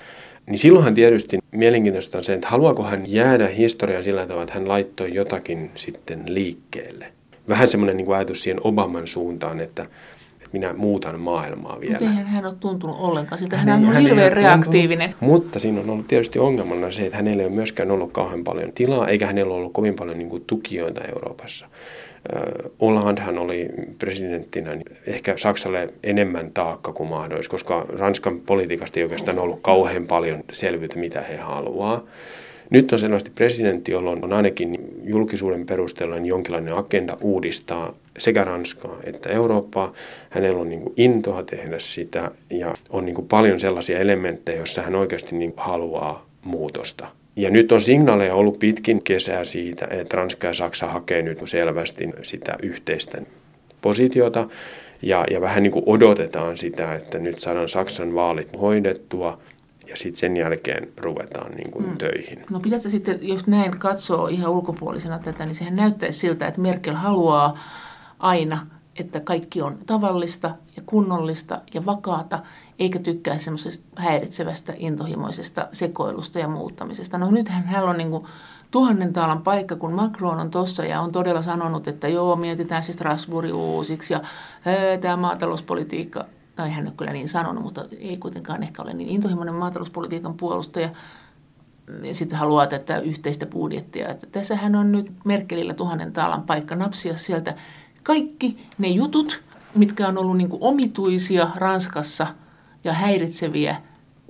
Niin 0.46 0.58
silloinhan 0.58 0.94
tietysti 0.94 1.38
mielenkiintoista 1.50 2.18
on 2.18 2.24
se, 2.24 2.34
että 2.34 2.48
haluaako 2.48 2.82
hän 2.82 3.12
jäädä 3.12 3.48
historiaan 3.48 4.04
sillä 4.04 4.26
tavalla, 4.26 4.42
että 4.42 4.54
hän 4.54 4.68
laittoi 4.68 5.14
jotakin 5.14 5.70
sitten 5.74 6.22
liikkeelle. 6.26 7.12
Vähän 7.48 7.68
semmoinen 7.68 7.96
niin 7.96 8.06
kuin 8.06 8.16
ajatus 8.16 8.42
siihen 8.42 8.60
Obaman 8.64 9.06
suuntaan, 9.06 9.60
että 9.60 9.86
minä 10.52 10.72
muutan 10.72 11.20
maailmaa 11.20 11.80
vielä. 11.80 11.92
Mutta 11.92 12.04
eihän 12.04 12.26
hän 12.26 12.46
ole 12.46 12.54
tuntunut 12.60 12.96
ollenkaan 12.98 13.38
siltä. 13.38 13.56
Hän, 13.56 13.68
hän 13.68 13.78
on 13.78 13.94
hän 13.94 14.02
hirveän 14.02 14.32
reaktiivinen. 14.32 15.10
Tuntunut, 15.10 15.34
mutta 15.34 15.58
siinä 15.58 15.80
on 15.80 15.90
ollut 15.90 16.08
tietysti 16.08 16.38
ongelmana 16.38 16.92
se, 16.92 17.02
että 17.02 17.16
hänellä 17.16 17.42
ei 17.42 17.46
ole 17.46 17.54
myöskään 17.54 17.90
ollut 17.90 18.12
kauhean 18.12 18.44
paljon 18.44 18.72
tilaa, 18.72 19.08
eikä 19.08 19.26
hänellä 19.26 19.54
ollut 19.54 19.72
kovin 19.72 19.94
paljon 19.94 20.18
niin 20.18 20.28
kuin, 20.28 20.44
tukijoita 20.46 21.00
Euroopassa. 21.14 21.66
Hollandhan 22.80 23.38
oli 23.38 23.68
presidenttinä 23.98 24.74
niin 24.74 24.96
ehkä 25.06 25.34
Saksalle 25.36 25.88
enemmän 26.02 26.50
taakka 26.50 26.92
kuin 26.92 27.08
mahdollista, 27.08 27.50
koska 27.50 27.86
Ranskan 27.98 28.40
politiikasta 28.40 29.00
ei 29.00 29.04
oikeastaan 29.04 29.38
ollut 29.38 29.58
kauhean 29.62 30.06
paljon 30.06 30.44
selvyyttä, 30.52 30.98
mitä 30.98 31.20
he 31.20 31.36
haluaa. 31.36 32.04
Nyt 32.72 32.92
on 32.92 32.98
selvästi 32.98 33.30
presidentti, 33.34 33.92
jolla 33.92 34.10
on 34.10 34.32
ainakin 34.32 34.78
julkisuuden 35.04 35.66
perusteella 35.66 36.14
niin 36.14 36.26
jonkinlainen 36.26 36.74
agenda 36.74 37.16
uudistaa 37.20 37.94
sekä 38.18 38.44
Ranskaa 38.44 38.96
että 39.04 39.28
Eurooppaa. 39.28 39.92
Hänellä 40.30 40.60
on 40.60 40.68
niin 40.68 40.82
intoa 40.96 41.42
tehdä 41.42 41.78
sitä 41.78 42.30
ja 42.50 42.74
on 42.90 43.04
niin 43.04 43.26
paljon 43.28 43.60
sellaisia 43.60 43.98
elementtejä, 43.98 44.58
joissa 44.58 44.82
hän 44.82 44.94
oikeasti 44.94 45.36
niin 45.36 45.54
haluaa 45.56 46.26
muutosta. 46.44 47.06
Ja 47.36 47.50
nyt 47.50 47.72
on 47.72 47.80
signaaleja 47.80 48.34
ollut 48.34 48.58
pitkin 48.58 49.02
kesää 49.04 49.44
siitä, 49.44 49.88
että 49.90 50.16
Ranska 50.16 50.46
ja 50.46 50.54
Saksa 50.54 50.86
hakee 50.86 51.22
nyt 51.22 51.38
selvästi 51.44 52.08
sitä 52.22 52.56
yhteistä 52.62 53.22
positiota. 53.82 54.48
Ja, 55.02 55.24
ja 55.30 55.40
vähän 55.40 55.62
niin 55.62 55.72
kuin 55.72 55.84
odotetaan 55.86 56.56
sitä, 56.56 56.94
että 56.94 57.18
nyt 57.18 57.40
saadaan 57.40 57.68
Saksan 57.68 58.14
vaalit 58.14 58.48
hoidettua 58.60 59.38
ja 59.92 59.96
sitten 59.96 60.20
sen 60.20 60.36
jälkeen 60.36 60.88
ruvetaan 60.96 61.50
niin 61.52 61.70
kuin 61.70 61.86
mm. 61.86 61.98
töihin. 61.98 62.44
No 62.50 62.60
pidätkö 62.60 62.90
sitten, 62.90 63.18
jos 63.22 63.46
näin 63.46 63.78
katsoo 63.78 64.26
ihan 64.26 64.50
ulkopuolisena 64.50 65.18
tätä, 65.18 65.46
niin 65.46 65.54
sehän 65.54 65.76
näyttäisi 65.76 66.18
siltä, 66.18 66.46
että 66.46 66.60
Merkel 66.60 66.94
haluaa 66.94 67.58
aina, 68.18 68.66
että 68.98 69.20
kaikki 69.20 69.62
on 69.62 69.78
tavallista 69.86 70.50
ja 70.76 70.82
kunnollista 70.86 71.60
ja 71.74 71.86
vakaata, 71.86 72.38
eikä 72.78 72.98
tykkää 72.98 73.38
semmoisesta 73.38 73.84
häiritsevästä, 73.96 74.72
intohimoisesta 74.76 75.68
sekoilusta 75.72 76.38
ja 76.38 76.48
muuttamisesta. 76.48 77.18
No 77.18 77.30
nythän 77.30 77.64
hän 77.64 77.84
on 77.84 77.98
niin 77.98 78.10
kuin 78.10 78.26
tuhannen 78.70 79.12
taalan 79.12 79.42
paikka, 79.42 79.76
kun 79.76 79.92
Macron 79.92 80.40
on 80.40 80.50
tuossa 80.50 80.84
ja 80.84 81.00
on 81.00 81.12
todella 81.12 81.42
sanonut, 81.42 81.88
että 81.88 82.08
joo, 82.08 82.36
mietitään 82.36 82.82
siis 82.82 82.94
Strasbourg 82.94 83.54
uusiksi 83.54 84.14
ja 84.14 84.20
tämä 85.00 85.16
maatalouspolitiikka 85.16 86.24
no 86.56 86.64
ei 86.64 86.70
hän 86.70 86.86
ole 86.86 86.94
kyllä 86.96 87.12
niin 87.12 87.28
sanonut, 87.28 87.62
mutta 87.62 87.84
ei 88.00 88.16
kuitenkaan 88.16 88.62
ehkä 88.62 88.82
ole 88.82 88.94
niin 88.94 89.08
intohimoinen 89.08 89.54
maatalouspolitiikan 89.54 90.34
puolustaja. 90.34 90.90
Ja 92.02 92.14
sitten 92.14 92.38
haluaa 92.38 92.66
tätä 92.66 92.98
yhteistä 92.98 93.46
budjettia. 93.46 94.08
Että 94.08 94.26
tässähän 94.32 94.74
on 94.74 94.92
nyt 94.92 95.12
Merkelillä 95.24 95.74
tuhannen 95.74 96.12
taalan 96.12 96.42
paikka 96.42 96.76
napsia 96.76 97.16
sieltä 97.16 97.54
kaikki 98.02 98.66
ne 98.78 98.88
jutut, 98.88 99.42
mitkä 99.74 100.08
on 100.08 100.18
ollut 100.18 100.36
niin 100.36 100.48
kuin 100.48 100.62
omituisia 100.62 101.50
Ranskassa 101.56 102.26
ja 102.84 102.92
häiritseviä, 102.92 103.76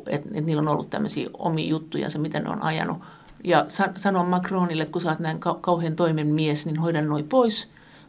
että, 0.07 0.29
että 0.29 0.41
niillä 0.41 0.61
on 0.61 0.69
ollut 0.69 0.91
tämmöisiä 0.91 1.31
omia 1.35 1.69
juttuja, 1.69 2.11
se 2.11 2.19
mitä 2.19 2.41
ne 2.41 2.49
on 2.49 2.63
ajanut. 2.63 2.99
Ja 3.45 3.65
san, 3.69 3.93
sanoa 3.97 4.25
Macronille, 4.25 4.83
että 4.83 4.93
kun 4.93 5.03
sä 5.03 5.09
oot 5.09 5.19
näin 5.19 5.39
kauhean 5.61 5.97
toimen 5.97 6.27
mies, 6.27 6.67
niin 6.67 6.79
hoidan 6.79 7.09
noin 7.09 7.29
pois, 7.29 7.69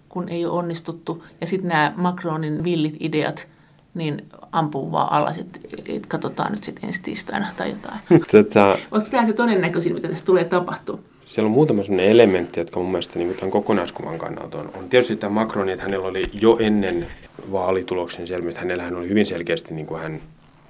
kun 0.10 0.30
ei 0.30 0.46
ole 0.46 0.60
onnistuttu. 0.60 1.24
Ja 1.42 1.48
sitten 1.48 1.70
nämä 1.70 1.94
Macronin 1.96 2.64
villit 2.64 2.98
ideat– 3.00 3.48
niin 3.94 4.26
ampuu 4.52 4.92
vaan 4.92 5.12
alas, 5.12 5.38
että 5.38 5.60
et 5.88 6.06
katsotaan 6.06 6.52
nyt 6.52 6.64
sitten 6.64 6.88
ensi 6.88 7.02
tiistaina 7.02 7.48
tai 7.58 7.70
jotain. 7.70 8.00
Tätä... 8.32 8.78
Onko 8.92 9.08
tämä 9.12 9.26
se 9.26 9.34
todennäköisin, 9.34 9.94
mitä 9.94 10.08
tässä 10.08 10.26
tulee 10.26 10.44
tapahtua? 10.44 11.00
Siellä 11.26 11.48
on 11.48 11.52
muutama 11.52 11.84
sellainen 11.84 12.12
elementti, 12.12 12.60
jotka 12.60 12.80
mun 12.80 12.92
mielestä 12.92 13.20
niin 13.20 13.36
tämän 13.36 13.52
kokonaiskuvan 13.52 14.18
kannalta 14.20 14.58
on. 14.58 14.72
On 14.78 14.90
tietysti 14.90 15.16
tämä 15.16 15.34
Macron, 15.34 15.70
että 15.70 15.84
hänellä 15.84 16.08
oli 16.08 16.30
jo 16.34 16.58
ennen 16.60 17.08
vaalituloksen 17.52 18.28
selviä, 18.28 18.60
hänellä 18.60 18.84
hän 18.84 18.96
oli 18.96 19.10
hyvin 19.10 19.26
selkeästi 19.26 19.74
niin 19.74 19.86
kuin 19.86 20.02
hän 20.02 20.20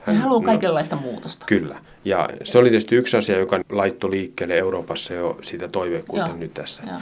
hän, 0.03 0.15
hän 0.15 0.23
haluaa 0.23 0.41
no, 0.41 0.45
kaikenlaista 0.45 0.95
muutosta. 0.95 1.45
Kyllä. 1.45 1.75
Ja 2.05 2.29
se 2.43 2.57
oli 2.57 2.69
tietysti 2.69 2.95
yksi 2.95 3.17
asia, 3.17 3.39
joka 3.39 3.59
laittoi 3.69 4.11
liikkeelle 4.11 4.57
Euroopassa 4.57 5.13
jo 5.13 5.37
sitä 5.41 5.67
toiveikkuutta 5.67 6.33
nyt 6.33 6.53
tässä. 6.53 6.83
Joo. 6.87 6.97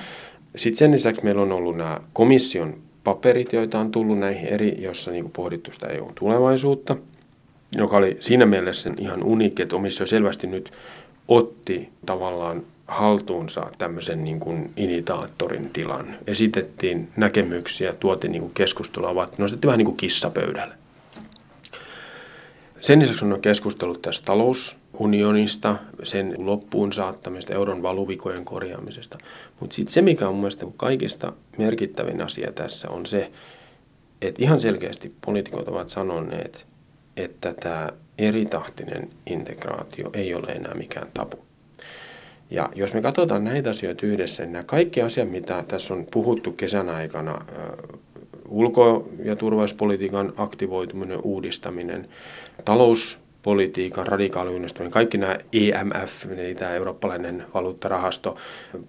Sitten 0.56 0.78
sen 0.78 0.92
lisäksi 0.92 1.24
meillä 1.24 1.42
on 1.42 1.52
ollut 1.52 1.78
nämä 1.78 2.00
komission 2.14 2.74
paperit, 3.04 3.54
joita 3.54 3.80
on 3.80 3.92
tullut 3.92 4.20
näihin 4.20 4.48
eri, 4.48 4.82
jossa 4.82 5.12
niin 5.12 5.32
pohdittu 5.32 5.74
sitä 5.74 5.88
EUn 5.88 6.14
tulevaisuutta, 6.16 6.98
joka 7.76 7.98
oli 7.98 8.18
siinä 8.20 8.46
mielessä 8.46 8.92
ihan 9.00 9.24
uniikki, 9.24 9.62
että 9.62 9.76
komissio 9.76 10.08
selvästi 10.08 10.48
nyt 10.48 10.72
otti 11.28 11.90
tavallaan 12.06 12.64
haltuunsa 12.88 13.68
tämmöisen 13.78 14.24
niin 14.24 14.40
kuin 14.40 14.72
initaattorin 14.78 15.70
tilan. 15.70 16.16
Esitettiin 16.28 17.08
näkemyksiä, 17.18 17.94
tuotiin 17.94 18.32
niin 18.32 18.42
kuin 18.42 18.54
keskustelua, 18.54 19.30
nostettiin 19.38 19.68
vähän 19.68 19.78
niin 19.78 19.86
kuin 19.86 19.98
kissapöydälle. 19.98 20.76
Sen 22.80 23.00
lisäksi 23.00 23.26
on 23.26 23.42
keskustellut 23.42 24.02
tästä 24.02 24.26
talousunionista, 25.02 25.76
sen 26.04 26.34
loppuun 26.38 26.94
saattamista, 26.94 27.54
euron 27.54 27.84
valuvikojen 27.84 28.46
korjaamisesta. 28.46 29.18
Mutta 29.60 29.76
sitten 29.76 29.94
se, 29.94 30.02
mikä 30.02 30.28
on 30.28 30.36
mielestäni 30.36 30.74
kaikista 30.78 31.34
merkittävin 31.58 32.22
asia 32.22 32.52
tässä, 32.52 32.90
on 32.90 33.06
se, 33.06 33.32
että 34.22 34.44
ihan 34.44 34.60
selkeästi 34.60 35.14
poliitikot 35.26 35.68
ovat 35.68 35.90
sanoneet, 35.90 36.66
että 37.18 37.54
tämä 37.54 37.90
eritahtinen 38.18 39.10
integraatio 39.26 40.10
ei 40.14 40.34
ole 40.34 40.48
enää 40.48 40.74
mikään 40.74 41.08
tabu. 41.14 41.38
Ja 42.52 42.70
jos 42.76 42.94
me 42.94 43.02
katsotaan 43.02 43.44
näitä 43.44 43.70
asioita 43.70 44.06
yhdessä, 44.06 44.44
niin 44.44 44.54
nämä 44.54 44.64
kaikki 44.64 45.02
asiat, 45.02 45.32
mitä 45.32 45.64
tässä 45.68 45.94
on 45.94 46.08
puhuttu 46.12 46.52
kesän 46.52 46.90
aikana, 46.90 47.46
ulko- 48.50 49.10
ja 49.24 49.36
turvallisuuspolitiikan 49.36 50.34
aktivoituminen, 50.38 51.20
uudistaminen, 51.24 52.10
talouspolitiikan 52.66 53.31
radikaali 54.06 54.50
uudistaminen, 54.50 54.92
kaikki 54.92 55.18
nämä 55.18 55.38
EMF, 55.54 56.26
eli 56.38 56.56
tämä 56.56 56.74
eurooppalainen 56.74 57.44
valuuttarahasto, 57.54 58.38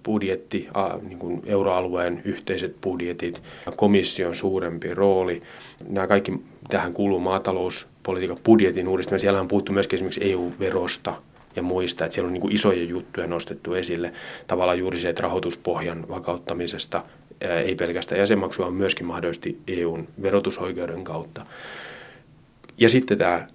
budjetti, 0.05 0.67
niin 1.01 1.19
kuin 1.19 1.41
euroalueen 1.45 2.21
yhteiset 2.25 2.81
budjetit, 2.81 3.41
komission 3.75 4.35
suurempi 4.35 4.93
rooli, 4.93 5.41
nämä 5.89 6.07
kaikki, 6.07 6.33
tähän 6.67 6.93
kuuluu 6.93 7.19
maatalouspolitiikan 7.19 8.37
budjetin 8.45 8.87
uudistaminen. 8.87 9.19
Siellä 9.19 9.41
on 9.41 9.47
puhuttu 9.47 9.71
myöskin 9.71 9.97
esimerkiksi 9.97 10.31
EU-verosta, 10.31 11.15
ja 11.55 11.63
muista, 11.63 12.05
että 12.05 12.15
siellä 12.15 12.27
on 12.27 12.33
niin 12.33 12.41
kuin 12.41 12.55
isoja 12.55 12.83
juttuja 12.83 13.27
nostettu 13.27 13.73
esille. 13.73 14.13
Tavallaan 14.47 14.79
juuri 14.79 14.99
se, 14.99 15.09
että 15.09 15.21
rahoituspohjan 15.21 16.05
vakauttamisesta 16.09 17.03
ei 17.41 17.75
pelkästään 17.75 18.19
jäsenmaksua, 18.19 18.65
vaan 18.65 18.75
myöskin 18.75 19.05
mahdollisesti 19.05 19.59
EUn 19.67 20.07
verotusoikeuden 20.21 21.03
kautta. 21.03 21.45
Ja 22.77 22.89
sitten 22.89 23.17
tämä, 23.17 23.47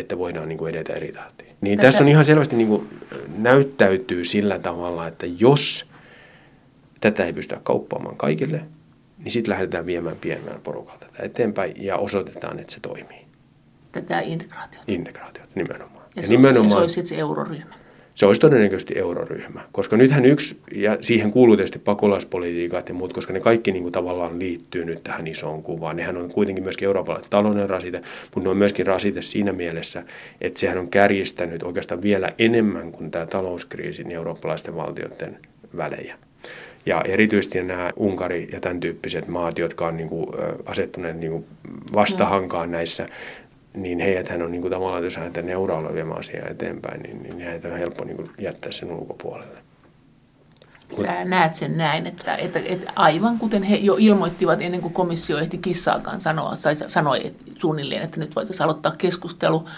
että 0.00 0.18
voidaan 0.18 0.48
niin 0.48 0.58
kuin 0.58 0.74
edetä 0.74 0.92
eri 0.92 1.12
tahtiin. 1.12 1.50
Niin 1.60 1.78
Tätä... 1.78 1.88
tässä 1.88 2.04
on 2.04 2.08
ihan 2.08 2.24
selvästi 2.24 2.56
niin 2.56 2.68
kuin 2.68 2.88
näyttäytyy 3.38 4.24
sillä 4.24 4.58
tavalla, 4.58 5.06
että 5.06 5.26
jos 5.26 5.90
tätä 7.00 7.24
ei 7.24 7.32
pystytä 7.32 7.60
kauppaamaan 7.62 8.16
kaikille, 8.16 8.60
niin 9.18 9.32
sitten 9.32 9.52
lähdetään 9.52 9.86
viemään 9.86 10.16
pienemmän 10.16 10.60
porukalta 10.62 11.06
tätä 11.06 11.22
eteenpäin 11.22 11.84
ja 11.84 11.96
osoitetaan, 11.96 12.58
että 12.58 12.72
se 12.72 12.80
toimii. 12.80 13.26
Tätä 13.92 14.20
integraatiota. 14.20 14.84
Integraatiota, 14.88 15.48
nimenomaan. 15.54 16.04
Ja, 16.16 16.22
ja 16.22 16.22
se, 16.22 16.28
nimenomaan, 16.28 16.60
olisi, 16.62 16.72
se 16.74 16.78
olisi 16.78 16.94
sitten 16.94 17.08
se 17.08 17.16
euroryhmä 17.16 17.74
se 18.20 18.26
olisi 18.26 18.40
todennäköisesti 18.40 18.98
euroryhmä. 18.98 19.60
Koska 19.72 19.96
nythän 19.96 20.24
yksi, 20.24 20.56
ja 20.72 20.98
siihen 21.00 21.30
kuuluu 21.30 21.56
tietysti 21.56 21.78
pakolaispolitiikat 21.78 22.88
ja 22.88 22.94
muut, 22.94 23.12
koska 23.12 23.32
ne 23.32 23.40
kaikki 23.40 23.72
niin 23.72 23.82
kuin 23.82 23.92
tavallaan 23.92 24.38
liittyy 24.38 24.84
nyt 24.84 25.04
tähän 25.04 25.26
isoon 25.26 25.62
kuvaan. 25.62 25.96
Nehän 25.96 26.16
on 26.16 26.30
kuitenkin 26.30 26.64
myöskin 26.64 26.86
Euroopalle 26.86 27.22
talouden 27.30 27.70
rasite, 27.70 28.02
mutta 28.24 28.40
ne 28.40 28.48
on 28.48 28.56
myöskin 28.56 28.86
rasite 28.86 29.22
siinä 29.22 29.52
mielessä, 29.52 30.02
että 30.40 30.60
sehän 30.60 30.78
on 30.78 30.88
kärjistänyt 30.88 31.62
oikeastaan 31.62 32.02
vielä 32.02 32.32
enemmän 32.38 32.92
kuin 32.92 33.10
tämä 33.10 33.26
talouskriisi 33.26 34.04
niin 34.04 34.16
eurooppalaisten 34.16 34.76
valtioiden 34.76 35.38
välejä. 35.76 36.18
Ja 36.86 37.02
erityisesti 37.02 37.62
nämä 37.62 37.92
Unkari 37.96 38.48
ja 38.52 38.60
tämän 38.60 38.80
tyyppiset 38.80 39.28
maat, 39.28 39.58
jotka 39.58 39.86
on 39.86 39.96
niin 39.96 40.08
kuin, 40.08 40.26
asettuneet 40.66 41.16
niin 41.16 41.32
kuin 41.32 41.44
vastahankaan 41.94 42.70
näissä, 42.70 43.08
niin 43.74 44.00
heidäthän 44.00 44.42
on 44.42 44.52
niin 44.52 44.62
kuin 44.62 44.72
tavallaan, 44.72 45.04
jos 45.04 45.16
lähdetään 45.16 45.48
euroalueen 45.48 45.94
viemään 45.94 46.20
asiaa 46.20 46.48
eteenpäin, 46.48 47.02
niin, 47.02 47.22
niin 47.22 47.40
heitä 47.40 47.68
on 47.68 47.78
helppo 47.78 48.04
niin 48.04 48.16
kuin 48.16 48.28
jättää 48.38 48.72
sen 48.72 48.92
ulkopuolelle. 48.92 49.58
Sä 50.96 51.24
näet 51.24 51.54
sen 51.54 51.76
näin, 51.76 52.06
että, 52.06 52.36
että, 52.36 52.60
että 52.64 52.92
aivan 52.96 53.38
kuten 53.38 53.62
he 53.62 53.76
jo 53.76 53.96
ilmoittivat 53.98 54.62
ennen 54.62 54.80
kuin 54.80 54.94
komissio 54.94 55.38
ehti 55.38 55.58
kissaakaan 55.58 56.20
sanoa, 56.20 56.56
sai, 56.56 56.76
sanoi 56.88 57.34
suunnilleen, 57.58 58.02
että 58.02 58.20
nyt 58.20 58.36
voitaisiin 58.36 58.64
aloittaa 58.64 58.92
keskustelu, 58.98 59.68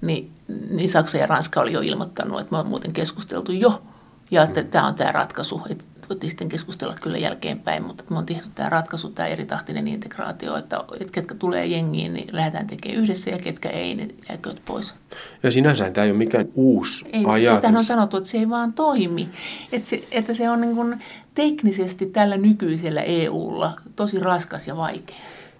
niin, 0.00 0.30
niin 0.70 0.90
Saksa 0.90 1.18
ja 1.18 1.26
Ranska 1.26 1.60
oli 1.60 1.72
jo 1.72 1.80
ilmoittanut, 1.80 2.40
että 2.40 2.52
me 2.52 2.58
on 2.58 2.66
muuten 2.66 2.92
keskusteltu 2.92 3.52
jo, 3.52 3.82
ja 4.30 4.42
että 4.42 4.62
mm. 4.62 4.68
tämä 4.68 4.86
on 4.86 4.94
tämä 4.94 5.12
ratkaisu, 5.12 5.62
että 5.70 5.84
voitiin 6.08 6.30
sitten 6.30 6.48
keskustella 6.48 6.94
kyllä 7.00 7.18
jälkeenpäin, 7.18 7.82
mutta 7.82 8.04
me 8.10 8.18
on 8.18 8.26
tehty 8.26 8.48
tämä 8.54 8.68
ratkaisu, 8.68 9.10
tämä 9.10 9.28
eritahtinen 9.28 9.88
integraatio, 9.88 10.56
että, 10.56 10.84
että 11.00 11.12
ketkä 11.12 11.34
tulee 11.34 11.66
jengiin, 11.66 12.14
niin 12.14 12.28
lähdetään 12.32 12.66
tekemään 12.66 13.02
yhdessä 13.02 13.30
ja 13.30 13.38
ketkä 13.38 13.68
ei, 13.68 13.94
niin 13.94 14.14
jääkööt 14.28 14.62
pois. 14.64 14.94
Ja 15.42 15.50
sinänsä 15.50 15.90
tämä 15.90 16.04
ei 16.04 16.10
ole 16.10 16.18
mikään 16.18 16.48
uusi 16.54 17.04
ei, 17.12 17.24
ajatus. 17.26 17.56
Sitähän 17.56 17.76
on 17.76 17.84
sanottu, 17.84 18.16
että 18.16 18.28
se 18.28 18.38
ei 18.38 18.48
vaan 18.48 18.72
toimi. 18.72 19.28
Että 19.72 19.88
se, 19.88 20.02
että 20.12 20.34
se 20.34 20.50
on 20.50 20.60
niin 20.60 20.74
kuin 20.74 20.98
teknisesti 21.34 22.06
tällä 22.06 22.36
nykyisellä 22.36 23.02
EUlla 23.02 23.80
tosi 23.96 24.20
raskas 24.20 24.68
ja 24.68 24.76
vaikea. 24.76 25.16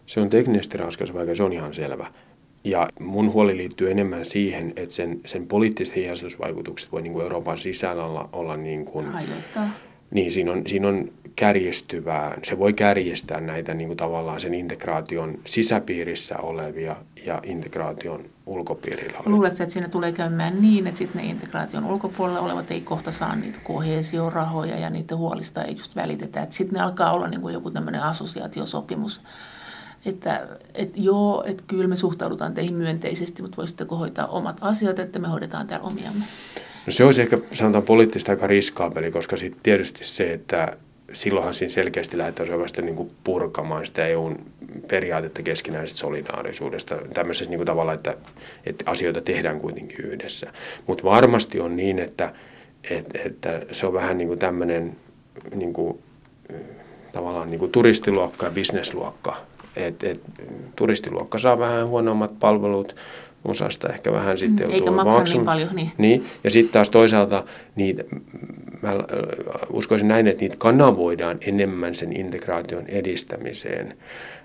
Se 0.07 0.20
on 0.20 0.30
teknisesti 0.30 0.78
raskas 0.78 1.09
ja 1.09 1.14
vaikea, 1.14 1.34
se 1.34 1.42
on 1.42 1.53
ihan 1.53 1.74
selvä. 1.74 2.07
Ja 2.64 2.88
mun 3.01 3.32
huoli 3.32 3.57
liittyy 3.57 3.90
enemmän 3.90 4.24
siihen, 4.24 4.72
että 4.76 4.94
sen, 4.94 5.20
sen 5.26 5.46
poliittiset 5.46 5.96
heijastusvaikutukset 5.96 6.92
voi 6.92 7.03
niin 7.03 7.12
kuin 7.12 7.22
Euroopan 7.22 7.59
sisällä 7.59 8.05
olla, 8.05 8.28
olla 8.32 8.57
niin 8.57 8.84
kuin, 8.84 9.07
Hajoittaa 9.07 9.70
niin 10.11 10.32
siinä 10.32 10.52
on, 10.52 10.62
siinä 10.66 10.88
on 10.88 11.09
kärjestyvää, 11.36 12.38
se 12.42 12.59
voi 12.59 12.72
kärjestää 12.72 13.40
näitä 13.40 13.74
niin 13.74 13.88
kuin 13.88 13.96
tavallaan 13.96 14.40
sen 14.40 14.54
integraation 14.54 15.38
sisäpiirissä 15.44 16.38
olevia 16.38 16.96
ja 17.26 17.40
integraation 17.42 18.24
ulkopiirillä 18.46 19.18
olevia. 19.18 19.32
Luuletko, 19.32 19.62
että 19.62 19.72
siinä 19.72 19.88
tulee 19.88 20.12
käymään 20.12 20.62
niin, 20.62 20.86
että 20.86 20.98
sitten 20.98 21.22
ne 21.22 21.28
integraation 21.28 21.84
ulkopuolella 21.84 22.40
olevat 22.40 22.70
ei 22.70 22.80
kohta 22.80 23.12
saa 23.12 23.36
niitä 23.36 23.61
kohesiorahoja 23.64 24.78
ja 24.78 24.90
niitä 24.90 25.16
huolista 25.16 25.64
ei 25.64 25.76
just 25.76 25.96
välitetä. 25.96 26.46
Sitten 26.50 26.74
ne 26.74 26.80
alkaa 26.84 27.12
olla 27.12 27.28
niin 27.28 27.40
kuin 27.40 27.54
joku 27.54 27.70
tämmöinen 27.70 28.02
assosiaatiosopimus, 28.02 29.20
että, 30.06 30.48
että 30.74 30.98
joo, 31.00 31.44
että 31.46 31.64
kyllä 31.66 31.88
me 31.88 31.96
suhtaudutaan 31.96 32.54
teihin 32.54 32.74
myönteisesti, 32.74 33.42
mutta 33.42 33.56
voisitteko 33.56 33.96
hoitaa 33.96 34.26
omat 34.26 34.56
asiat, 34.61 34.98
että 34.98 35.18
me 35.18 35.28
hoidetaan 35.28 35.66
täällä 35.66 35.86
omiamme. 35.86 36.24
No 36.89 36.93
se 36.93 37.05
olisi 37.05 37.22
ehkä 37.22 37.39
sanotaan 37.53 37.84
poliittista 37.84 38.32
aika 38.32 38.47
riskaabeli, 38.47 39.11
koska 39.11 39.36
sitten 39.36 39.61
tietysti 39.62 40.05
se, 40.05 40.32
että 40.32 40.76
silloinhan 41.12 41.55
siinä 41.55 41.70
selkeästi 41.70 42.18
lähdetään 42.18 42.61
vasta 42.61 42.82
niin 42.82 42.97
kuin 42.97 43.11
purkamaan 43.24 43.86
sitä 43.86 44.07
EUn 44.07 44.39
periaatetta 44.89 45.43
keskinäisestä 45.43 45.99
solidaarisuudesta 45.99 46.99
tämmöisessä 47.14 47.51
niin 47.51 47.59
kuin 47.59 47.66
tavalla, 47.66 47.93
että, 47.93 48.16
että 48.66 48.91
asioita 48.91 49.20
tehdään 49.20 49.59
kuitenkin 49.59 50.05
yhdessä. 50.05 50.53
Mutta 50.86 51.05
varmasti 51.05 51.61
on 51.61 51.76
niin, 51.76 51.99
että, 51.99 52.32
että, 52.91 53.18
että 53.24 53.61
se 53.72 53.86
on 53.86 53.93
vähän 53.93 54.18
niin 54.18 54.28
kuin 54.28 54.39
tämmöinen 54.39 54.97
niin 55.55 55.72
kuin, 55.72 55.99
tavallaan 57.12 57.51
niin 57.51 57.61
kuin 57.61 57.72
turistiluokka 57.72 58.47
ja 58.47 58.53
bisnesluokka. 58.53 59.36
Et, 59.76 60.05
et, 60.05 60.20
turistiluokka 60.76 61.39
saa 61.39 61.59
vähän 61.59 61.86
huonommat 61.86 62.39
palvelut, 62.41 62.97
osasta 63.49 63.88
ehkä 63.88 64.12
vähän 64.12 64.38
sitten 64.38 64.66
mm, 64.66 64.72
joutuu 64.72 64.88
Eikä 64.88 65.05
maksa 65.05 65.22
niin 65.22 65.44
paljon. 65.44 65.68
Niin. 65.74 65.92
niin. 65.99 66.26
Ja 66.44 66.51
sitten 66.51 66.72
taas 66.72 66.90
toisaalta 66.90 67.44
niitä, 67.76 68.05
mä 68.82 68.94
uskoisin 69.70 70.09
näin, 70.09 70.26
että 70.26 70.40
niitä 70.40 70.57
kanavoidaan 70.59 71.38
enemmän 71.40 71.94
sen 71.94 72.16
integraation 72.16 72.86
edistämiseen 72.86 73.96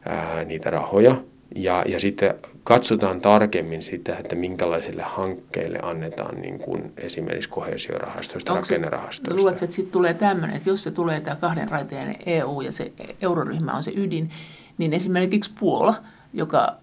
ää, 0.05 0.43
niitä 0.43 0.69
rahoja. 0.69 1.15
Ja, 1.55 1.83
ja 1.87 1.99
sitten 1.99 2.33
katsotaan 2.63 3.21
tarkemmin 3.21 3.83
sitä, 3.83 4.15
että 4.17 4.35
minkälaisille 4.35 5.01
hankkeille 5.01 5.79
annetaan 5.81 6.41
niin 6.41 6.59
kuin 6.59 6.93
esimerkiksi 6.97 7.49
kohesiorahastoista, 7.49 8.53
Onko 8.53 8.65
rakennerahastoista. 8.69 9.41
Luuletko, 9.41 9.65
että 9.65 9.75
sitten 9.75 9.93
tulee 9.93 10.13
tämmöinen, 10.13 10.57
että 10.57 10.69
jos 10.69 10.83
se 10.83 10.91
tulee 10.91 11.21
tämä 11.21 11.35
kahden 11.35 11.69
raiteen 11.69 12.15
EU 12.25 12.61
ja 12.61 12.71
se 12.71 12.91
euroryhmä 13.21 13.73
on 13.73 13.83
se 13.83 13.91
ydin, 13.95 14.29
niin 14.77 14.93
esimerkiksi 14.93 15.51
Puola, 15.59 15.95
joka 16.33 16.75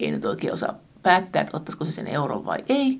ei 0.00 0.10
nyt 0.10 0.24
oikein 0.24 0.52
osaa 0.52 0.78
päättää, 1.06 1.42
että 1.42 1.56
ottaisiko 1.56 1.84
se 1.84 1.90
sen 1.90 2.06
euron 2.06 2.44
vai 2.44 2.58
ei, 2.68 2.98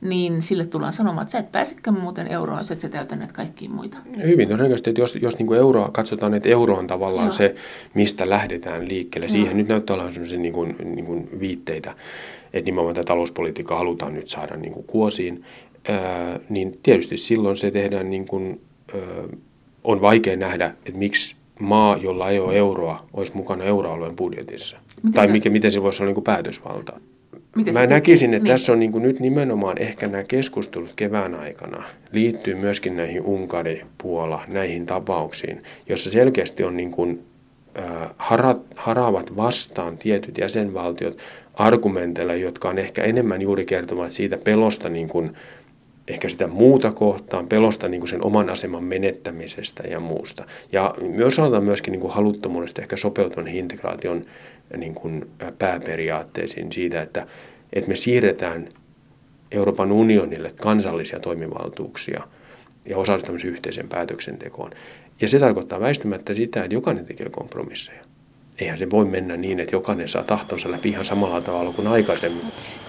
niin 0.00 0.42
sille 0.42 0.66
tullaan 0.66 0.92
sanomaan, 0.92 1.22
että 1.22 1.32
sä 1.32 1.38
et 1.38 1.52
pääsekään 1.52 2.00
muuten 2.00 2.26
euroon, 2.28 2.58
jos 2.58 2.70
et 2.70 2.80
sä 2.80 2.88
täytä 2.88 3.16
näitä 3.16 3.34
kaikkia 3.34 3.70
muita. 3.70 3.98
Hyvin 4.22 4.48
todennäköisesti, 4.48 4.90
että 4.90 5.00
jos, 5.00 5.14
jos 5.14 5.38
niin 5.38 5.46
kuin 5.46 5.58
euroa, 5.58 5.90
katsotaan, 5.92 6.34
että 6.34 6.48
euro 6.48 6.76
on 6.76 6.86
tavallaan 6.86 7.26
Joo. 7.26 7.32
se, 7.32 7.54
mistä 7.94 8.28
lähdetään 8.28 8.88
liikkeelle. 8.88 9.28
Siihen 9.28 9.50
Joo. 9.50 9.56
nyt 9.56 9.68
näyttää 9.68 9.94
olevan 9.94 10.12
sellaisia 10.12 10.38
niin 10.38 10.52
kuin, 10.52 10.76
niin 10.84 11.06
kuin 11.06 11.28
viitteitä, 11.40 11.94
että 12.52 12.68
nimenomaan 12.68 12.94
tätä 12.94 13.04
talouspolitiikkaa 13.04 13.78
halutaan 13.78 14.14
nyt 14.14 14.28
saada 14.28 14.56
niin 14.56 14.72
kuin 14.72 14.86
kuosiin. 14.86 15.44
Ää, 15.88 16.40
niin 16.48 16.78
tietysti 16.82 17.16
silloin 17.16 17.56
se 17.56 17.70
tehdään 17.70 18.10
niin 18.10 18.26
kuin, 18.26 18.60
ää, 18.94 19.00
on 19.84 20.00
vaikea 20.00 20.36
nähdä, 20.36 20.66
että 20.66 20.98
miksi 20.98 21.36
maa, 21.60 21.96
jolla 21.96 22.30
ei 22.30 22.38
ole 22.38 22.56
euroa, 22.56 23.06
olisi 23.12 23.32
mukana 23.34 23.64
euroalueen 23.64 24.16
budjetissa. 24.16 24.76
Miten 24.96 25.12
tai 25.12 25.26
se... 25.26 25.32
mikä, 25.32 25.50
miten 25.50 25.72
se 25.72 25.82
voisi 25.82 26.02
olla 26.02 26.08
niin 26.08 26.14
kuin 26.14 26.24
päätösvalta. 26.24 27.00
Miten 27.56 27.74
Mä 27.74 27.86
näkisin, 27.86 28.34
että 28.34 28.44
niin. 28.44 28.52
tässä 28.52 28.72
on 28.72 28.80
niin 28.80 28.92
kuin 28.92 29.02
nyt 29.02 29.20
nimenomaan 29.20 29.78
ehkä 29.78 30.08
nämä 30.08 30.24
keskustelut 30.24 30.92
kevään 30.96 31.34
aikana 31.34 31.84
liittyy 32.12 32.54
myöskin 32.54 32.96
näihin 32.96 33.22
Unkari, 33.22 33.82
Puola, 34.02 34.44
näihin 34.48 34.86
tapauksiin, 34.86 35.62
jossa 35.88 36.10
selkeästi 36.10 36.64
on 36.64 36.76
niin 36.76 36.90
kuin, 36.90 37.24
äh, 37.78 38.10
hara, 38.18 38.56
haraavat 38.76 39.36
vastaan 39.36 39.98
tietyt 39.98 40.38
jäsenvaltiot 40.38 41.18
argumenteilla, 41.54 42.34
jotka 42.34 42.68
on 42.68 42.78
ehkä 42.78 43.04
enemmän 43.04 43.42
juuri 43.42 43.64
kertovat 43.64 44.12
siitä 44.12 44.38
pelosta 44.38 44.88
niin 44.88 45.08
kuin, 45.08 45.28
ehkä 46.08 46.28
sitä 46.28 46.46
muuta 46.46 46.92
kohtaan, 46.92 47.46
pelosta 47.46 47.88
niin 47.88 48.00
kuin 48.00 48.08
sen 48.08 48.24
oman 48.24 48.50
aseman 48.50 48.84
menettämisestä 48.84 49.82
ja 49.88 50.00
muusta. 50.00 50.44
Ja 50.72 50.94
myös 51.00 51.34
sanotaan 51.34 51.64
myöskin 51.64 51.92
niin 51.92 52.00
kuin 52.00 52.12
haluttomuudesta 52.12 52.82
ehkä 52.82 52.96
sopeutuvan 52.96 53.48
integraation 53.48 54.24
niin 54.76 54.94
kuin 54.94 55.30
pääperiaatteisiin 55.58 56.72
siitä, 56.72 57.02
että, 57.02 57.26
että 57.72 57.88
me 57.88 57.96
siirretään 57.96 58.68
Euroopan 59.50 59.92
unionille 59.92 60.52
kansallisia 60.60 61.20
toimivaltuuksia 61.20 62.22
ja 62.88 62.98
osallistumisen 62.98 63.50
yhteiseen 63.50 63.88
päätöksentekoon. 63.88 64.70
Ja 65.20 65.28
se 65.28 65.38
tarkoittaa 65.38 65.80
väistämättä 65.80 66.34
sitä, 66.34 66.64
että 66.64 66.74
jokainen 66.74 67.06
tekee 67.06 67.28
kompromisseja. 67.28 68.02
eihän 68.58 68.78
se 68.78 68.90
voi 68.90 69.04
mennä 69.04 69.36
niin, 69.36 69.60
että 69.60 69.76
jokainen 69.76 70.08
saa 70.08 70.22
tahtonsa 70.22 70.70
läpi 70.70 70.88
ihan 70.88 71.04
samalla 71.04 71.40
tavalla 71.40 71.72
kuin 71.72 71.88
aikaisemmin. 71.88 72.42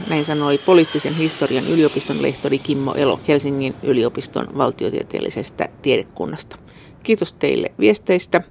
Näin 0.09 0.25
sanoi 0.25 0.57
poliittisen 0.65 1.15
historian 1.15 1.67
yliopiston 1.73 2.21
lehtori 2.21 2.59
Kimmo 2.59 2.93
Elo 2.93 3.19
Helsingin 3.27 3.75
yliopiston 3.83 4.47
valtiotieteellisestä 4.57 5.69
tiedekunnasta. 5.81 6.57
Kiitos 7.03 7.33
teille 7.33 7.71
viesteistä. 7.79 8.41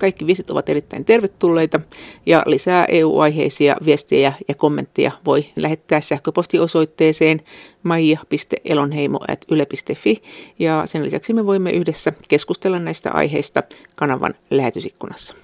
Kaikki 0.00 0.26
viestit 0.26 0.50
ovat 0.50 0.68
erittäin 0.68 1.04
tervetulleita 1.04 1.80
ja 2.26 2.42
lisää 2.46 2.84
EU-aiheisia 2.88 3.76
viestejä 3.84 4.32
ja 4.48 4.54
kommentteja 4.54 5.10
voi 5.26 5.46
lähettää 5.56 6.00
sähköpostiosoitteeseen 6.00 7.40
maija.elonheimo.yle.fi 7.82 10.22
ja 10.58 10.82
sen 10.86 11.02
lisäksi 11.02 11.32
me 11.32 11.46
voimme 11.46 11.70
yhdessä 11.70 12.12
keskustella 12.28 12.78
näistä 12.78 13.10
aiheista 13.12 13.62
kanavan 13.96 14.34
lähetysikkunassa. 14.50 15.34